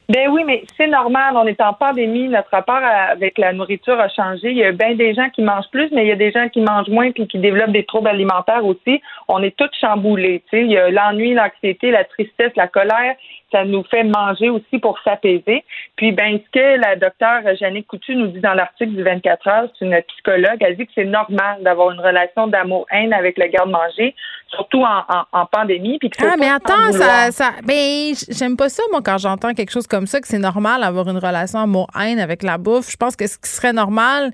[0.10, 1.36] Ben oui, mais c'est normal.
[1.36, 2.28] On est en pandémie.
[2.28, 4.52] Notre rapport avec la nourriture a changé.
[4.52, 6.50] Il y a bien des gens qui mangent plus, mais il y a des gens
[6.50, 9.02] qui mangent moins puis qui développent des troubles alimentaires aussi.
[9.30, 10.44] On est tous chamboulés.
[10.50, 13.16] Tu sais, il y a l'ennui, l'anxiété, la tristesse, la colère
[13.54, 15.64] ça nous fait manger aussi pour s'apaiser.
[15.96, 19.70] Puis, ben, ce que la docteure Jeannick Coutu nous dit dans l'article du 24 heures,
[19.78, 24.16] c'est une psychologue, elle dit que c'est normal d'avoir une relation d'amour-haine avec le garde-manger,
[24.56, 26.00] surtout en, pandémie.
[26.00, 29.88] Puis ah, mais attends, ça, ça, ben, j'aime pas ça, moi, quand j'entends quelque chose
[29.88, 32.92] comme ça que c'est normal d'avoir une relation amour-haine avec la bouffe.
[32.92, 34.32] Je pense que ce qui serait normal,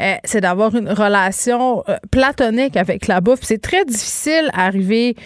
[0.00, 3.40] euh, c'est d'avoir une relation euh, platonique avec la bouffe.
[3.42, 5.16] C'est très difficile à arriver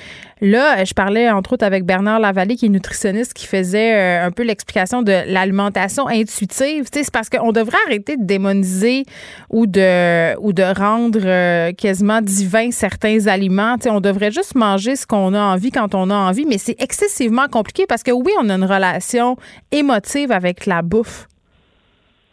[0.41, 0.79] là.
[0.79, 4.43] Euh, je parlais entre autres avec Bernard Lavallée, qui est nutritionniste, qui faisait un peu
[4.43, 6.87] l'explication de l'alimentation intuitive.
[6.93, 9.05] C'est parce qu'on devrait arrêter de démoniser
[9.51, 13.77] ou de, ou de rendre quasiment divin certains aliments.
[13.87, 17.49] on devrait juste manger ce qu'on a envie quand on a envie, mais c'est excessivement
[17.49, 19.37] compliqué parce que oui, on a une relation
[19.71, 21.28] émotive avec la bouffe.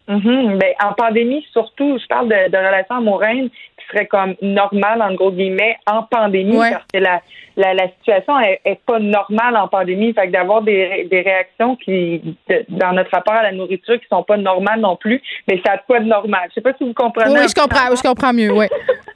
[0.07, 5.01] Mm ben, en pandémie, surtout, je parle de, de relations amoureuses qui seraient comme normales,
[5.01, 7.21] en gros guillemets, en pandémie, parce que la,
[7.57, 10.13] la, la situation est, est, pas normale en pandémie.
[10.13, 12.37] Fait que d'avoir des, des réactions qui,
[12.69, 15.77] dans notre rapport à la nourriture, qui sont pas normales non plus, mais ça a
[15.79, 16.49] quoi de normal?
[16.49, 17.31] Je sais pas si vous comprenez.
[17.31, 18.67] Oui, je comprends, je comprends mieux, oui.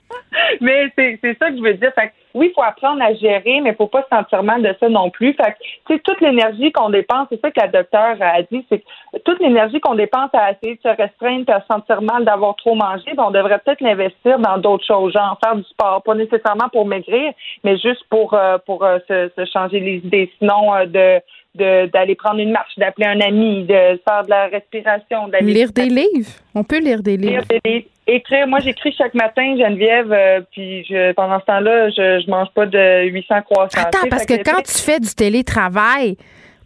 [0.61, 1.91] mais c'est ça que je veux dire.
[1.93, 4.75] Fait oui, il faut apprendre à gérer, mais il faut pas se sentir mal de
[4.79, 5.33] ça non plus.
[5.33, 5.55] Fait
[5.87, 9.39] que, toute l'énergie qu'on dépense, c'est ça que la docteure a dit, c'est que toute
[9.39, 13.13] l'énergie qu'on dépense à essayer de se restreindre, à se sentir mal d'avoir trop mangé,
[13.15, 16.85] ben, on devrait peut-être l'investir dans d'autres choses, genre faire du sport, pas nécessairement pour
[16.85, 17.33] maigrir,
[17.63, 20.31] mais juste pour euh, pour euh, se, changer les idées.
[20.37, 21.21] Sinon, euh, de
[21.55, 25.89] d'aller prendre une marche, d'appeler un ami, de faire de la respiration, d'aller lire des
[25.89, 26.29] livres.
[26.53, 27.31] On peut lire des livres.
[27.31, 28.47] Lire des livres écrire.
[28.47, 32.65] Moi, j'écris chaque matin, Geneviève, euh, puis je, pendant ce temps-là, je, je mange pas
[32.65, 33.79] de 800 croissants.
[33.79, 36.17] Attends, parce que, quand tu fais du télétravail,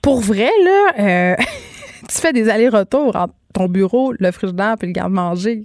[0.01, 1.35] pour vrai, là, euh,
[2.09, 5.63] tu fais des allers-retours entre ton bureau, le frigidaire puis le garde-manger.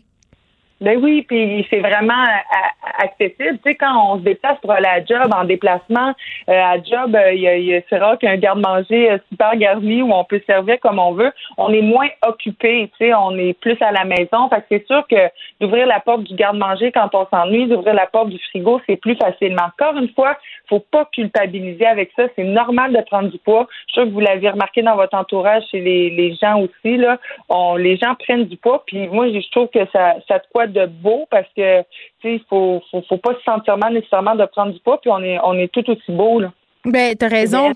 [0.81, 3.59] Ben oui, puis c'est vraiment euh, accessible.
[3.65, 6.15] Tu sais, quand on se déplace pour aller à job, en déplacement,
[6.49, 9.57] euh, à job, euh, il y a, c'est rare qu'il y a un garde-manger super
[9.57, 11.33] garni où on peut servir comme on veut.
[11.57, 14.49] On est moins occupé, tu sais, on est plus à la maison.
[14.51, 15.29] Fait que c'est sûr que
[15.61, 19.17] d'ouvrir la porte du garde-manger quand on s'ennuie, d'ouvrir la porte du frigo, c'est plus
[19.17, 19.65] facilement.
[19.77, 20.37] Encore une fois,
[20.69, 22.25] faut pas culpabiliser avec ça.
[22.37, 23.67] C'est normal de prendre du poids.
[23.89, 26.97] Je suis sûre que vous l'avez remarqué dans votre entourage chez les, les gens aussi.
[26.99, 27.19] Là,
[27.49, 28.85] on, les gens prennent du poids.
[28.87, 31.83] Puis moi, je trouve que ça, ça te quoi de beau parce que
[32.21, 35.11] tu sais, faut, faut, faut pas se sentir mal nécessairement de prendre du poids, puis
[35.11, 36.53] on est on est tout aussi beau là.
[36.85, 37.73] Ben, t'as raison.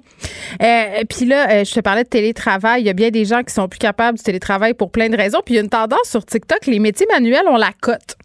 [0.62, 2.82] Euh, puis là, euh, je te parlais de télétravail.
[2.82, 5.16] Il y a bien des gens qui sont plus capables du télétravail pour plein de
[5.16, 5.40] raisons.
[5.44, 8.16] Puis il y a une tendance sur TikTok, les métiers manuels, on la cote.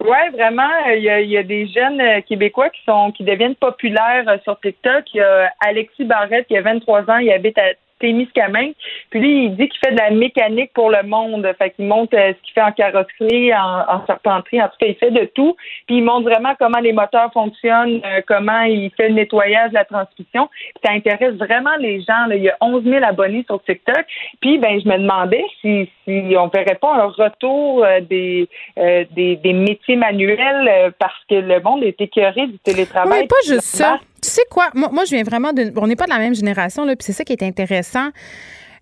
[0.00, 0.68] Oui, vraiment.
[0.94, 4.38] Il y, a, il y, a, des jeunes euh, Québécois qui sont qui deviennent populaires
[4.44, 5.04] sur TikTok.
[5.14, 8.74] Il y a Alexis Barrette qui a 23 ans, il habite à Témiscamingue.
[9.10, 11.46] Puis lui, il dit qu'il fait de la mécanique pour le monde.
[11.58, 14.60] Fait qu'il montre euh, ce qu'il fait en carrosserie, en, en, serpenterie.
[14.60, 15.56] En tout cas, il fait de tout.
[15.86, 19.84] Puis il montre vraiment comment les moteurs fonctionnent, euh, comment il fait le nettoyage, la
[19.84, 20.48] transmission.
[20.84, 22.26] ça intéresse vraiment les gens.
[22.28, 22.36] Là.
[22.36, 24.04] Il y a 11 000 abonnés sur TikTok.
[24.40, 29.36] Puis ben, je me demandais si, si on verrait pas un retour euh, des, des,
[29.36, 33.22] des métiers manuels parce que le monde est écœuré du télétravail.
[33.22, 33.98] Oui, pas juste ça.
[34.24, 34.70] Tu sais quoi?
[34.74, 35.70] Moi, je viens vraiment de.
[35.76, 38.08] On n'est pas de la même génération, là, puis c'est ça qui est intéressant.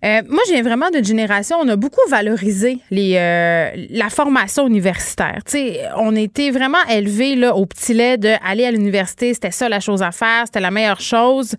[0.03, 5.39] Euh, moi, viens vraiment d'une génération, on a beaucoup valorisé les, euh, la formation universitaire.
[5.45, 9.79] Tu sais, on était vraiment élevés au petit lait d'aller à l'université, c'était ça la
[9.79, 11.55] chose à faire, c'était la meilleure chose.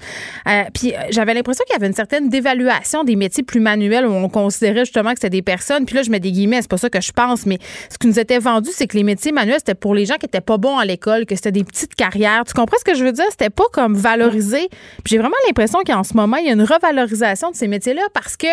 [0.47, 4.13] Euh, puis j'avais l'impression qu'il y avait une certaine dévaluation des métiers plus manuels où
[4.13, 5.87] on considérait justement que c'était des personnes.
[5.87, 7.59] Puis là, je mets des guillemets, c'est pas ça que je pense, mais
[7.89, 10.27] ce qui nous était vendu, c'est que les métiers manuels, c'était pour les gens qui
[10.27, 12.45] étaient pas bons à l'école, que c'était des petites carrières.
[12.47, 13.25] Tu comprends ce que je veux dire?
[13.31, 14.69] C'était pas comme valorisé.
[15.03, 18.03] Puis j'ai vraiment l'impression qu'en ce moment, il y a une revalorisation de ces métiers-là
[18.13, 18.47] parce que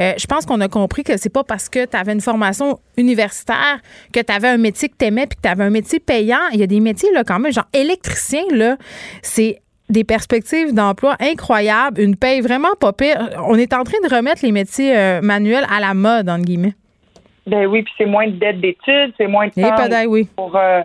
[0.00, 2.78] euh, je pense qu'on a compris que c'est pas parce que tu avais une formation
[2.96, 3.80] universitaire
[4.12, 6.38] que tu avais un métier que tu aimais puis que tu avais un métier payant.
[6.52, 8.76] Il y a des métiers là quand même genre électricien là,
[9.22, 13.30] c'est des perspectives d'emploi incroyables, une paye vraiment pas pire.
[13.46, 16.74] On est en train de remettre les métiers euh, manuels à la mode, entre guillemets.
[17.46, 20.28] Ben oui, puis c'est moins de dettes d'études, c'est moins de temps oui.
[20.34, 20.82] pour euh,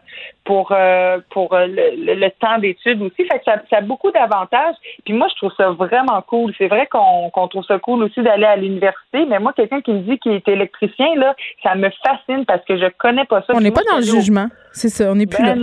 [0.51, 3.23] pour euh, pour euh, le, temps d'études aussi.
[3.25, 4.75] Fait que ça, ça a beaucoup d'avantages.
[5.05, 6.53] Puis moi, je trouve ça vraiment cool.
[6.57, 9.93] C'est vrai qu'on qu'on trouve ça cool aussi d'aller à l'université, mais moi, quelqu'un qui
[9.93, 13.53] me dit qu'il est électricien, là, ça me fascine parce que je connais pas ça.
[13.55, 14.47] On n'est pas dans le jugement.
[14.73, 15.55] C'est ça, on n'est plus là.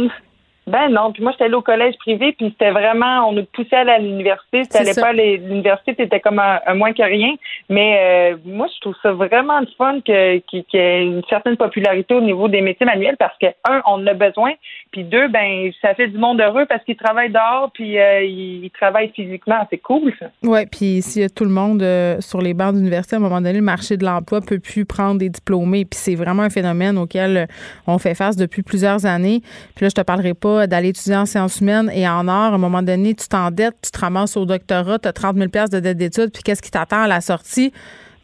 [0.69, 3.77] Ben, non, puis moi j'étais allée au collège privé, puis c'était vraiment, on nous poussait
[3.77, 4.63] à aller à l'université.
[4.69, 7.35] C'était pas l'université, c'était comme un, moins que rien.
[7.71, 12.15] Mais euh, moi je trouve ça vraiment le fun qu'il y ait une certaine popularité
[12.15, 14.53] au niveau des métiers manuels parce que un, on en a besoin,
[14.93, 18.71] puis deux, ben ça fait du monde heureux parce qu'ils travaillent dehors, puis euh, ils,
[18.79, 19.67] travaillent physiquement.
[19.71, 20.27] C'est cool ça.
[20.43, 23.23] Ouais, puis s'il y a tout le monde euh, sur les bancs d'université, à un
[23.23, 26.51] moment donné, le marché de l'emploi peut plus prendre des diplômés, puis c'est vraiment un
[26.51, 27.49] phénomène auquel
[27.87, 29.41] on fait face depuis plusieurs années.
[29.75, 32.53] Puis là je te parlerai pas d'aller étudier en sciences humaines et en art.
[32.53, 35.49] À un moment donné, tu t'endettes, tu te ramasses au doctorat, tu as 30 000
[35.71, 37.73] de dette d'études, puis qu'est-ce qui t'attend à la sortie?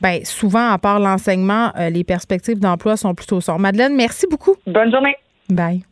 [0.03, 3.61] Bien, souvent, à part l'enseignement, euh, les perspectives d'emploi sont plutôt sombres.
[3.61, 4.57] Madeleine, merci beaucoup.
[4.67, 5.17] Bonne journée.
[5.49, 5.83] Bye.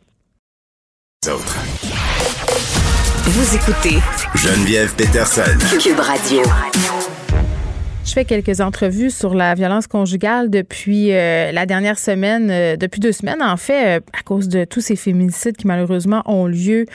[3.25, 3.99] Vous écoutez
[4.35, 5.57] Geneviève Peterson.
[5.79, 6.41] Cube Radio.
[8.13, 12.99] Je fais quelques entrevues sur la violence conjugale depuis euh, la dernière semaine, euh, depuis
[12.99, 16.85] deux semaines en fait, euh, à cause de tous ces féminicides qui malheureusement ont lieu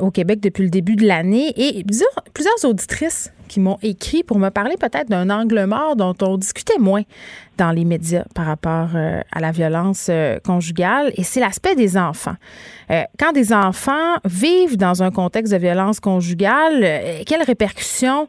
[0.00, 1.52] au Québec depuis le début de l'année.
[1.58, 6.38] Et plusieurs, auditrices qui m'ont écrit pour me parler peut-être d'un angle mort dont on
[6.38, 7.02] discutait moins
[7.58, 10.10] dans les médias par rapport à la violence
[10.46, 12.36] conjugale, et c'est l'aspect des enfants.
[13.18, 18.28] quand des enfants vivent dans un contexte de violence conjugale, quelles répercussions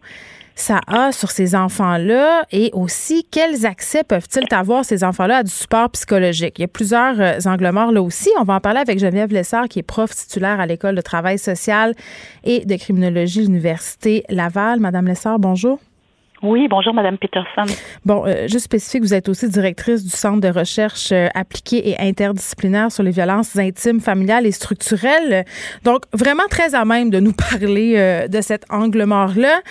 [0.56, 5.52] ça a sur ces enfants-là et aussi quels accès peuvent-ils avoir ces enfants-là à du
[5.52, 6.56] support psychologique?
[6.58, 8.30] Il y a plusieurs euh, morts là aussi.
[8.40, 11.38] On va en parler avec Geneviève Lessard qui est prof titulaire à l'école de travail
[11.38, 11.94] social
[12.44, 14.80] et de criminologie de l'Université Laval.
[14.80, 15.80] Madame Lessard, bonjour.
[16.44, 17.64] Oui, bonjour, Madame Peterson.
[18.04, 22.00] Bon, euh, juste spécifique, vous êtes aussi directrice du Centre de recherche euh, appliquée et
[22.00, 25.46] interdisciplinaire sur les violences intimes, familiales et structurelles.
[25.84, 29.62] Donc, vraiment très à même de nous parler euh, de cet angle mort-là.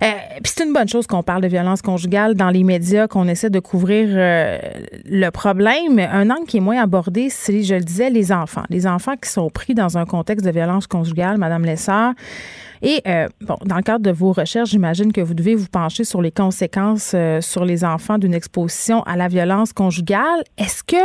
[0.00, 3.50] Puis c'est une bonne chose qu'on parle de violence conjugale dans les médias, qu'on essaie
[3.50, 5.98] de couvrir le problème.
[5.98, 8.64] Un angle qui est moins abordé, c'est, je le disais, les enfants.
[8.70, 12.14] Les enfants qui sont pris dans un contexte de violence conjugale, Madame Lessard.
[12.86, 16.04] Et euh, bon, dans le cadre de vos recherches, j'imagine que vous devez vous pencher
[16.04, 20.44] sur les conséquences euh, sur les enfants d'une exposition à la violence conjugale.
[20.58, 20.96] Est-ce que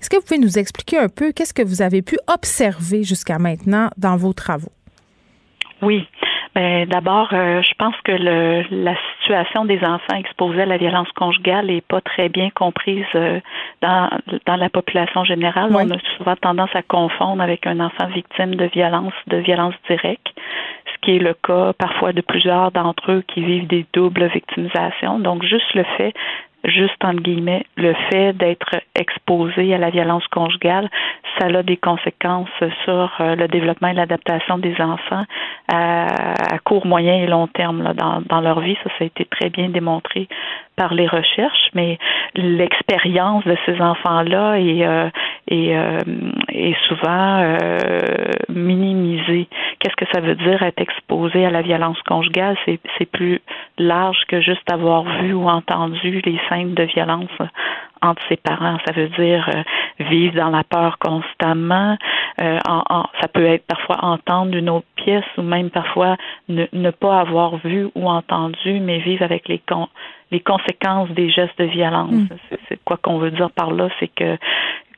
[0.00, 3.40] est-ce que vous pouvez nous expliquer un peu qu'est-ce que vous avez pu observer jusqu'à
[3.40, 4.70] maintenant dans vos travaux?
[5.82, 6.06] Oui.
[6.56, 11.12] Ben, d'abord, euh, je pense que le, la situation des enfants exposés à la violence
[11.12, 13.04] conjugale n'est pas très bien comprise
[13.82, 14.08] dans,
[14.46, 15.70] dans la population générale.
[15.70, 20.26] On a souvent tendance à confondre avec un enfant victime de violence, de violence directe
[21.06, 25.20] qui est le cas parfois de plusieurs d'entre eux qui vivent des doubles victimisations.
[25.20, 26.12] Donc, juste le fait
[26.64, 30.88] juste entre guillemets, le fait d'être exposé à la violence conjugale,
[31.38, 32.48] ça a des conséquences
[32.84, 35.24] sur euh, le développement et l'adaptation des enfants
[35.68, 38.76] à, court, moyen et long terme dans, dans leur vie.
[38.82, 40.28] Ça, ça a été très bien démontré
[40.76, 41.98] par les recherches, mais
[42.34, 45.08] l'expérience de ces enfants-là est, euh,
[45.48, 46.00] est, euh,
[46.48, 47.78] est souvent euh,
[48.48, 49.48] minimisée.
[49.78, 52.56] Qu'est-ce que ça veut dire être exposé à la violence conjugale?
[52.64, 53.40] C'est, c'est plus
[53.78, 57.30] large que juste avoir vu ou entendu les scènes de violence
[58.02, 58.78] entre ses parents.
[58.86, 59.62] Ça veut dire euh,
[60.04, 61.96] vivre dans la peur constamment.
[62.40, 66.16] Euh, en, ça peut être parfois entendre une autre pièce ou même parfois
[66.48, 69.88] ne, ne pas avoir vu ou entendu, mais vivre avec les con
[70.30, 72.12] les conséquences des gestes de violence.
[72.12, 72.28] Mm.
[72.68, 74.36] C'est quoi qu'on veut dire par là, c'est que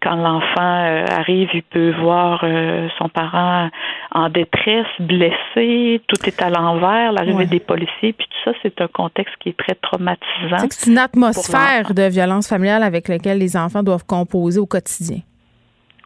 [0.01, 3.69] quand l'enfant euh, arrive, il peut voir euh, son parent
[4.13, 8.87] en détresse, blessé, tout est à l'envers, l'arrivée des policiers, puis tout ça, c'est un
[8.87, 10.69] contexte qui est très traumatisant.
[10.71, 15.19] C'est une atmosphère de violence familiale avec laquelle les enfants doivent composer au quotidien.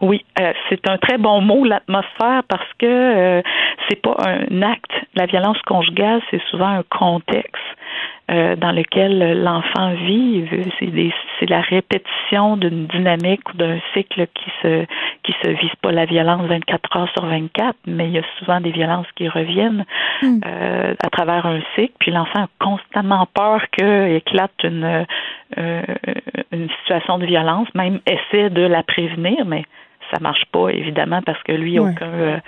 [0.00, 3.42] Oui, euh, c'est un très bon mot, l'atmosphère, parce que
[3.88, 4.90] c'est pas un acte.
[5.14, 7.62] La violence conjugale, c'est souvent un contexte.
[8.32, 10.44] Euh, dans lequel l'enfant vit.
[11.38, 14.86] C'est la répétition d'une dynamique ou d'un cycle qui se
[15.22, 18.60] qui se vise pas la violence 24 heures sur 24, mais il y a souvent
[18.60, 19.84] des violences qui reviennent
[20.22, 20.40] hmm.
[20.46, 21.92] euh, à travers un cycle.
[21.98, 25.04] Puis l'enfant a constamment peur qu'il éclate une
[25.58, 25.82] euh,
[26.52, 29.64] une situation de violence, même essaie de la prévenir, mais
[30.12, 32.38] ça marche pas évidemment parce que lui, il n'y euh,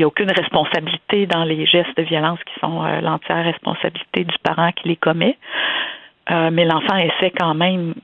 [0.00, 4.70] a aucune responsabilité dans les gestes de violence qui sont euh, l'entière responsabilité du parent
[4.72, 5.36] qui les commet.
[6.30, 7.94] Euh, mais l'enfant essaie quand même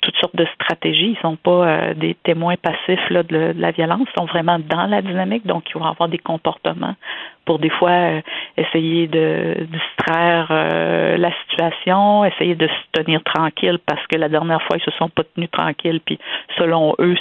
[0.00, 1.16] toutes sortes de stratégies.
[1.16, 5.00] Ils sont pas des témoins passifs là, de, la violence, ils sont vraiment dans la
[5.00, 6.96] dynamique, donc ils vont avoir des comportements
[7.44, 8.20] pour des fois
[8.56, 14.78] essayer de distraire la situation, essayer de se tenir tranquille parce que la dernière fois
[14.78, 16.18] ils se sont pas tenus tranquilles, puis
[16.58, 17.16] selon eux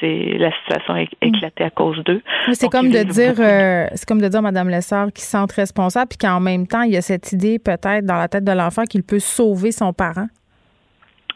[0.00, 1.28] c'est la situation est mm.
[1.28, 2.22] éclatée à cause d'eux.
[2.52, 6.08] C'est comme de dire, euh, c'est comme de dire, Madame Lessard, qu'il se sent responsable,
[6.08, 8.84] puis qu'en même temps, il y a cette idée peut-être dans la tête de l'enfant
[8.84, 10.26] qu'il peut sauver son parent.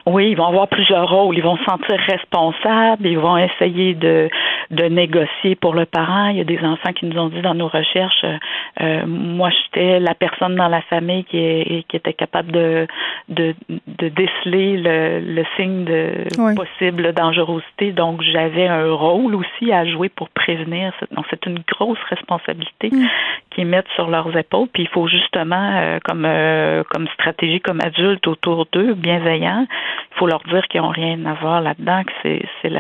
[0.07, 1.37] Oui, ils vont avoir plusieurs rôles.
[1.37, 4.29] Ils vont se sentir responsables, ils vont essayer de,
[4.71, 6.29] de négocier pour le parent.
[6.29, 8.37] Il y a des enfants qui nous ont dit dans nos recherches, euh,
[8.81, 12.87] euh moi j'étais la personne dans la famille qui, est, qui était capable de,
[13.29, 17.93] de, de déceler le, le signe de possible dangerosité.
[17.93, 20.93] Donc j'avais un rôle aussi à jouer pour prévenir.
[21.13, 23.07] Donc c'est une grosse responsabilité mm.
[23.51, 24.69] qu'ils mettent sur leurs épaules.
[24.73, 29.67] Puis il faut justement, euh, comme, euh, comme stratégie, comme adulte autour d'eux, bienveillant,
[30.13, 32.71] il faut leur dire qu'ils n'ont rien à voir là-dedans, que c'est,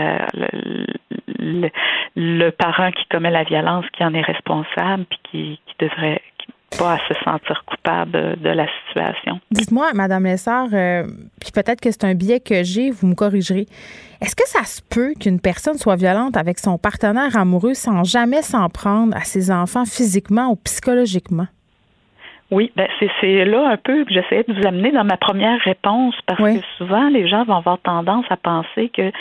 [2.16, 6.20] le, parent qui commet la violence qui en est responsable, puis qui, qui devrait
[6.78, 9.40] pas se sentir coupable de la situation.
[9.50, 11.04] Dites-moi, Madame Lessard, euh,
[11.40, 13.66] puis peut-être que c'est un biais que j'ai, vous me corrigerez.
[14.20, 18.42] Est-ce que ça se peut qu'une personne soit violente avec son partenaire amoureux sans jamais
[18.42, 21.46] s'en prendre à ses enfants physiquement ou psychologiquement?
[22.50, 22.88] Oui, ben
[23.20, 26.60] c'est là un peu que j'essayais de vous amener dans ma première réponse parce que
[26.78, 29.12] souvent les gens vont avoir tendance à penser que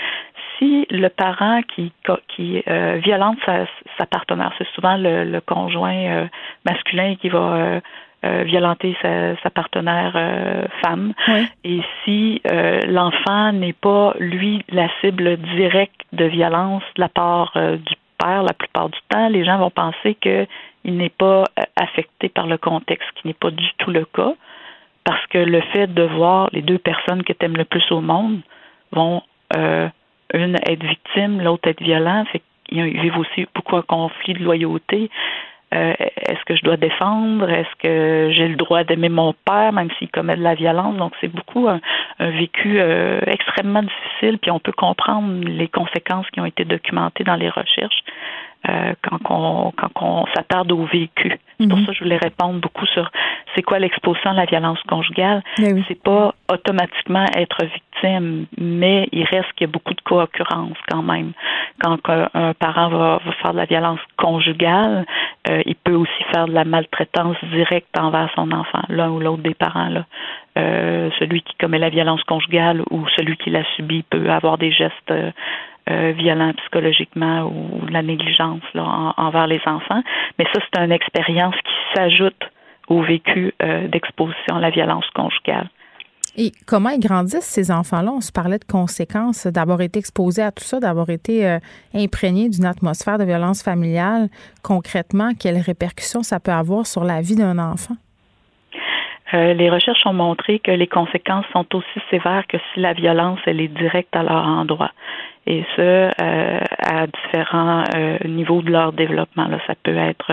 [0.57, 1.91] si le parent qui
[2.27, 3.65] qui euh, violente sa,
[3.97, 6.27] sa partenaire, c'est souvent le, conjoint euh,
[6.65, 7.79] masculin qui va euh,
[8.25, 11.13] euh, violenter sa, sa partenaire femme.
[11.63, 12.41] Et si
[12.87, 17.95] l'enfant n'est pas, lui, la cible directe de violence de la part du
[18.27, 20.45] la plupart du temps, les gens vont penser que
[20.83, 24.05] il n'est pas euh, affecté par le contexte, ce qui n'est pas du tout le
[24.05, 24.33] cas,
[25.03, 28.01] parce que le fait de voir les deux personnes que tu aimes le plus au
[28.01, 28.39] monde
[28.91, 29.21] vont,
[29.55, 29.87] euh,
[30.33, 35.09] une être victime, l'autre être violent, fait qu'ils vivent aussi beaucoup un conflit de loyauté.
[35.73, 37.49] Euh, est-ce que je dois défendre?
[37.49, 40.95] Est-ce que j'ai le droit d'aimer mon père, même s'il commet de la violence?
[40.97, 41.79] Donc, c'est beaucoup un,
[42.19, 42.79] vécu
[43.27, 48.03] extrêmement difficile, puis on peut comprendre les conséquences qui ont été documentées dans les recherches.
[48.67, 51.39] Euh, quand on quand on s'attarde au vécu.
[51.57, 51.85] C'est pour mhm.
[51.85, 53.09] ça que je voulais répondre beaucoup sur
[53.55, 55.41] c'est quoi l'exposition à la violence conjugale.
[55.55, 61.01] C'est pas automatiquement être victime, mais il reste qu'il y a beaucoup de co-occurrence quand
[61.01, 61.31] même.
[61.81, 61.97] Quand
[62.33, 65.05] un parent va, va faire de la violence conjugale,
[65.49, 69.41] euh, il peut aussi faire de la maltraitance directe envers son enfant, l'un ou l'autre
[69.41, 70.05] des parents là.
[70.57, 74.71] Euh, celui qui commet la violence conjugale ou celui qui l'a subi peut avoir des
[74.71, 75.13] gestes
[75.89, 80.03] euh, violent psychologiquement ou, la négligence là, envers les enfants.
[80.37, 82.43] Mais ça, c'est une expérience qui s'ajoute
[82.89, 85.67] au vécu euh, d'exposition à la violence conjugale.
[86.37, 88.11] Et comment ils grandissent, ces enfants-là?
[88.11, 91.57] On se parlait de conséquences d'avoir été exposés à tout ça, d'avoir été euh,
[91.95, 94.29] imprégné d'une atmosphère de violence familiale.
[94.63, 97.95] Concrètement, quelles répercussions ça peut avoir sur la vie d'un enfant?
[99.31, 103.61] les recherches ont montré que les conséquences sont aussi sévères que si la violence elle
[103.61, 104.89] est directe à leur endroit
[105.49, 109.47] et ce euh, à différents euh, niveaux de leur développement.
[109.47, 109.57] Là.
[109.65, 110.31] Ça peut être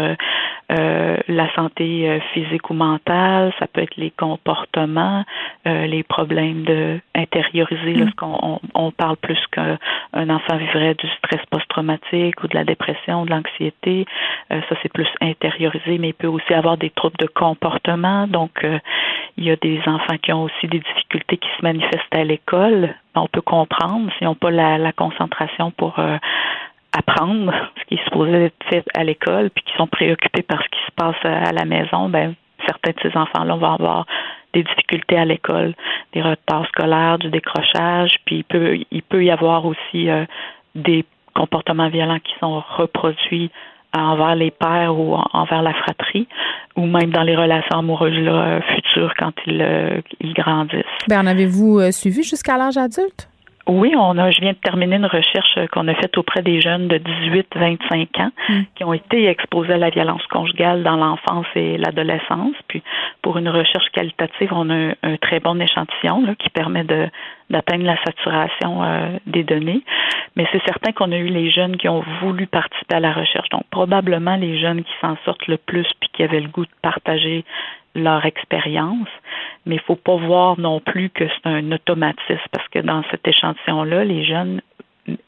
[0.70, 5.24] euh, la santé physique ou mentale, ça peut être les comportements,
[5.64, 8.00] les problèmes de intérioriser mm.
[8.00, 9.78] lorsqu'on on, parle plus qu'un
[10.28, 14.06] enfant vivrait du stress post-traumatique ou de la dépression, de l'anxiété.
[14.50, 18.26] ça c'est plus intériorisé, mais il peut aussi avoir des troubles de comportement.
[18.26, 18.66] Donc
[19.36, 22.94] il y a des enfants qui ont aussi des difficultés qui se manifestent à l'école
[23.22, 26.16] on peut comprendre s'ils n'ont pas la, concentration pour euh,
[26.92, 30.68] apprendre ce qui est supposé être fait à l'école, puis qui sont préoccupés par ce
[30.68, 32.34] qui se passe à la maison, ben
[32.66, 34.06] certains de ces enfants-là vont avoir
[34.52, 35.74] des difficultés à l'école,
[36.12, 40.24] des retards scolaires, du décrochage, puis il peut, il peut y avoir aussi euh,
[40.74, 43.50] des comportements violents qui sont reproduits
[43.98, 46.28] envers les pères ou envers la fratrie,
[46.76, 50.84] ou même dans les relations amoureuses là, futures quand ils, euh, ils grandissent.
[51.08, 53.28] Ben, en avez-vous euh, suivi jusqu'à l'âge adulte?
[53.68, 56.86] Oui, on a, je viens de terminer une recherche qu'on a faite auprès des jeunes
[56.86, 58.62] de 18-25 ans hmm.
[58.76, 62.54] qui ont été exposés à la violence conjugale dans l'enfance et l'adolescence.
[62.68, 62.82] Puis,
[63.22, 67.08] pour une recherche qualitative, on a un, très bon échantillon là, qui permet de,
[67.50, 69.82] d'atteindre la saturation euh, des données.
[70.36, 73.48] Mais c'est certain qu'on a eu les jeunes qui ont voulu participer à la recherche.
[73.48, 76.70] Donc, probablement les jeunes qui s'en sortent le plus puis qui avaient le goût de
[76.82, 77.44] partager
[77.96, 79.08] leur expérience,
[79.66, 83.26] mais il faut pas voir non plus que c'est un automatisme parce que dans cet
[83.26, 84.62] échantillon-là, les jeunes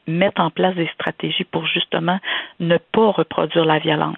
[0.07, 2.19] mettent en place des stratégies pour justement
[2.59, 4.17] ne pas reproduire la violence.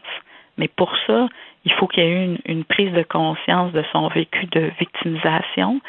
[0.57, 1.27] Mais pour ça,
[1.63, 5.79] il faut qu'il y ait une, une prise de conscience de son vécu de victimisation,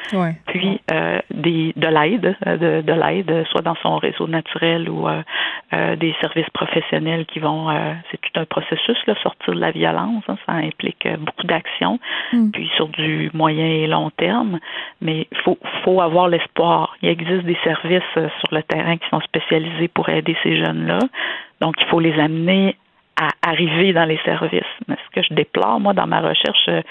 [0.47, 5.23] puis euh, des, de l'aide, de, de l'aide, soit dans son réseau naturel ou euh,
[5.73, 7.69] euh, des services professionnels qui vont,
[8.11, 11.99] c'est tout un processus, là, sortir de la violence, hein, ça implique beaucoup d'actions,
[12.32, 12.51] mm.
[12.51, 14.59] puis sur du moyen et long terme,
[15.01, 16.97] mais il faut, faut avoir l'espoir.
[17.01, 20.99] Il existe des services sur le terrain qui sont spécialisés pour aider ces jeunes-là,
[21.61, 22.77] donc il faut les amener
[23.28, 24.62] à arriver dans les services.
[24.89, 26.82] Mais ce que je déplore, moi, dans ma recherche, euh,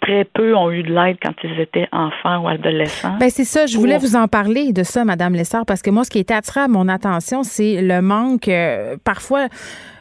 [0.00, 3.16] très peu ont eu de l'aide quand ils étaient enfants ou adolescents.
[3.18, 6.04] Ben c'est ça, je voulais vous en parler de ça, Madame Lessard, parce que moi,
[6.04, 9.48] ce qui était attiré à mon attention, c'est le manque, euh, parfois,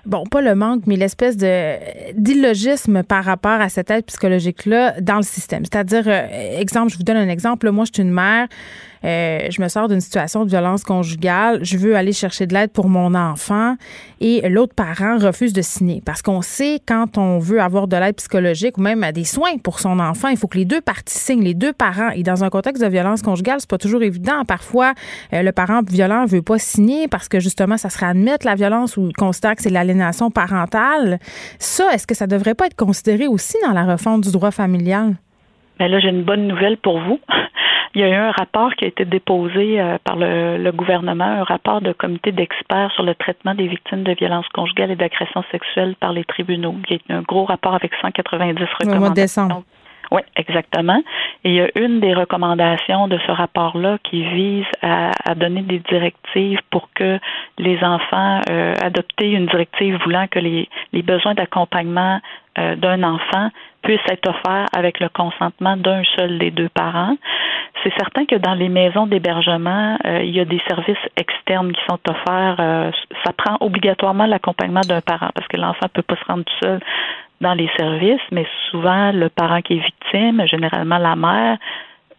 [0.05, 1.75] bon, pas le manque, mais l'espèce de
[2.13, 5.63] d'illogisme par rapport à cette aide psychologique-là dans le système.
[5.65, 8.47] C'est-à-dire, euh, exemple, je vous donne un exemple, moi, je suis une mère,
[9.05, 12.71] euh, je me sors d'une situation de violence conjugale, je veux aller chercher de l'aide
[12.71, 13.75] pour mon enfant
[14.19, 18.15] et l'autre parent refuse de signer parce qu'on sait quand on veut avoir de l'aide
[18.15, 21.43] psychologique ou même des soins pour son enfant, il faut que les deux parties signent,
[21.43, 22.09] les deux parents.
[22.15, 24.43] Et dans un contexte de violence conjugale, c'est pas toujours évident.
[24.47, 24.93] Parfois,
[25.33, 28.97] euh, le parent violent veut pas signer parce que justement, ça serait admettre la violence
[28.97, 31.19] ou considère que c'est l'aliénation parentale.
[31.59, 35.15] Ça, est-ce que ça devrait pas être considéré aussi dans la refonte du droit familial?
[35.79, 37.19] Mais ben là, j'ai une bonne nouvelle pour vous.
[37.95, 41.43] Il y a eu un rapport qui a été déposé euh, par le, gouvernement, un
[41.43, 45.95] rapport de comité d'experts sur le traitement des victimes de violences conjugales et d'agressions sexuelles
[45.97, 46.75] par les tribunaux.
[46.89, 49.63] Il y a un gros rapport avec 190 recommandations.
[50.11, 51.01] Oui, exactement.
[51.43, 55.79] Et il y a une des recommandations de ce rapport-là qui vise à, donner des
[55.79, 57.19] directives pour que
[57.57, 58.73] les enfants euh,
[59.19, 62.19] une directive voulant que les, les besoins d'accompagnement
[62.57, 63.49] euh, d'un enfant
[63.83, 67.17] puissent être offerts avec le consentement d'un seul des deux parents.
[67.83, 71.81] C'est certain que dans les maisons d'hébergement, euh, il y a des services externes qui
[71.87, 72.55] sont offerts.
[72.59, 72.91] Euh,
[73.23, 76.65] ça prend obligatoirement l'accompagnement d'un parent parce que l'enfant ne peut pas se rendre tout
[76.65, 76.79] seul
[77.41, 81.57] dans les services, mais souvent le parent qui est victime, généralement la mère,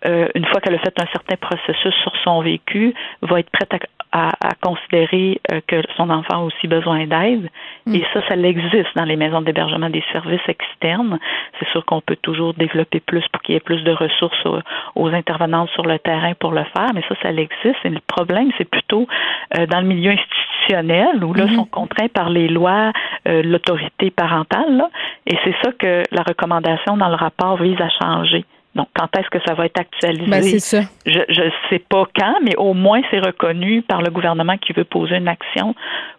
[0.07, 3.73] euh, une fois qu'elle a fait un certain processus sur son vécu, va être prête
[4.13, 4.31] à,
[4.63, 7.51] considérer euh, que son enfant a aussi besoin d'aide.
[7.85, 7.95] Mm.
[7.95, 11.19] Et ça, ça existe dans les maisons d'hébergement des services externes.
[11.59, 14.43] C'est sûr qu'on peut toujours développer plus pour qu'il y ait plus de ressources
[14.95, 17.85] aux, intervenantes sur le terrain pour le faire, mais ça, ça existe.
[17.85, 19.07] Et le problème, c'est plutôt
[19.59, 21.57] euh, dans le milieu institutionnel où là, mm-hmm.
[21.57, 22.93] sont contraints par les lois,
[23.25, 24.85] l'autorité parentale.
[25.27, 28.45] et c'est ça que la recommandation dans le rapport vise à changer.
[28.77, 30.31] Donc, quand est-ce que ça va être actualisé?
[30.31, 30.83] Ben, c'est ça.
[31.07, 34.85] Je ne sais pas quand, mais au moins c'est reconnu par le gouvernement qui veut
[34.85, 35.75] poser une action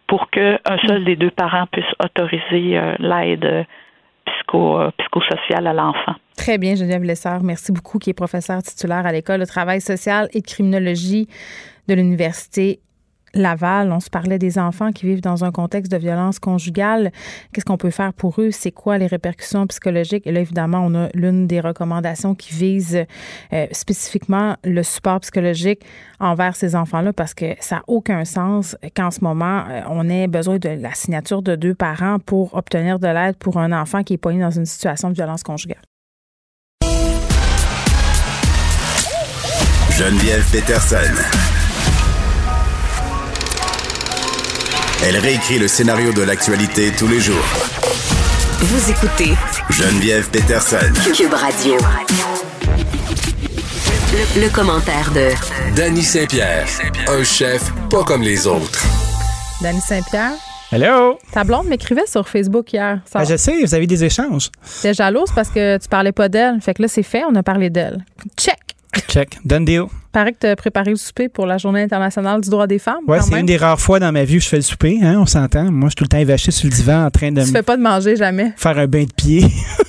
[0.08, 0.58] pour qu'un
[0.88, 3.64] seul des deux parents puisse autoriser euh, l'aide euh,
[4.26, 6.16] psycho, euh, psychosociale à l'enfant.
[6.36, 7.44] Très bien, Geneviève Lessard.
[7.44, 11.28] Merci beaucoup, qui est professeur titulaire à l'École de travail social et de criminologie
[11.88, 12.80] de l'Université
[13.38, 17.12] Laval, on se parlait des enfants qui vivent dans un contexte de violence conjugale.
[17.54, 18.52] Qu'est-ce qu'on peut faire pour eux?
[18.52, 20.28] C'est quoi les répercussions psychologiques?
[20.28, 23.06] Et là, évidemment, on a l'une des recommandations qui vise
[23.54, 25.84] euh, spécifiquement le support psychologique
[26.20, 30.28] envers ces enfants-là parce que ça n'a aucun sens qu'en ce moment, euh, on ait
[30.28, 34.14] besoin de la signature de deux parents pour obtenir de l'aide pour un enfant qui
[34.14, 35.82] est poigné dans une situation de violence conjugale.
[39.98, 41.47] Geneviève Peterson.
[45.06, 47.45] Elle réécrit le scénario de l'actualité tous les jours.
[48.60, 49.34] Vous écoutez
[49.69, 50.91] Geneviève Peterson.
[51.15, 51.78] Cube Radio.
[54.36, 55.30] Le, commentaire de
[55.76, 56.65] Danny Saint-Pierre,
[57.07, 58.84] un chef pas comme les autres.
[59.61, 60.34] Danny Saint-Pierre?
[60.72, 61.19] Hello!
[61.32, 62.99] Ta blonde m'écrivait sur Facebook hier.
[63.14, 64.49] Ah, je sais, vous avez des échanges.
[64.78, 66.60] J'étais jalouse parce que tu parlais pas d'elle.
[66.60, 68.03] Fait que là, c'est fait, on a parlé d'elle.
[68.36, 68.66] Check!
[69.08, 69.38] Check.
[69.46, 69.84] Done deal.
[70.12, 73.04] Paraît que tu as préparé le souper pour la Journée internationale du droit des femmes.
[73.08, 75.18] Oui, c'est une des rares fois dans ma vie où je fais le souper, hein,
[75.20, 75.72] on s'entend.
[75.72, 77.44] Moi, je suis tout le temps évaché sur le divan en train de.
[77.44, 78.54] Tu fais pas de manger jamais.
[78.58, 79.46] Faire un bain de pied.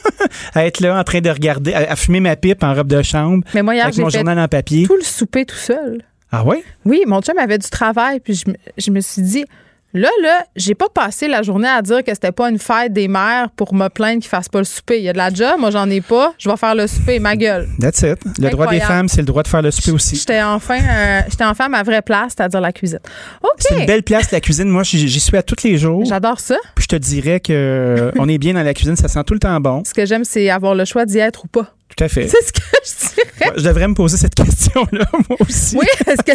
[0.55, 3.45] à être là en train de regarder, à, fumer ma pipe en robe de chambre.
[3.55, 4.87] Mais moi, hier, avec mon journal en papier.
[4.87, 6.03] Tout le souper tout seul.
[6.31, 6.57] Ah oui?
[6.85, 8.43] Oui, mon chum avait du travail, puis
[8.77, 9.45] je me suis dit
[9.94, 13.09] Là, là, j'ai pas passé la journée à dire que c'était pas une fête des
[13.09, 14.98] mères pour me plaindre qu'ils fassent pas le souper.
[14.98, 16.35] Il y a de la job, moi j'en ai pas.
[16.36, 17.66] Je vais faire le souper, ma gueule.
[17.81, 18.19] That's it.
[18.39, 20.16] Le droit des femmes, c'est le droit de faire le souper aussi.
[20.16, 23.01] J'étais enfin, euh, j'étais enfin à ma vraie place, c'est-à-dire la cuisine.
[23.43, 23.51] OK.
[23.60, 24.69] C'est une belle place, la cuisine.
[24.69, 26.05] Moi, j'y suis à tous les jours.
[26.05, 26.56] J'adore ça.
[26.74, 29.32] Puis je te dirais que euh, on est bien dans la cuisine, ça sent tout
[29.32, 29.82] le temps bon.
[29.86, 31.73] Ce que j'aime, c'est avoir le choix d'y être ou pas.
[31.97, 32.28] Tout à fait.
[32.28, 33.52] C'est ce que je dirais.
[33.56, 35.77] je devrais me poser cette question-là, moi aussi.
[35.77, 36.32] Oui, est-ce que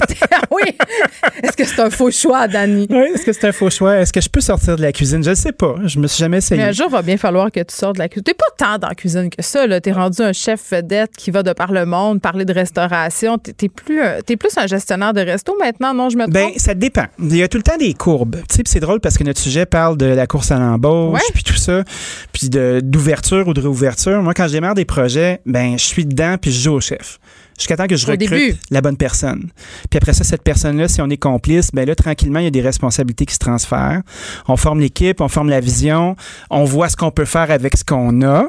[0.51, 0.75] oui.
[1.41, 2.87] Est-ce que c'est un faux choix, Dani?
[2.89, 3.97] Oui, est-ce que c'est un faux choix?
[3.97, 5.23] Est-ce que je peux sortir de la cuisine?
[5.23, 5.75] Je ne sais pas.
[5.85, 6.61] Je me suis jamais essayé.
[6.61, 8.23] Mais un jour, il va bien falloir que tu sortes de la cuisine.
[8.23, 9.79] T'es pas tant dans la cuisine que ça, là.
[9.79, 13.37] T'es rendu un chef vedette qui va de par le monde parler de restauration.
[13.37, 16.09] T'es, plus, es plus un gestionnaire de resto maintenant, non?
[16.09, 16.53] Je me ben, trompe?
[16.53, 17.05] Ben, ça dépend.
[17.19, 18.37] Il y a tout le temps des courbes.
[18.49, 21.43] Tu sais, c'est drôle parce que notre sujet parle de la course à l'embauche, puis
[21.43, 21.83] tout ça,
[22.31, 24.21] puis d'ouverture ou de réouverture.
[24.21, 27.19] Moi, quand je démarre des projets, ben, je suis dedans puis je joue au chef
[27.57, 29.49] jusqu'à temps que je recrute la bonne personne.
[29.89, 32.51] Puis après ça, cette personne-là, si on est complice, ben là, tranquillement, il y a
[32.51, 34.01] des responsabilités qui se transfèrent.
[34.47, 36.15] On forme l'équipe, on forme la vision,
[36.49, 38.47] on voit ce qu'on peut faire avec ce qu'on a,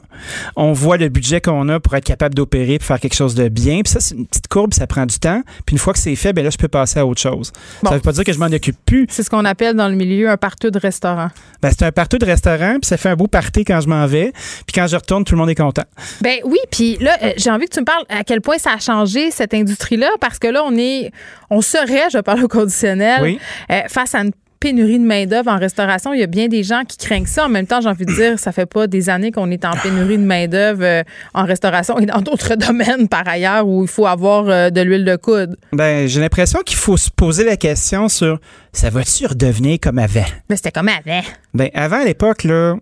[0.56, 3.48] on voit le budget qu'on a pour être capable d'opérer, pour faire quelque chose de
[3.48, 3.82] bien.
[3.82, 5.42] Puis ça, c'est une petite courbe, ça prend du temps.
[5.66, 7.52] Puis une fois que c'est fait, ben là, je peux passer à autre chose.
[7.82, 9.06] Ça veut pas dire que je m'en occupe plus.
[9.10, 11.28] C'est ce qu'on appelle dans le milieu un partout de restaurant.
[11.62, 14.06] Ben, c'est un partout de restaurant, puis ça fait un beau party quand je m'en
[14.06, 14.32] vais.
[14.66, 15.84] Puis quand je retourne, tout le monde est content.
[16.20, 18.72] Ben oui, puis là, euh, j'ai envie que tu me parles à quel point ça
[18.72, 18.93] a changé
[19.30, 21.10] cette industrie-là parce que là, on est,
[21.50, 23.38] on serait, je parle au conditionnel,
[23.70, 24.32] euh, face à une
[24.64, 26.14] pénurie de main-d'œuvre en restauration.
[26.14, 27.44] Il y a bien des gens qui craignent ça.
[27.44, 29.72] En même temps, j'ai envie de dire, ça fait pas des années qu'on est en
[29.72, 31.02] pénurie de main-d'œuvre euh,
[31.34, 35.04] en restauration et dans d'autres domaines par ailleurs où il faut avoir euh, de l'huile
[35.04, 35.58] de coude.
[35.72, 38.40] Ben, j'ai l'impression qu'il faut se poser la question sur
[38.72, 40.24] ça va-tu redevenir comme avant?
[40.48, 41.20] Mais c'était comme avant.
[41.52, 42.76] Ben, avant à l'époque, là,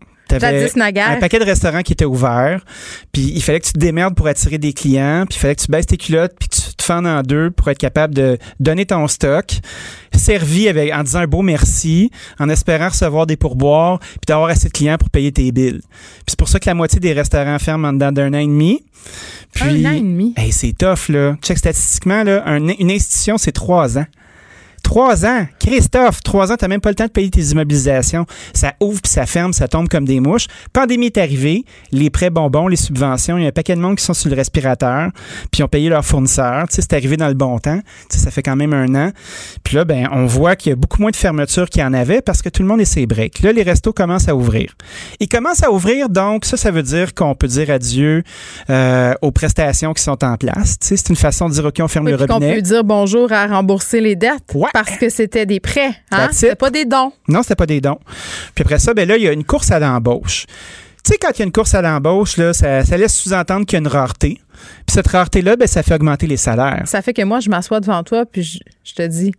[1.17, 2.65] un paquet de restaurants qui étaient ouverts,
[3.13, 5.63] puis il fallait que tu te démerdes pour attirer des clients, puis il fallait que
[5.63, 8.39] tu baisses tes culottes, puis que tu te fendes en deux pour être capable de
[8.61, 9.61] donner ton stock,
[10.17, 14.69] servi avec, en disant un beau merci, en espérant recevoir des pourboires, puis d'avoir assez
[14.69, 15.81] de clients pour payer tes billes.
[15.83, 18.47] Puis c'est pour ça que la moitié des restaurants ferment en dedans d'un an et
[18.47, 18.85] demi.
[19.53, 20.35] Puis, un an et demi?
[20.51, 21.37] c'est tough, là.
[21.43, 24.07] Check statistiquement, là, une institution, c'est trois ans.
[24.83, 25.47] Trois ans.
[25.59, 28.27] Christophe, trois ans, t'as même pas le temps de payer tes immobilisations.
[28.53, 30.47] Ça ouvre puis ça ferme, ça tombe comme des mouches.
[30.73, 33.97] Pandémie est arrivée, les prêts bonbons, les subventions, il y a un paquet de monde
[33.97, 35.11] qui sont sur le respirateur,
[35.51, 36.67] puis ils ont payé leurs fournisseurs.
[36.69, 37.81] Tu sais, c'est arrivé dans le bon temps.
[38.11, 39.13] Tu sais, ça fait quand même un an.
[39.65, 41.95] Puis là, ben, on voit qu'il y a beaucoup moins de fermetures qu'il y en
[41.95, 43.41] avait parce que tout le monde est ses breaks.
[43.43, 44.75] Là, les restos commencent à ouvrir.
[45.21, 48.23] Ils commencent à ouvrir, donc ça, ça veut dire qu'on peut dire adieu
[48.69, 50.79] euh, aux prestations qui sont en place.
[50.81, 52.57] Tu sais, c'est une façon de dire, OK, on ferme Oui, le robinet.
[52.57, 54.43] peut dire bonjour à rembourser les dettes
[54.73, 55.95] parce que c'était des prêts.
[56.11, 56.29] Hein?
[56.33, 56.59] C'était it.
[56.59, 57.13] pas des dons.
[57.29, 57.99] Non, c'était pas des dons.
[58.55, 60.47] Puis après ça, ben là, il y a une course à l'embauche.
[61.05, 63.67] Tu sais, quand il y a une course à l'embauche, là, ça, ça laisse sous-entendre
[63.67, 64.41] qu'il y a une rareté.
[64.87, 66.83] Puis cette rareté-là, ben, ça fait augmenter les salaires.
[66.87, 69.33] Ça fait que moi, je m'assois devant toi puis je, je te dis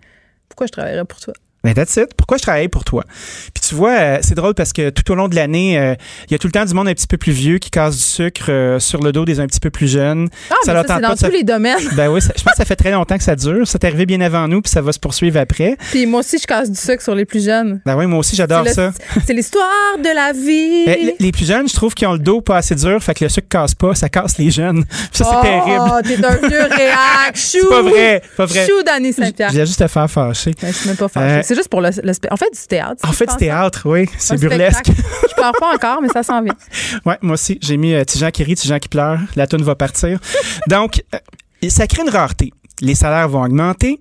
[0.50, 1.34] pourquoi je travaillerais pour toi?
[1.64, 2.14] Ben, that's it.
[2.18, 3.06] Pourquoi je travaille pour toi?
[3.54, 5.96] Puis tu vois, euh, c'est drôle parce que tout au long de l'année, euh,
[6.28, 7.96] il y a tout le temps du monde un petit peu plus vieux qui casse
[7.96, 10.28] du sucre euh, sur le dos des un petit peu plus jeunes.
[10.52, 11.78] Ah, mais leur ça, tente dans pas tous les domaines.
[11.96, 13.66] Ben oui, ça- je pense que ça fait très longtemps que ça dure.
[13.66, 15.78] Ça t'est arrivé bien avant nous, puis ça va se poursuivre après.
[15.92, 17.80] Puis moi aussi, je casse du sucre sur les plus jeunes.
[17.86, 18.92] Ben oui, moi aussi, j'adore ça.
[19.26, 20.86] C'est l'histoire de la vie.
[20.86, 23.24] Ben, les- plus jeunes, je trouve qu'ils ont le dos pas assez dur, fait que
[23.24, 24.84] le sucre casse pas, ça casse les jeunes.
[25.14, 26.22] Ça, c'est oh, terrible.
[26.22, 27.36] t'es un vieux réac.
[27.36, 27.58] Chou.
[27.62, 28.68] C'est pas vrai, pas vrai.
[28.68, 29.50] Chou d'Annie Saint-Pierre.
[29.50, 30.52] Je viens juste te faire fâcher.
[30.62, 31.53] Ben, je suis même pas fâchée.
[31.54, 33.08] C'est juste pour le, le En fait, du théâtre.
[33.08, 34.86] En fait, du théâtre, oui, c'est burlesque.
[34.88, 35.08] spectacle.
[35.30, 36.56] Je pleure pas encore, mais ça s'en vient.
[37.06, 39.20] Ouais, moi aussi, j'ai mis euh, Tijan qui rit, Tijan qui pleure.
[39.36, 40.20] La toune va partir.
[40.68, 42.54] Donc, euh, ça crée une rareté.
[42.82, 44.00] Les salaires vont augmenter.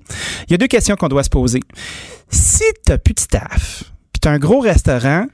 [0.48, 1.60] Il y a deux questions qu'on doit se poser.
[2.30, 5.26] Si tu plus de staff, puis tu as un gros restaurant,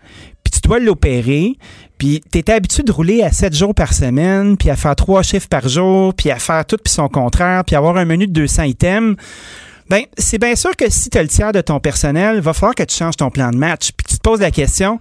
[0.42, 1.56] puis tu dois l'opérer,
[1.98, 5.22] puis tu étais habitué de rouler à 7 jours par semaine, puis à faire trois
[5.22, 8.32] chiffres par jour, puis à faire tout puis son contraire, puis avoir un menu de
[8.32, 9.16] 200 items,
[9.88, 12.74] ben, c'est bien sûr que si tu as le tiers de ton personnel, va falloir
[12.74, 14.98] que tu changes ton plan de match, puis tu te poses la question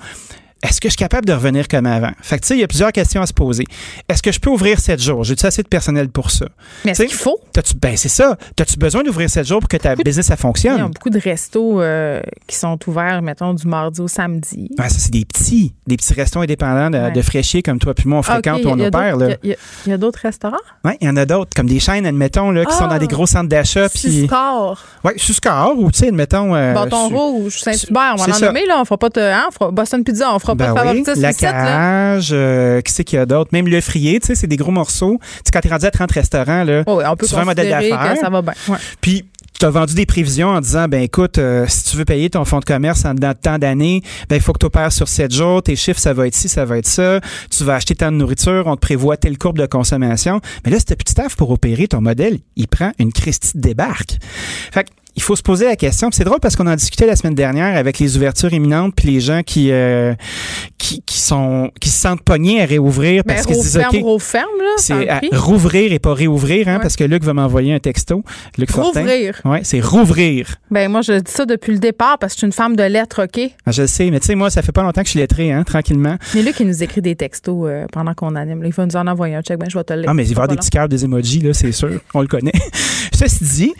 [0.63, 2.11] est-ce que je suis capable de revenir comme avant?
[2.21, 3.63] Fait que, tu sais, il y a plusieurs questions à se poser.
[4.09, 5.23] Est-ce que je peux ouvrir 7 jours?
[5.23, 6.45] J'ai-tu assez de personnel pour ça?
[6.85, 7.39] Mais est-ce qu'il faut?
[7.53, 8.37] T'as-tu- ben, c'est ça.
[8.59, 10.81] As-tu besoin d'ouvrir 7 jours pour que ta business, ça Il y a fonctionne?
[10.91, 14.69] beaucoup de restos euh, qui sont ouverts, mettons, du mardi au samedi.
[14.79, 17.11] Ouais, ça, c'est des petits, des petits restos indépendants de, Ouais.
[17.11, 19.17] de fraîchiers comme toi puis moi, on Ah, fréquente ok, ou on opère.
[19.43, 19.55] Il
[19.87, 20.57] y a- d'autres restaurants?
[20.83, 22.93] Ouais, il y en a d'autres, comme des chaînes, admettons, là, qui sont Ah!
[22.93, 23.89] dans des gros centres d'achat.
[23.89, 24.27] puis
[25.03, 26.55] Ouais, Suscar, ou tu sais, admettons.
[26.55, 28.79] euh, Bâton su- Rouge, Saint-Hubert, on va en nommer, là.
[28.81, 29.21] On fera pas de.
[29.21, 33.03] Hein, on fera Boston Pizza, on fera Ben pas oui, la cage, euh, qui c'est
[33.03, 33.49] qu'il y a d'autres?
[33.53, 35.19] Même le frier, tu sais, c'est des gros morceaux.
[35.21, 37.41] Tu sais, quand t'es rendu à 30 restaurants, là, Oh, oui, on peut tu fais
[37.41, 38.15] un modèle d'affaires.
[38.19, 38.53] ça va bien.
[38.69, 38.77] Ouais.
[39.01, 39.25] Puis,
[39.59, 42.45] tu as vendu des prévisions en disant, ben écoute, euh, si tu veux payer ton
[42.45, 45.07] fonds de commerce en dedans de tant d'années, ben il faut que tu opères sur
[45.07, 47.19] 7 jours, tes chiffres, ça va être ci, ça va être ça,
[47.49, 50.41] tu vas acheter tant de nourriture, on te prévoit telle courbe de consommation.
[50.63, 53.57] Mais là, si t'as plus de staff pour opérer ton modèle, il prend une Christie
[53.57, 54.19] de débarque.
[54.71, 56.09] Fait que, il faut se poser la question.
[56.13, 59.19] C'est drôle parce qu'on en discutait la semaine dernière avec les ouvertures imminentes puis les
[59.19, 60.13] gens qui, euh,
[60.77, 63.95] qui, qui sont qui se sentent pognés à réouvrir Ben, parce qu'ils se disent ferme,
[64.03, 64.69] OK, ferme, là.
[64.77, 66.81] c'est à rouvrir et pas réouvrir, hein, Ouais.
[66.81, 68.23] parce que Luc va m'envoyer un texto.
[68.57, 68.69] Luc.
[68.71, 69.41] Rouvrir.
[69.43, 70.55] Ouais, c'est rouvrir.
[70.71, 72.83] Ben, moi, je dis ça depuis le départ parce que je suis une femme de
[72.83, 73.51] lettres, OK?
[73.65, 75.51] Ah, Je sais, mais tu sais, moi, ça fait pas longtemps que je suis lettré,
[75.51, 76.15] hein, tranquillement.
[76.35, 78.61] Mais là, qui nous écrit des textos euh, pendant qu'on anime.
[78.61, 79.57] là, il va nous en envoyer un check.
[79.57, 80.09] Ben, je vais te le lire.
[80.09, 81.99] Ah, mais il va y avoir des petits cœurs, des emojis, là, c'est sûr.
[82.13, 82.51] On le connaît.
[83.13, 83.73] Ceci dit,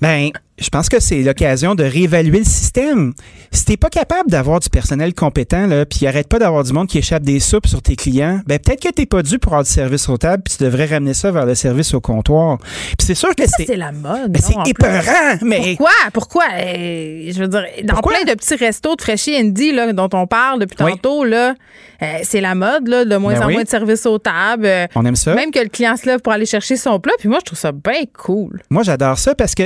[0.00, 3.12] ben, je pense que c'est l'occasion de réévaluer le système.
[3.50, 6.86] Si t'es pas capable d'avoir du personnel compétent, là, puis arrête pas d'avoir du monde
[6.88, 9.64] qui échappe des soupes sur tes clients, ben, peut-être que t'es pas dû pour avoir
[9.64, 12.58] du service au table, puis tu devrais ramener ça vers le service au comptoir.
[12.58, 13.66] Puis c'est sûr que c'est...
[13.66, 14.30] c'est la mode.
[14.32, 14.70] Ben, c'est plus.
[14.70, 15.74] épeurant, mais...
[15.76, 15.90] Pourquoi?
[16.12, 16.44] Pourquoi?
[16.54, 18.14] Euh, je veux dire, dans Pourquoi?
[18.14, 20.92] plein de petits restos de fraîchis Andy là, dont on parle depuis Oui.
[20.92, 21.54] tantôt, là,
[22.02, 23.54] euh, c'est la mode, là, de moins Ben en oui.
[23.54, 24.66] moins de services aux tables.
[24.66, 25.34] euh, On aime ça.
[25.34, 27.12] Même que le client se lève pour aller chercher son plat.
[27.18, 28.62] Puis moi, je trouve ça bien cool.
[28.70, 29.64] Moi, j'adore ça parce que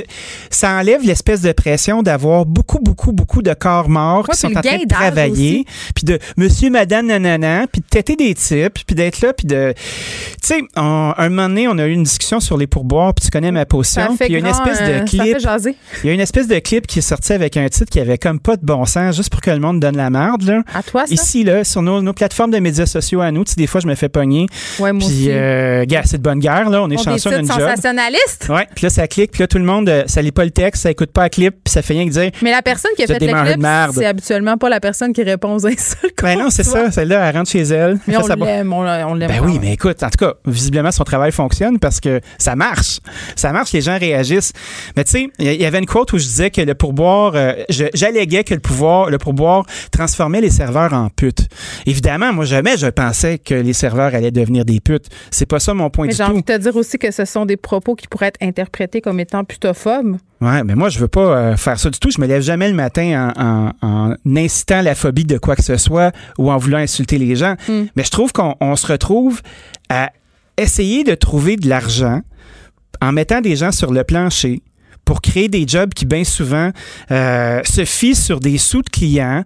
[0.50, 4.56] ça enlève l'espèce de pression d'avoir beaucoup, beaucoup, beaucoup de corps morts Ouais, qui sont
[4.56, 5.64] en train de travailler,
[5.94, 9.74] puis de monsieur, madame, nanana, puis de têter des types, puis d'être là, puis de...
[10.42, 13.30] Tu sais, un moment donné, on a eu une discussion sur les pourboires, puis tu
[13.30, 15.36] connais ma position, fait puis il y a une espèce euh, de fait clip...
[16.04, 18.18] Il y a une espèce de clip qui est sorti avec un titre qui avait
[18.18, 20.62] comme pas de bon sens, juste pour que le monde donne la merde, là.
[20.74, 21.12] À toi, ça?
[21.14, 23.80] Ici, là, sur nos, nos plateformes de médias sociaux à nous, tu sais, des fois,
[23.80, 24.46] je me fais pogner.
[24.78, 26.82] Ouais, moi Puis, euh, gars, c'est de bonne guerre, là.
[26.82, 27.58] On est chanceux, une job.
[27.60, 28.48] sensationnalistes.
[28.48, 30.50] Ouais, puis là, ça clique, puis là, tout le monde, euh, ça lit pas le
[30.50, 32.30] texte, ça écoute pas la clip, puis ça fait rien que dire.
[32.42, 35.54] Mais la personne qui a fait le clip, c'est habituellement pas la personne qui répond
[35.54, 36.14] aux insultes.
[36.22, 36.90] Ben non, c'est ça.
[36.90, 37.98] Celle-là, elle rentre chez elle.
[38.06, 39.28] Mais on l'aime, on, on l'aime.
[39.30, 42.98] Ben oui, mais écoute, en tout cas, visiblement, son travail fonctionne parce que ça marche.
[43.36, 44.52] Ça marche, les gens réagissent.
[44.96, 47.52] Mais tu sais, il y- avait une quote où je disais que le pourboire, euh,
[47.94, 51.48] j'alléguais que le pouvoir, le pourboire transformait les serveurs en putes.
[51.86, 55.06] Évidemment, moi, jamais je pensais que les serveurs allaient devenir des putes.
[55.30, 56.30] C'est pas ça mon point Mais du j'ai tout.
[56.30, 59.20] envie de te dire aussi que ce sont des propos qui pourraient être interprétés comme
[59.20, 60.16] étant putophobes.
[60.40, 62.10] Ouais, mais moi, je veux pas euh, faire ça du tout.
[62.10, 63.44] Je me lève jamais le matin en,
[63.82, 67.34] en- en incitant la phobie de quoi que ce soit ou en voulant insulter les
[67.34, 67.56] gens.
[67.68, 67.86] Hmm.
[67.96, 69.40] Mais je trouve qu'on on se retrouve
[69.88, 70.10] à
[70.56, 72.20] essayer de trouver de l'argent
[73.00, 74.62] en mettant des gens sur le plancher
[75.04, 76.70] pour créer des jobs qui, bien souvent,
[77.10, 79.42] euh, se fient sur des sous de clients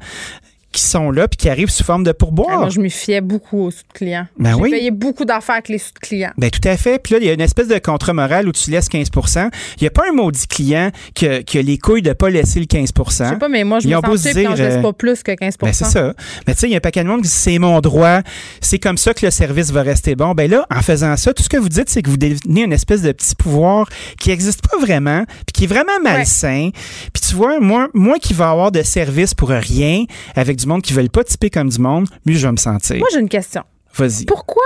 [0.72, 2.48] qui sont là puis qui arrivent sous forme de pourboire.
[2.52, 4.26] Ah, moi, je me fiais beaucoup aux sous-clients.
[4.38, 4.70] Ben J'ai oui.
[4.70, 6.32] payé beaucoup d'affaires avec les sous-clients.
[6.38, 6.98] Ben tout à fait.
[6.98, 9.82] Puis là, il y a une espèce de contrat moral où tu laisses 15% Il
[9.82, 12.30] n'y a pas un maudit client qui a, qui a les couilles de ne pas
[12.30, 14.50] laisser le 15% Je sais pas, mais moi, je Ils me sens se cheap quand
[14.50, 16.14] je dire, laisse euh, pas plus que 15% Ben, c'est ça.
[16.46, 18.20] Mais tu sais, il y a un paquet de monde qui dit c'est mon droit,
[18.60, 20.32] c'est comme ça que le service va rester bon.
[20.32, 22.72] Ben là, en faisant ça, tout ce que vous dites, c'est que vous devenez une
[22.72, 23.88] espèce de petit pouvoir
[24.18, 26.70] qui n'existe pas vraiment, puis qui est vraiment malsain.
[27.12, 30.04] Puis tu vois, moi, moi qui va avoir de service pour rien,
[30.34, 32.56] avec du monde qui ne veulent pas typer comme du monde, mieux je vais me
[32.56, 32.98] sentir.
[32.98, 33.62] Moi, j'ai une question.
[33.94, 34.24] Vas-y.
[34.24, 34.62] Pourquoi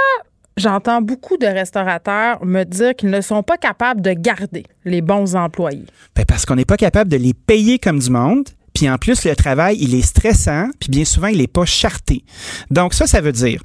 [0.57, 5.35] j'entends beaucoup de restaurateurs me dire qu'ils ne sont pas capables de garder les bons
[5.35, 5.87] employés?
[6.15, 8.49] Ben, parce qu'on n'est pas capable de les payer comme du monde.
[8.75, 12.25] Puis en plus, le travail, il est stressant, puis bien souvent, il n'est pas charté.
[12.71, 13.63] Donc ça, ça veut dire,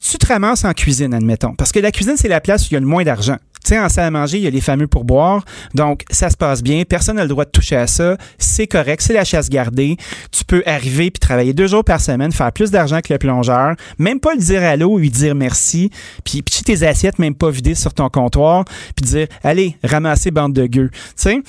[0.00, 2.74] tu te ramasses en cuisine, admettons, parce que la cuisine, c'est la place où il
[2.74, 3.38] y a le moins d'argent.
[3.64, 5.44] Sais, en salle à manger, il y a les fameux pourboires.
[5.74, 6.82] Donc, ça se passe bien.
[6.86, 8.16] Personne n'a le droit de toucher à ça.
[8.38, 9.02] C'est correct.
[9.02, 9.96] C'est la chasse gardée.
[10.30, 13.74] Tu peux arriver puis travailler deux jours par semaine, faire plus d'argent que le plongeur.
[13.98, 15.90] Même pas le dire allô lui dire merci.
[16.24, 18.64] Puis pitcher tes assiettes, même pas vider sur ton comptoir.
[18.96, 20.90] Puis dire, allez, ramassez bande de gueux.
[21.16, 21.42] Tu?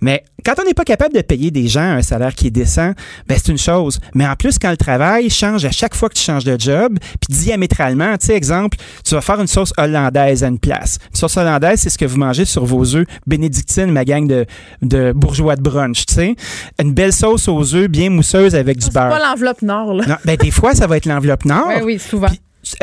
[0.00, 2.92] Mais quand on n'est pas capable de payer des gens un salaire qui est décent,
[3.28, 4.00] ben c'est une chose.
[4.14, 6.98] Mais en plus, quand le travail change à chaque fois que tu changes de job,
[7.00, 10.98] puis diamétralement, tu sais, exemple, tu vas faire une sauce hollandaise à une place.
[11.10, 14.46] Une sauce hollandaise, c'est ce que vous mangez sur vos œufs bénédictines, ma gang de,
[14.82, 16.34] de bourgeois de brunch, tu sais.
[16.80, 19.08] Une belle sauce aux œufs bien mousseuse avec du C'est beurre.
[19.10, 20.04] pas l'enveloppe nord, là.
[20.06, 21.68] Non, ben des fois, ça va être l'enveloppe nord.
[21.68, 22.28] Oui, oui, souvent.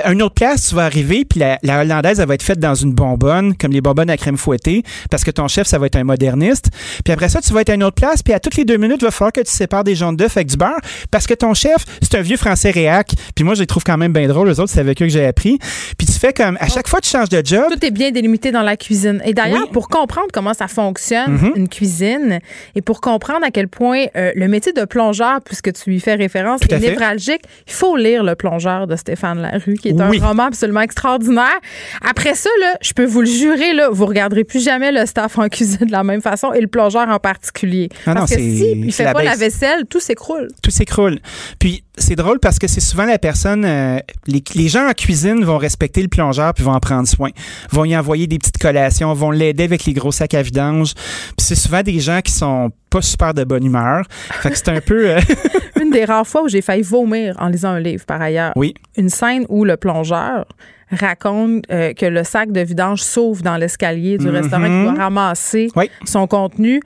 [0.04, 2.60] À une autre place, tu vas arriver, puis la, la hollandaise, elle va être faite
[2.60, 4.82] dans une bonbonne, comme les bonbonnes à crème fouettée,
[5.12, 6.70] parce que ton chef, ça va être un moderniste.
[7.06, 8.78] Puis après ça, tu vas être à une autre place, puis à toutes les deux
[8.78, 10.80] minutes, il va falloir que tu sépares des jaunes d'œufs avec du beurre,
[11.12, 13.12] parce que ton chef, c'est un vieux français réac.
[13.36, 15.12] Puis moi, je les trouve quand même bien drôles, les autres, c'est avec eux que
[15.12, 15.60] j'ai appris.
[15.98, 18.52] Puis tu fais comme, à chaque fois tu changes de job, Tout est bien délimité
[18.52, 19.22] dans la cuisine.
[19.26, 19.70] Et d'ailleurs, Oui.
[19.74, 21.52] pour comprendre comment ça fonctionne, Mhm.
[21.56, 22.40] une cuisine,
[22.76, 26.16] et pour comprendre à quel point euh, le métier de plongeur, puisque tu y fais
[26.16, 30.20] référence, est névralgique, il faut lire Le plongeur de Stéphane Larue, qui est Oui.
[30.22, 31.60] un roman absolument extraordinaire.
[32.02, 35.38] Après ça, là, je peux vous le jurer, là, vous regarderez plus jamais le staff
[35.38, 37.90] en cuisine de la même façon, et le plongeur en particulier.
[38.06, 40.48] Ah non, Parce que si il fait la pas la vaisselle, tout s'écroule.
[40.62, 41.20] tout s'écroule.
[41.60, 43.98] Puis c'est drôle parce que c'est souvent la personne, euh,
[44.28, 47.30] les, les gens en cuisine vont respecter le plongeur puis vont en prendre soin,
[47.72, 50.94] vont y envoyer des petites collations, vont l'aider avec les gros sacs à vidange.
[50.96, 54.04] Puis c'est souvent des gens qui sont pas super de bonne humeur.
[54.42, 55.10] Fait que c'est un peu.
[55.12, 55.20] euh,
[55.82, 58.54] Une des rares fois où j'ai failli vomir en lisant un livre, par ailleurs.
[58.56, 58.74] Oui.
[58.98, 60.46] Une scène où le plongeur
[60.92, 64.36] raconte euh, que le sac de vidange s'ouvre dans l'escalier du Mhm.
[64.36, 65.90] restaurant qui doit ramasser Oui.
[66.06, 66.80] son contenu.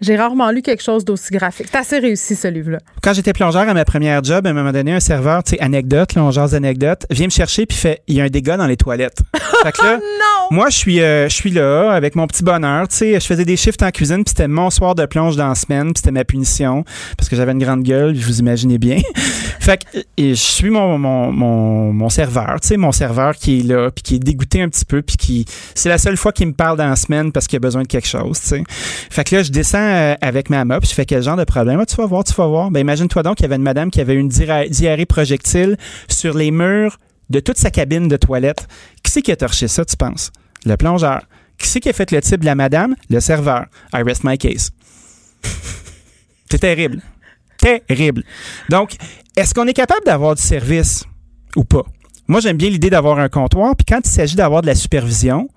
[0.00, 1.66] J'ai rarement lu quelque chose d'aussi graphique.
[1.70, 2.78] C'est assez réussi, ce livre-là.
[3.02, 5.60] Quand j'étais plongeur à ma première job, à un moment donné, un serveur, tu sais,
[5.60, 8.56] anecdote, là, on jase d'anecdote, vient me chercher puis fait, il y a un dégât
[8.56, 9.18] dans les toilettes.
[9.62, 10.56] fait que là, non!
[10.56, 13.44] moi, je suis, euh, je suis là avec mon petit bonheur, tu sais, je faisais
[13.44, 16.12] des shifts en cuisine puis c'était mon soir de plonge dans la semaine puis c'était
[16.12, 16.82] ma punition
[17.18, 19.00] parce que j'avais une grande gueule, vous imaginez bien.
[19.60, 23.60] fait que, et je suis mon, mon, mon, mon serveur, tu sais, mon serveur qui
[23.60, 25.44] est là puis qui est dégoûté un petit peu puis qui,
[25.74, 27.88] c'est la seule fois qu'il me parle dans la semaine parce qu'il a besoin de
[27.88, 28.62] quelque chose, tu sais.
[29.10, 31.80] Fait que là, je descends euh, avec ma mop, je fais quel genre de problème?
[31.80, 32.70] Ah, tu vas voir, tu vas voir.
[32.70, 35.76] Ben, imagine-toi donc qu'il y avait une madame qui avait une diarrhée projectile
[36.08, 36.98] sur les murs
[37.28, 38.66] de toute sa cabine de toilette.
[39.02, 40.32] Qui c'est qui a torché ça, tu penses?
[40.64, 41.22] Le plongeur.
[41.58, 42.94] Qui c'est qui a fait le type de la madame?
[43.08, 43.66] Le serveur.
[43.94, 44.70] I rest my case.
[46.50, 47.00] C'est terrible.
[47.58, 48.24] Terrible.
[48.68, 48.96] Donc,
[49.36, 51.04] est-ce qu'on est capable d'avoir du service
[51.54, 51.84] ou pas?
[52.26, 55.48] Moi, j'aime bien l'idée d'avoir un comptoir, puis quand il s'agit d'avoir de la supervision,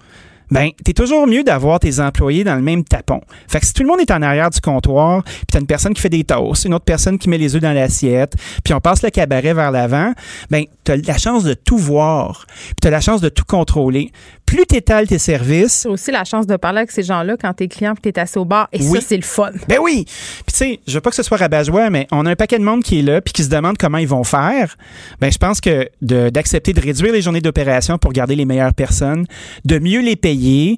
[0.51, 3.21] ben, t'es toujours mieux d'avoir tes employés dans le même tapon.
[3.47, 5.93] Fait que si tout le monde est en arrière du comptoir, puis t'as une personne
[5.93, 8.79] qui fait des toasts, une autre personne qui met les œufs dans l'assiette, puis on
[8.79, 10.13] passe le cabaret vers l'avant,
[10.49, 14.11] ben, t'as la chance de tout voir, puis t'as la chance de tout contrôler.
[14.53, 17.67] Plus t'étales tes services, C'est aussi la chance de parler avec ces gens-là quand t'es
[17.67, 18.67] client et t'es assis au bar.
[18.71, 18.99] Et Oui.
[18.99, 19.49] ça, c'est le fun.
[19.67, 20.05] Ben oui!
[20.05, 22.59] Puis tu sais, je veux pas que ce soit rabat-joie, mais on a un paquet
[22.59, 24.75] de monde qui est là puis qui se demande comment ils vont faire.
[25.19, 29.25] Ben je pense que d'accepter de, réduire les journées d'opération pour garder les meilleures personnes,
[29.65, 30.77] de mieux les payer,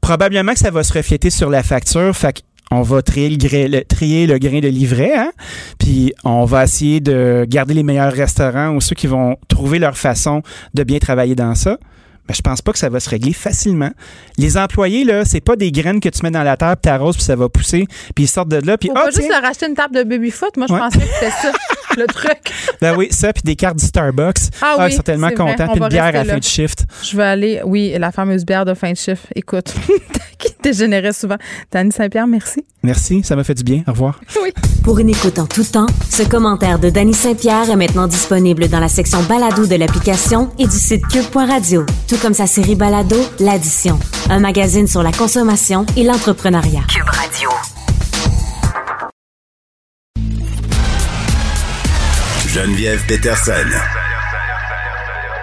[0.00, 2.14] probablement que ça va se refléter sur la facture.
[2.16, 5.30] Fait on va trier le- trier le grain de livret, hein?
[5.80, 9.96] puis on va essayer de garder les meilleurs restaurants ou ceux qui vont trouver leur
[9.96, 10.42] façon
[10.74, 11.78] de bien travailler dans ça.
[12.28, 13.90] Ben, je pense pas que ça va se régler facilement.
[14.36, 17.16] Les employés, là, c'est pas des graines que tu mets dans la terre, puis t'arroses,
[17.16, 19.40] puis ça va pousser, puis ils sortent de là, puis Faut ah, pas juste tiens,
[19.40, 20.56] leur acheter une table de baby-foot.
[20.58, 20.78] Moi, je Ouais.
[20.80, 21.52] pensais que c'était ça.
[21.96, 22.52] le truc.
[22.80, 24.36] Ben oui, ça, puis des cartes du Starbucks.
[24.62, 25.66] Ah, oui, ils tellement contents.
[25.68, 26.84] On Puis une bière à la fin de shift.
[27.02, 29.26] Je vais aller, oui, la fameuse bière de fin de chiffre.
[29.34, 29.74] Écoute,
[30.68, 31.36] qui dégénérait souvent.
[31.72, 32.64] Dani Saint-Pierre, merci.
[32.82, 33.82] Merci, ça m'a fait du bien.
[33.86, 34.20] Au revoir.
[34.42, 34.52] Oui.
[34.84, 38.78] Pour une écoute en tout temps, ce commentaire de Danny Saint-Pierre est maintenant disponible dans
[38.78, 43.98] la section balado de l'application et du site cube.radio, tout comme sa série balado L'Addition,
[44.30, 46.82] un magazine sur la consommation et l'entrepreneuriat.
[46.88, 47.50] Cube Radio.
[52.46, 53.52] Geneviève Peterson.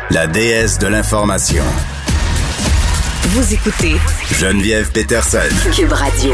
[0.09, 1.63] La déesse de l'information.
[3.29, 3.95] Vous écoutez
[4.31, 5.39] Geneviève Peterson.
[5.75, 6.31] Cube Radio.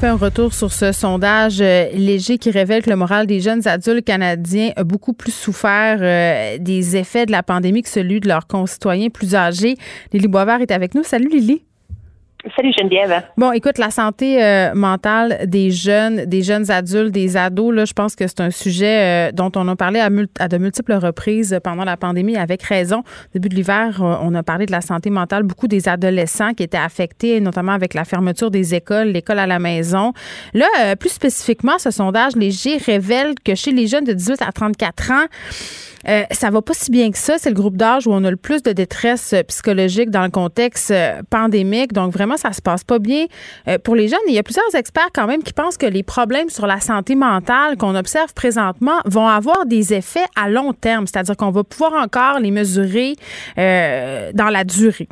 [0.00, 3.66] fait un retour sur ce sondage euh, léger qui révèle que le moral des jeunes
[3.66, 8.28] adultes canadiens a beaucoup plus souffert euh, des effets de la pandémie que celui de
[8.28, 9.76] leurs concitoyens plus âgés.
[10.12, 11.02] Lily Boisvert est avec nous.
[11.02, 11.64] Salut Lily.
[12.54, 13.22] Salut Geneviève.
[13.36, 18.14] Bon, écoute, la santé euh, mentale des jeunes, des jeunes adultes, des ados, je pense
[18.14, 21.96] que c'est un sujet euh, dont on a parlé à, de multiples reprises pendant la
[21.96, 22.98] pandémie, avec raison.
[22.98, 26.54] Au début de l'hiver, euh, on a parlé de la santé mentale, beaucoup des adolescents
[26.54, 30.12] qui étaient affectés, notamment avec la fermeture des écoles, l'école à la maison.
[30.54, 35.10] Là, plus spécifiquement, ce sondage léger révèle que chez les jeunes de 18 à 34
[35.10, 35.24] ans,
[36.08, 37.38] euh, ça va pas si bien que ça.
[37.38, 40.30] C'est le groupe d'âge où on a le plus de détresse euh, psychologique dans le
[40.30, 41.92] contexte euh, pandémique.
[41.92, 43.26] Donc, vraiment, ça se passe pas bien
[43.84, 44.18] pour les jeunes.
[44.28, 47.14] Il y a plusieurs experts quand même qui pensent que les problèmes sur la santé
[47.14, 51.06] mentale qu'on observe présentement vont avoir des effets à long terme.
[51.06, 53.14] C'est-à-dire qu'on va pouvoir encore les mesurer
[53.56, 55.08] dans la durée.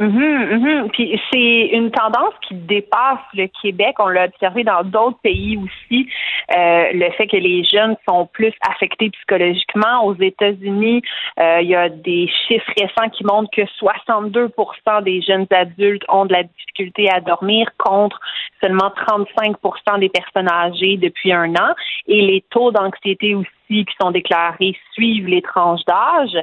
[0.00, 0.90] Mhm, mhm.
[0.90, 3.96] Puis c'est une tendance qui dépasse le Québec.
[3.98, 6.08] On l'a observé dans d'autres pays aussi.
[6.56, 10.04] Euh, le fait que les jeunes sont plus affectés psychologiquement.
[10.04, 11.02] Aux États-Unis,
[11.40, 16.26] euh, il y a des chiffres récents qui montrent que 62% des jeunes adultes ont
[16.26, 18.20] de la difficulté à dormir contre
[18.62, 21.74] seulement 35% des personnes âgées depuis un an.
[22.06, 26.36] Et les taux d'anxiété aussi qui sont déclarés suivent les tranches d'âge.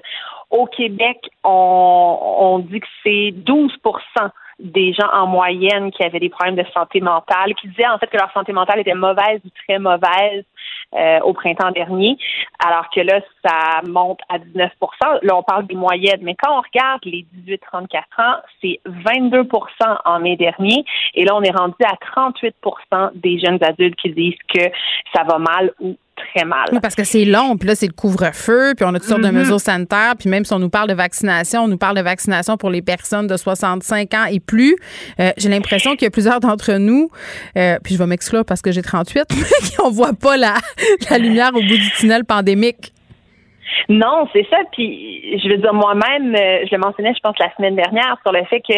[0.49, 6.29] Au Québec, on, on dit que c'est 12% des gens en moyenne qui avaient des
[6.29, 9.49] problèmes de santé mentale, qui disaient en fait que leur santé mentale était mauvaise ou
[9.67, 10.45] très mauvaise
[10.93, 12.17] euh, au printemps dernier,
[12.65, 14.69] alors que là, ça monte à 19%
[15.23, 20.19] Là, on parle des moyennes, mais quand on regarde les 18-34 ans, c'est 22% en
[20.19, 20.85] mai dernier,
[21.15, 24.63] et là, on est rendu à 38% des jeunes adultes qui disent que
[25.13, 26.65] ça va mal ou très mal.
[26.71, 29.21] Oui, parce que c'est long, puis là, c'est le couvre-feu, puis on a toutes sortes
[29.21, 29.35] de Mhm.
[29.39, 32.57] mesures sanitaires, puis même si on nous parle de vaccination, on nous parle de vaccination
[32.57, 34.75] pour les personnes de 65 ans et plus.
[35.19, 37.09] Euh, j'ai l'impression qu'il y a plusieurs d'entre nous,
[37.57, 40.55] euh, puis je vais m'exclure parce que j'ai 38, mais qu'on voit pas la,
[41.09, 42.93] la lumière au bout du tunnel pandémique.
[43.89, 44.57] Non, c'est ça.
[44.71, 48.31] Puis, je veux dire, moi-même, euh, je le mentionnais, je pense, la semaine dernière, sur
[48.31, 48.73] le fait que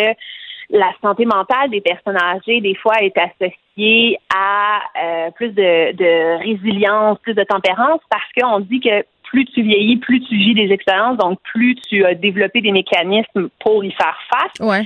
[0.69, 6.39] la santé mentale des personnes âgées, des fois, est associée à euh, plus de, de
[6.39, 10.71] résilience, plus de tempérance, parce qu'on dit que plus tu vieillis, plus tu vis des
[10.71, 14.67] expériences, donc plus tu as développé des mécanismes pour y faire face.
[14.67, 14.83] Ouais.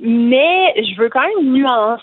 [0.00, 2.02] Mais je veux quand même nuancer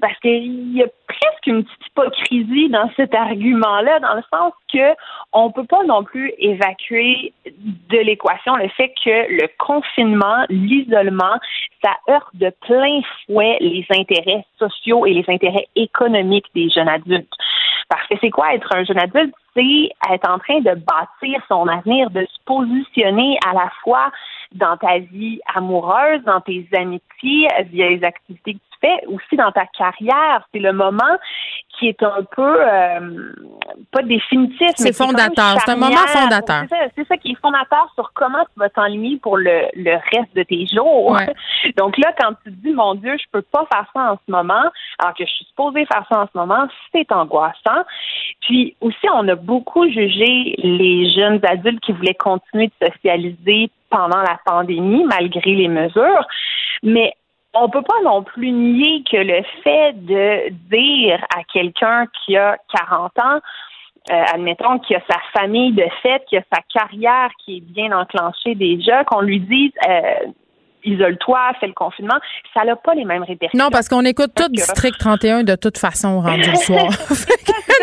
[0.00, 4.94] parce qu'il y a presque une petite hypocrisie dans cet argument-là, dans le sens que
[5.32, 11.38] on peut pas non plus évacuer de l'équation le fait que le confinement, l'isolement,
[11.82, 17.32] ça heurte de plein fouet les intérêts sociaux et les intérêts économiques des jeunes adultes.
[17.88, 19.34] Parce que c'est quoi être un jeune adulte?
[19.54, 24.10] C'est être en train de bâtir son avenir, de se positionner à la fois
[24.52, 29.66] dans ta vie amoureuse, dans tes amitiés, via les activités que fais, aussi dans ta
[29.66, 30.46] carrière.
[30.52, 31.16] C'est le moment
[31.78, 33.32] qui est un peu euh,
[33.90, 35.56] pas définitif, C'est fondateur.
[35.64, 36.64] C'est un moment fondateur.
[36.94, 40.42] C'est ça, qui est fondateur sur comment tu vas t'enligner pour le, le reste de
[40.42, 41.12] tes jours.
[41.12, 41.32] Ouais.
[41.76, 44.30] Donc là, quand tu te dis mon Dieu, je peux pas faire ça en ce
[44.30, 44.64] moment,
[44.98, 47.84] alors que je suis supposée faire ça en ce moment, c'est angoissant.
[48.42, 54.20] Puis aussi, on a beaucoup jugé les jeunes adultes qui voulaient continuer de socialiser pendant
[54.20, 56.26] la pandémie, malgré les mesures.
[56.82, 57.14] Mais
[57.54, 62.56] on peut pas non plus nier que le fait de dire à quelqu'un qui a
[62.74, 63.40] 40 ans,
[64.10, 67.96] euh, admettons, qui a sa famille de fait, qui a sa carrière qui est bien
[67.96, 70.30] enclenchée déjà, qu'on lui dise euh,
[70.84, 72.18] isole-toi, fais le confinement,
[72.54, 73.64] ça n'a pas les mêmes répercussions.
[73.64, 76.86] Non, parce qu'on écoute tout District 31 de toute façon rendu le soir.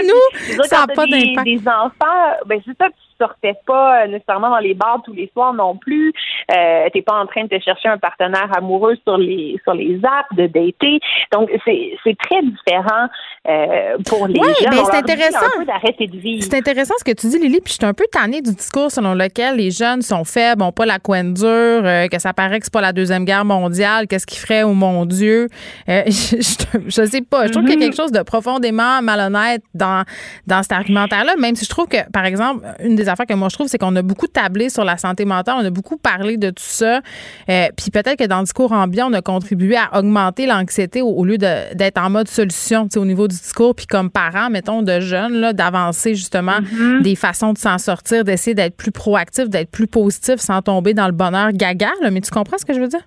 [0.03, 1.45] Nous, ça n'a pas d'impact.
[1.45, 2.87] des enfants, ben c'est ça,
[3.19, 6.13] sortais pas nécessairement dans les bars tous les soirs non plus.
[6.51, 9.99] Euh, t'es pas en train de te chercher un partenaire amoureux sur les sur les
[10.03, 10.99] apps de dater.
[11.31, 13.07] Donc c'est c'est très différent
[13.47, 14.71] euh, pour les ouais, jeunes.
[14.71, 15.45] Ben, c'est intéressant.
[15.55, 16.43] un peu d'arrêter de vivre.
[16.43, 18.91] C'est intéressant ce que tu dis, Lily, puis je suis un peu tannée du discours
[18.91, 22.59] selon lequel les jeunes sont faibles, ont pas la couenne dure, euh, que ça paraît
[22.59, 25.47] que c'est pas la Deuxième Guerre mondiale, qu'est-ce qu'ils feraient, oh mon Dieu.
[25.89, 27.47] Euh, je, je, je sais pas.
[27.47, 30.03] Je trouve qu'il y a quelque chose de profondément malhonnête dans,
[30.47, 33.49] dans cet argumentaire-là, même si je trouve que, par exemple, une des affaires que moi
[33.49, 36.37] je trouve, c'est qu'on a beaucoup tablé sur la santé mentale, on a beaucoup parlé
[36.37, 37.01] de tout ça,
[37.49, 41.07] euh, puis peut-être que dans le discours ambiant, on a contribué à augmenter l'anxiété au,
[41.09, 44.81] au lieu de- d'être en mode solution, au niveau du discours, puis comme parents, mettons,
[44.81, 46.59] de jeunes, là, d'avancer justement
[47.01, 51.07] des façons de s'en sortir, d'essayer d'être plus proactif, d'être plus positif sans tomber dans
[51.07, 52.11] le bonheur gaga, là.
[52.11, 53.01] mais tu comprends ce que je veux dire?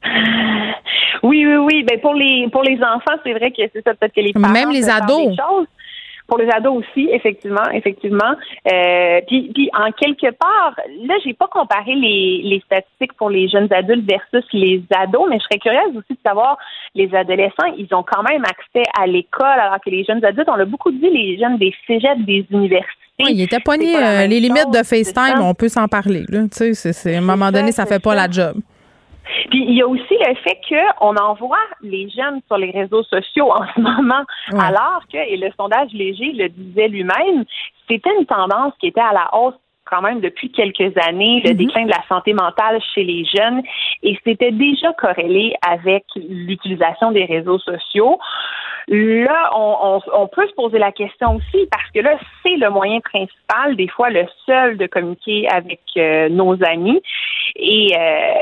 [1.23, 1.85] Oui, oui, oui.
[1.89, 4.49] Ben pour les pour les enfants, c'est vrai que c'est ça peut-être que les parents
[4.53, 5.29] Même les ados.
[5.29, 5.67] des choses.
[6.33, 8.33] Pour les ados aussi, effectivement, effectivement.
[8.73, 13.49] Euh, puis, puis en quelque part, là, j'ai pas comparé les, les statistiques pour les
[13.49, 16.57] jeunes adultes versus les ados, mais je serais curieuse aussi de savoir
[16.95, 20.57] les adolescents, ils ont quand même accès à l'école, alors que les jeunes adultes, on
[20.57, 22.97] l'a beaucoup dit, les jeunes des cégeps, des universités.
[23.21, 26.23] Oui, il était la euh, les limites de FaceTime, on peut s'en parler.
[26.29, 26.45] Là.
[26.45, 28.57] Tu sais, c'est- c'est- à un moment donné, ça fait pas la job.
[29.51, 33.51] Puis il y a aussi le fait qu'on envoie les jeunes sur les réseaux sociaux
[33.53, 34.23] en ce moment,
[34.53, 34.61] Ouais.
[34.65, 37.45] alors que, et le sondage léger le disait lui-même,
[37.89, 39.55] c'était une tendance qui était à la hausse
[39.85, 43.63] quand même depuis quelques années, le déclin de la santé mentale chez les jeunes,
[44.03, 48.19] et c'était déjà corrélé avec l'utilisation des réseaux sociaux.
[48.89, 52.71] Là, on, on- on peut se poser la question aussi parce que là, c'est le
[52.71, 57.01] moyen principal, des fois le seul de communiquer avec euh, nos amis.
[57.57, 58.35] Et, euh,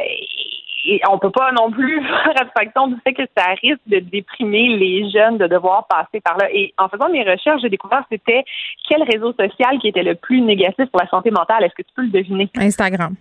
[0.84, 4.76] et on peut pas non plus faire abstraction du fait que ça risque de déprimer
[4.76, 6.48] les jeunes de devoir passer par là.
[6.52, 8.44] Et en faisant mes recherches, j'ai découvert c'était
[8.88, 11.64] quel réseau social qui était le plus négatif pour la santé mentale.
[11.64, 12.48] Est-ce que tu peux le deviner?
[12.56, 13.14] Instagram.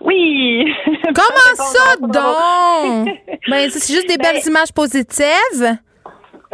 [0.00, 0.72] Oui!
[1.04, 3.08] Comment ça donc?
[3.48, 5.78] ben, c'est juste des belles images positives?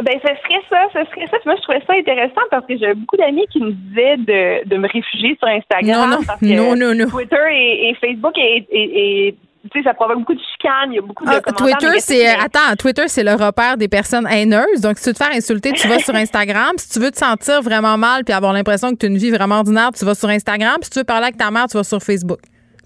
[0.02, 1.38] Ben, ce serait ça, ce serait ça.
[1.38, 4.68] Puis Moi, je trouvais ça intéressant parce que j'avais beaucoup d'amis qui me disaient de,
[4.68, 6.10] de me réfugier sur Instagram.
[6.10, 7.10] Non, non, parce que non, non, non.
[7.10, 9.34] Twitter et, et Facebook et,
[9.70, 10.92] tu sais, ça provoque beaucoup de chicanes.
[10.92, 13.76] Il y a beaucoup de Ah, commentaires Twitter, c'est mais- attends, Twitter, c'est le repère
[13.76, 14.80] des personnes haineuses.
[14.82, 16.72] Donc, si tu veux te faire insulter, tu vas sur Instagram.
[16.78, 19.30] Si tu veux te sentir vraiment mal puis avoir l'impression que tu as une vie
[19.30, 20.76] vraiment ordinaire, tu vas sur Instagram.
[20.80, 22.40] Puis si tu veux parler avec ta mère, tu vas sur Facebook.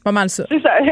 [0.04, 0.44] Pas mal ça.
[0.48, 0.72] C'est ça.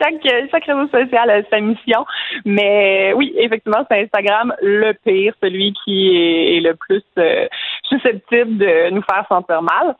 [0.00, 2.04] chaque, chaque réseau social a sa mission.
[2.44, 7.46] Mais oui, effectivement, c'est Instagram le pire, celui qui est, est le plus euh,
[7.88, 9.96] susceptible de nous faire sentir mal.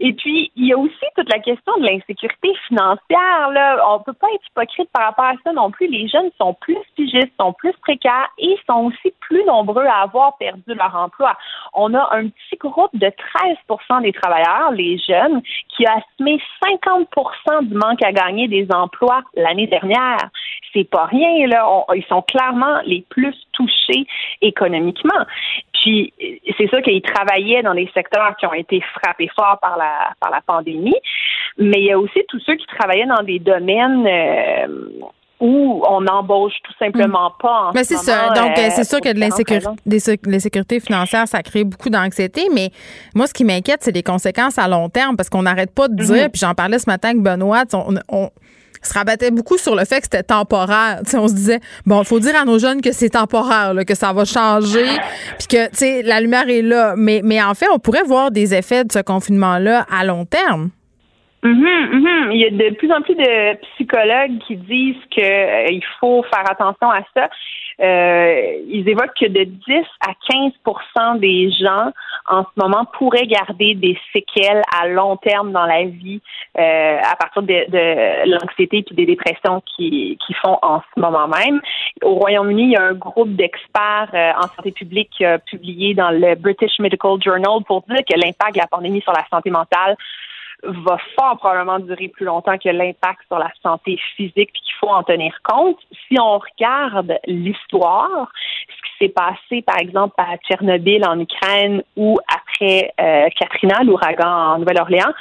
[0.00, 3.50] Et puis, il y a aussi toute la question de l'insécurité financière.
[3.50, 3.82] Là.
[3.88, 5.86] On peut pas être hypocrite par rapport à ça non plus.
[5.86, 10.36] Les jeunes sont plus pigistes, sont plus précaires et sont aussi plus nombreux à avoir
[10.38, 11.36] perdu leur emploi.
[11.74, 17.68] On a un petit groupe de 13% des travailleurs, les jeunes, qui a assumé 50%
[17.68, 20.30] du manque à gagner des emplois l'année dernière.
[20.74, 21.68] C'est pas rien, là.
[21.68, 24.06] On- ils sont clairement les plus touchés
[24.40, 25.24] économiquement.
[25.82, 26.12] Puis,
[26.56, 30.30] c'est ça qu'ils travaillaient dans des secteurs qui ont été frappés fort par la, par
[30.30, 30.94] la pandémie.
[31.58, 34.66] Mais il y a aussi tous ceux qui travaillaient dans des domaines euh,
[35.40, 37.64] où on n'embauche tout simplement pas.
[37.68, 38.28] en Mais ce c'est ça.
[38.30, 39.18] Donc, euh, euh, c'est sûr que de
[40.30, 42.42] l'insécurité, financière, ça crée beaucoup d'anxiété.
[42.54, 42.70] Mais
[43.14, 46.00] moi, ce qui m'inquiète, c'est les conséquences à long terme parce qu'on n'arrête pas de
[46.00, 46.08] Mhm.
[46.14, 48.30] dire, puis j'en parlais ce matin avec Benoît, on, on
[48.82, 51.00] se rabattait beaucoup sur le fait que c'était temporaire.
[51.14, 54.12] On se disait, bon, il faut dire à nos jeunes que c'est temporaire, que ça
[54.12, 54.86] va changer,
[55.38, 56.94] puis que, tu sais, la lumière est là.
[56.96, 60.70] Mais, mais en fait, on pourrait voir des effets de ce confinement-là à long terme.
[61.42, 62.32] Mhm, mhm.
[62.32, 66.90] Il y a de plus en plus de psychologues qui disent qu'il faut faire attention
[66.90, 67.28] à ça.
[67.80, 69.60] Euh, ils évoquent que de 10
[70.00, 71.90] à 15% des gens
[72.28, 76.20] en ce moment pourraient garder des séquelles à long terme dans la vie
[76.58, 81.28] euh, à partir de, de l'anxiété et des dépressions qui, qui font en ce moment
[81.28, 81.60] même.
[82.02, 85.94] Au Royaume-Uni, il y a un groupe d'experts euh, en santé publique qui a publié
[85.94, 89.50] dans le British Medical Journal pour dire que l'impact de la pandémie sur la santé
[89.50, 89.96] mentale
[90.62, 94.88] va fort probablement durer plus longtemps que l'impact sur la santé physique, puis qu'il faut
[94.88, 95.78] en tenir compte.
[96.08, 98.30] Si on regarde l'histoire,
[98.68, 104.54] ce qui s'est passé, par exemple, à Tchernobyl en Ukraine ou après euh, Katrina, l'ouragan
[104.54, 105.12] en Nouvelle-Orléans,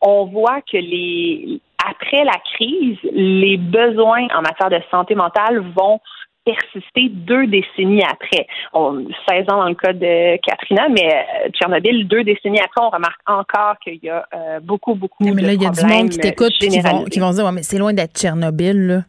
[0.00, 6.00] on voit que les après la crise, les besoins en matière de santé mentale vont
[6.44, 8.46] persister deux décennies après.
[8.72, 12.90] On, 16 ans dans le cas de Katrina, mais euh, Tchernobyl, deux décennies après, on
[12.90, 15.78] remarque encore qu'il y a euh, beaucoup, beaucoup Mais de là, il y a du
[15.78, 18.86] problèmes monde qui t'écoute qui vont, qui vont dire, ouais, mais c'est loin d'être Tchernobyl,
[18.86, 19.00] là.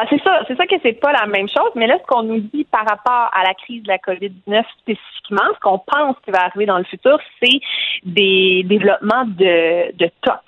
[0.00, 1.70] Ah, c'est ça, c'est ça que c'est pas la même chose.
[1.74, 5.42] Mais là, ce qu'on nous dit par rapport à la crise de la COVID-19 spécifiquement,
[5.54, 7.60] ce qu'on pense qui va arriver dans le futur, c'est
[8.04, 10.40] des développements de, de TOC.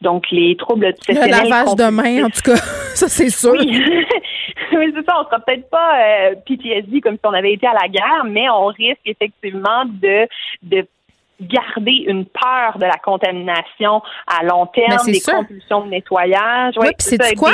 [0.00, 2.56] Donc, les troubles Le lavage de main, en tout cas,
[2.94, 3.52] ça c'est sûr.
[3.52, 3.82] Oui,
[4.72, 5.20] oui c'est ça.
[5.20, 8.48] On sera peut-être pas euh, PTSD comme si on avait été à la guerre, mais
[8.50, 10.28] on risque effectivement de,
[10.62, 10.86] de
[11.40, 16.74] garder une peur de la contamination à long terme, des compulsions de nettoyage.
[16.78, 17.52] Oui, puis c'est quoi?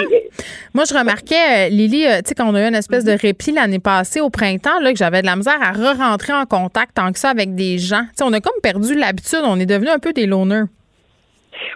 [0.74, 3.12] Moi, je remarquais, euh, Lily, euh, tu sais, quand on a eu une espèce de
[3.12, 6.94] répit l'année passée au printemps, là, que j'avais de la misère à re-rentrer en contact
[6.94, 8.02] tant que ça avec des gens.
[8.02, 10.64] Tu sais, on a comme perdu l'habitude, on est devenu un peu des loners.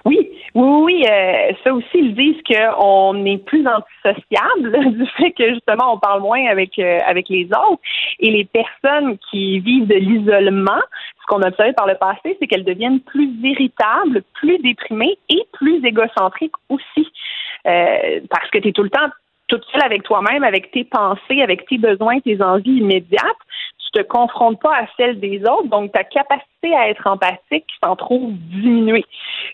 [0.04, 5.54] Oui, oui, oui, euh, ça aussi, ils disent qu'on est plus antisociable du fait que
[5.54, 7.82] justement on parle moins avec avec les autres
[8.20, 10.80] et les personnes qui vivent de l'isolement
[11.26, 15.42] ce qu'on a observé par le passé, c'est qu'elles deviennent plus irritables, plus déprimées et
[15.52, 17.08] plus égocentriques aussi.
[17.66, 19.08] Euh, parce que tu es tout le temps
[19.48, 23.22] toute seule avec toi-même, avec tes pensées, avec tes besoins, tes envies immédiates
[23.96, 28.32] te confrontes pas à celle des autres, donc ta capacité à être empathique s'en trouve
[28.32, 29.04] diminuée.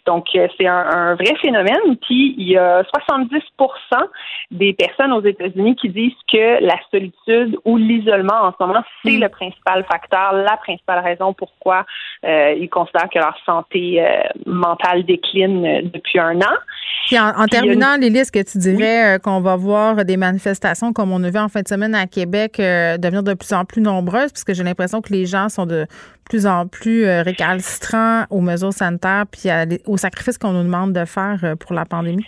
[0.06, 1.96] Donc, euh, c'est un, vrai phénomène.
[2.06, 3.40] Puis, il y a 70
[4.50, 9.16] des personnes aux États-Unis qui disent que la solitude ou l'isolement en ce moment, c'est
[9.16, 9.20] mm.
[9.20, 11.84] le principal facteur, la principale raison pourquoi
[12.24, 16.56] euh, ils considèrent que leur santé euh, mentale décline depuis un an.
[17.06, 21.22] Puis en, terminant, Lily, est-ce que tu dirais qu'on va voir des manifestations comme on
[21.24, 24.31] a vu en fin de semaine à Québec devenir de plus en plus nombreuses?
[24.32, 25.86] Parce que j'ai l'impression que les gens sont de
[26.24, 29.50] plus en plus euh, récalcitrants aux mesures sanitaires puis
[29.86, 32.26] aux sacrifices qu'on nous demande de faire euh, pour la pandémie?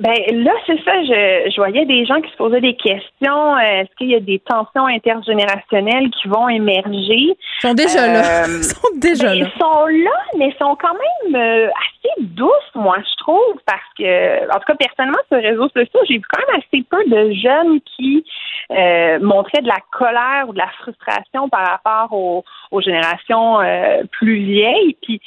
[0.00, 1.02] Ben là, c'est ça.
[1.02, 3.58] Je, je, voyais des gens qui se posaient des questions.
[3.58, 7.36] Est-ce qu'il y a des tensions intergénérationnelles qui vont émerger?
[7.36, 8.44] Ils sont déjà là.
[8.44, 9.46] Euh, ils sont déjà ben, là.
[9.46, 14.48] Ils sont là, mais ils sont quand même assez douces, moi, je trouve, parce que,
[14.50, 17.32] en tout cas, personnellement, sur les réseaux sociaux, j'ai vu quand même assez peu de
[17.34, 18.24] jeunes qui
[18.72, 24.02] euh, montraient de la colère ou de la frustration par rapport aux, aux générations euh,
[24.12, 24.96] plus vieilles.
[25.02, 25.20] Puis,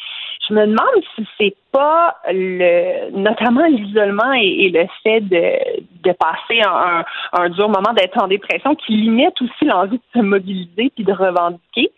[0.47, 6.61] je me demande si c'est pas le, notamment l'isolement et, le fait de, de passer
[6.65, 7.03] un,
[7.33, 11.13] un, dur moment d'être en dépression qui limite aussi l'envie de se mobiliser puis de
[11.13, 11.91] revendiquer.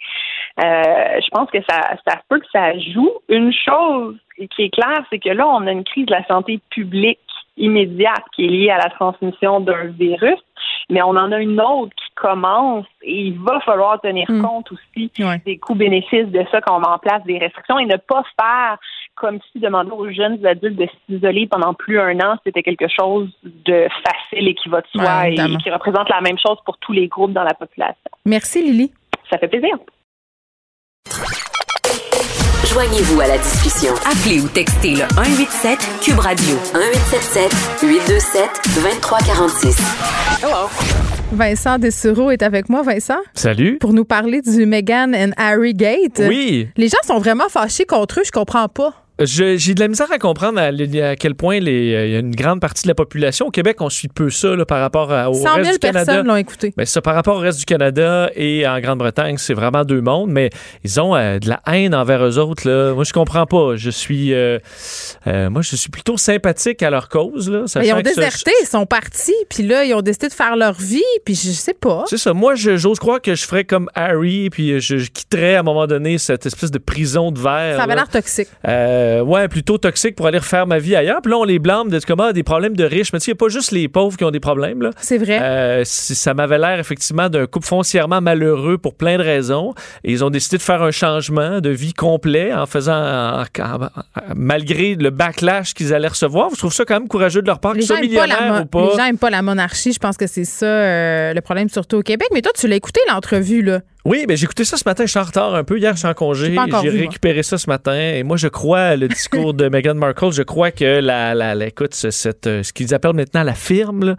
[0.64, 3.12] Euh, je pense que ça, ça peut que ça joue.
[3.28, 4.16] Une chose
[4.52, 7.20] qui est claire, c'est que là, on a une crise de la santé publique
[7.58, 10.40] immédiate qui est liée à la transmission d'un virus,
[10.90, 14.42] mais on en a une autre qui commence et il va falloir tenir hmm.
[14.42, 15.12] compte aussi
[15.46, 18.78] des coûts-bénéfices de ça quand on met en place des restrictions et ne pas faire
[19.16, 23.30] comme si demander aux jeunes adultes de s'isoler pendant plus un an, c'était quelque chose
[23.44, 26.92] de facile et qui va de soi et qui représente la même chose pour tous
[26.92, 28.12] les groupes dans la population.
[28.26, 28.92] Merci Lily.
[29.30, 29.78] Ça fait plaisir.
[32.76, 33.94] Joignez-vous à la discussion.
[34.06, 39.78] Appelez ou textez le 187 Cube Radio 1877 827 2346.
[40.44, 40.68] Hello.
[41.32, 42.82] Vincent Dessureau est avec moi.
[42.82, 43.20] Vincent.
[43.34, 43.78] Salut.
[43.78, 46.22] Pour nous parler du Meghan and Harry Gate.
[46.28, 46.68] Oui.
[46.76, 48.24] Les gens sont vraiment fâchés contre eux.
[48.26, 49.05] Je comprends pas.
[49.20, 52.36] J'ai de la misère à comprendre à, quel point les, euh, il y a une
[52.36, 53.48] grande partie de la population.
[53.48, 56.06] Au Québec, on suit peu ça par rapport au reste du Canada.
[56.06, 56.74] personnes l'ont écouté.
[56.76, 60.32] Mais ça, par rapport au reste du Canada et en Grande-Bretagne, c'est vraiment deux mondes.
[60.32, 60.50] Mais
[60.84, 62.68] ils ont euh, de la haine envers eux autres.
[62.68, 62.94] Là.
[62.94, 63.78] Moi, je comprends pas.
[63.78, 64.60] Je suis, euh,
[65.26, 67.50] moi, je suis plutôt sympathique à leur cause.
[67.50, 69.32] Là, ils ont déserté, ils sont partis.
[69.50, 71.02] Puis là, ils ont décidé de faire leur vie.
[71.24, 72.04] Puis je sais pas.
[72.08, 72.34] C'est ça.
[72.34, 74.50] Moi, j'ose croire que je ferais comme Harry.
[74.50, 77.78] Puis je, quitterais à un moment donné cette espèce de prison de verre.
[77.78, 78.50] Ça avait l'air toxique.
[79.22, 81.22] Ouais, plutôt toxique pour aller refaire ma vie ailleurs.
[81.22, 83.14] Puis là, on les blâme de comment des problèmes de riches.
[83.14, 84.82] Mais tu sais, il n'y a pas juste les pauvres qui ont des problèmes.
[84.82, 84.92] Là.
[85.00, 85.40] C'est vrai.
[85.42, 89.74] Euh, ça m'avait l'air effectivement d'un couple foncièrement malheureux pour plein de raisons.
[90.04, 93.44] Et ils ont décidé de faire un changement de vie complet en faisant,
[94.36, 96.50] malgré le backlash qu'ils allaient recevoir.
[96.52, 98.82] Je trouve ça quand même courageux de leur part, qu'ils soient millionnaires ou pas?
[98.82, 99.94] Les gens n'aiment pas la monarchie.
[99.94, 102.28] Je pense que c'est ça euh, le problème, surtout au Québec.
[102.34, 103.82] Mais toi, tu l'as écouté, l'entrevue, là.
[104.06, 105.06] Oui, ben j'ai écouté ça ce matin.
[105.06, 105.80] Je suis en retard un peu.
[105.80, 106.56] Hier, je suis en congé.
[106.84, 108.00] J'ai récupéré ça ce matin.
[108.00, 110.32] Et moi, je crois le discours de Meghan Markle.
[110.32, 114.16] Je crois que la, la, écoute, cette, ce qu'ils appellent maintenant la firme, là,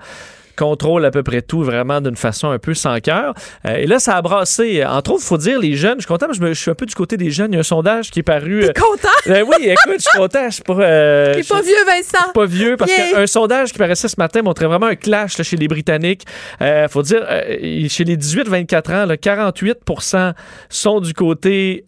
[0.57, 3.35] contrôle à peu près tout vraiment d'une façon un peu sans cœur.
[3.67, 4.85] Euh, et là, ça a brassé.
[4.85, 6.95] Entre autres, il faut dire, les jeunes, je suis content, je, suis un peu du
[6.95, 7.53] côté des jeunes.
[7.53, 8.61] Il y a un sondage qui est paru.
[8.61, 9.09] T'es euh, content?
[9.27, 10.47] Ben oui, écoute, je suis content.
[10.47, 12.33] Je suis pas, euh, pas vieux, Vincent.
[12.33, 15.69] pas vieux, parce qu'un sondage qui paraissait ce matin montrait vraiment un clash chez les
[15.69, 16.25] Britanniques.
[16.61, 17.27] Il faut dire,
[17.89, 20.33] chez les 18-24 ans, là, 48%
[20.69, 21.85] sont du côté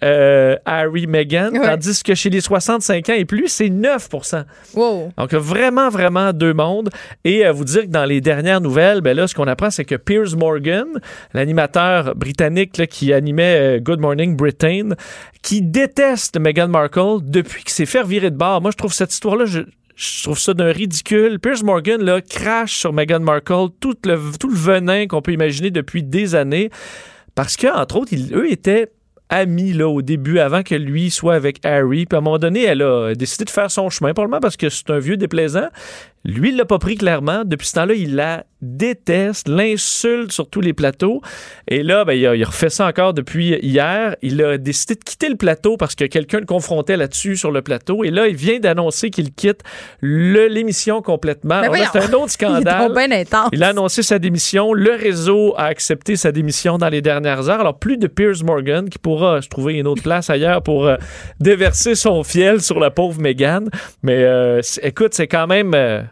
[0.65, 4.09] Harry Meghan, tandis que chez les 65 ans et plus, c'est 9
[4.74, 5.12] wow.
[5.16, 6.90] Donc, vraiment, vraiment deux mondes.
[7.24, 9.94] Et vous dire que dans les dernières nouvelle, ben là, ce qu'on apprend, c'est que
[9.94, 10.86] Piers Morgan,
[11.35, 14.90] l'animateur britannique qui animait euh, Good Morning Britain,
[15.43, 18.60] qui déteste Meghan Markle depuis qu'il s'est fait virer de bord.
[18.60, 19.62] Moi, je trouve cette histoire-là, je,
[20.22, 21.39] trouve ça d'un ridicule.
[21.40, 25.70] Piers Morgan, là, crache sur Meghan Markle tout le, tout le venin qu'on peut imaginer
[25.70, 26.70] depuis des années.
[27.35, 28.90] Parce que, entre autres, eux étaient
[29.28, 32.06] amis là, au début, avant que lui soit avec Harry.
[32.06, 34.68] Puis à un moment donné, elle a décidé de faire son chemin, probablement parce que
[34.68, 35.68] c'est un vieux déplaisant.
[36.24, 37.43] Lui, il l'a pas pris clairement.
[37.45, 41.23] Depuis ce temps-là, il la déteste, l'insulte sur tous les plateaux.
[41.69, 44.16] Et là, ben, il, a, refait ça encore depuis hier.
[44.23, 47.62] Il a décidé de quitter le plateau parce que quelqu'un le confrontait là-dessus sur le
[47.62, 48.03] plateau.
[48.03, 49.62] Et là, il vient d'annoncer qu'il quitte
[50.03, 51.62] l'émission complètement.
[51.93, 52.93] C'est un autre scandale.
[52.97, 54.73] Il, il, a annoncé sa démission.
[54.73, 57.61] Le réseau a accepté sa démission dans les dernières heures.
[57.61, 60.97] Alors, plus de Piers Morgan qui pourra se trouver une autre place ailleurs pour euh,
[61.40, 63.66] déverser son fiel sur la pauvre Meghan.
[64.03, 65.74] Mais euh, écoute, c'est quand même...
[65.74, 66.03] Euh,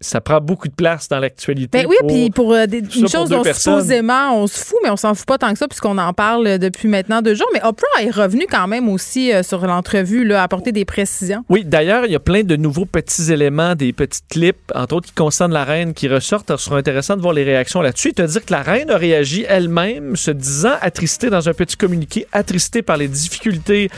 [0.00, 1.82] ça prend beaucoup de place dans l'actualité.
[1.82, 4.96] Ben oui, puis pour euh, des, une chose dont supposément on se fout, mais on
[4.96, 7.48] s'en fout pas tant que ça puisqu'on en parle depuis maintenant deux jours.
[7.52, 11.44] Mais Oprah est revenu quand même aussi euh, sur l'entrevue, là, à apporter des précisions.
[11.50, 15.08] Oui, d'ailleurs, il y a plein de nouveaux petits éléments, des petits clips, entre autres
[15.08, 16.50] qui concernent la reine, qui ressortent.
[16.50, 18.08] Ce sera intéressant de voir les réactions là-dessus.
[18.08, 21.76] Il te dire que la reine a réagi elle-même, se disant attristée dans un petit
[21.76, 23.90] communiqué, attristée par les difficultés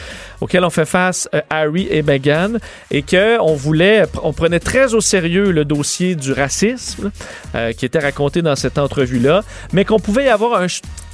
[0.43, 2.55] auxquelles ont fait face euh, Harry et Meghan,
[2.91, 7.13] et qu'on voulait, on prenait très au sérieux le dossier du racisme
[7.55, 10.61] euh, qui était raconté dans cette entrevue-là, mais qu'on pouvait y avoir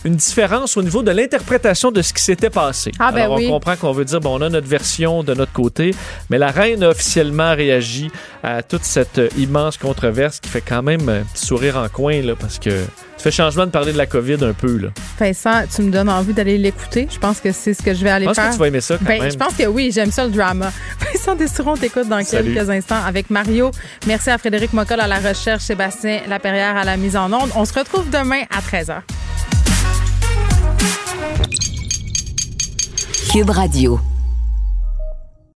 [0.05, 2.91] une différence au niveau de l'interprétation de ce qui s'était passé.
[2.99, 5.53] Ah, ben Alors, on comprend qu'on veut dire, bon, on a notre version de notre
[5.53, 5.95] côté,
[6.31, 8.11] mais la reine a officiellement réagi
[8.43, 12.35] à toute cette immense controverse qui fait quand même un petit sourire en coin, là,
[12.35, 12.71] parce que
[13.19, 14.77] ça fait changement de parler de la COVID un peu.
[14.77, 14.89] Là.
[15.19, 17.09] Vincent, tu me donnes envie d'aller l'écouter.
[17.11, 18.35] Je pense que c'est ce que je vais aller faire.
[18.35, 19.33] Je pense que tu vas aimer ça quand ben, même.
[19.33, 20.71] Je pense que oui, j'aime ça le drama.
[21.13, 23.73] Vincent Destouron, t'écoute dans quelques instants avec Mario.
[24.07, 27.51] Merci à Frédéric Mocoll à la recherche, Sébastien Laperrière à la mise en onde.
[27.57, 29.01] On se retrouve demain à 13h.
[33.33, 34.01] Cube Radio.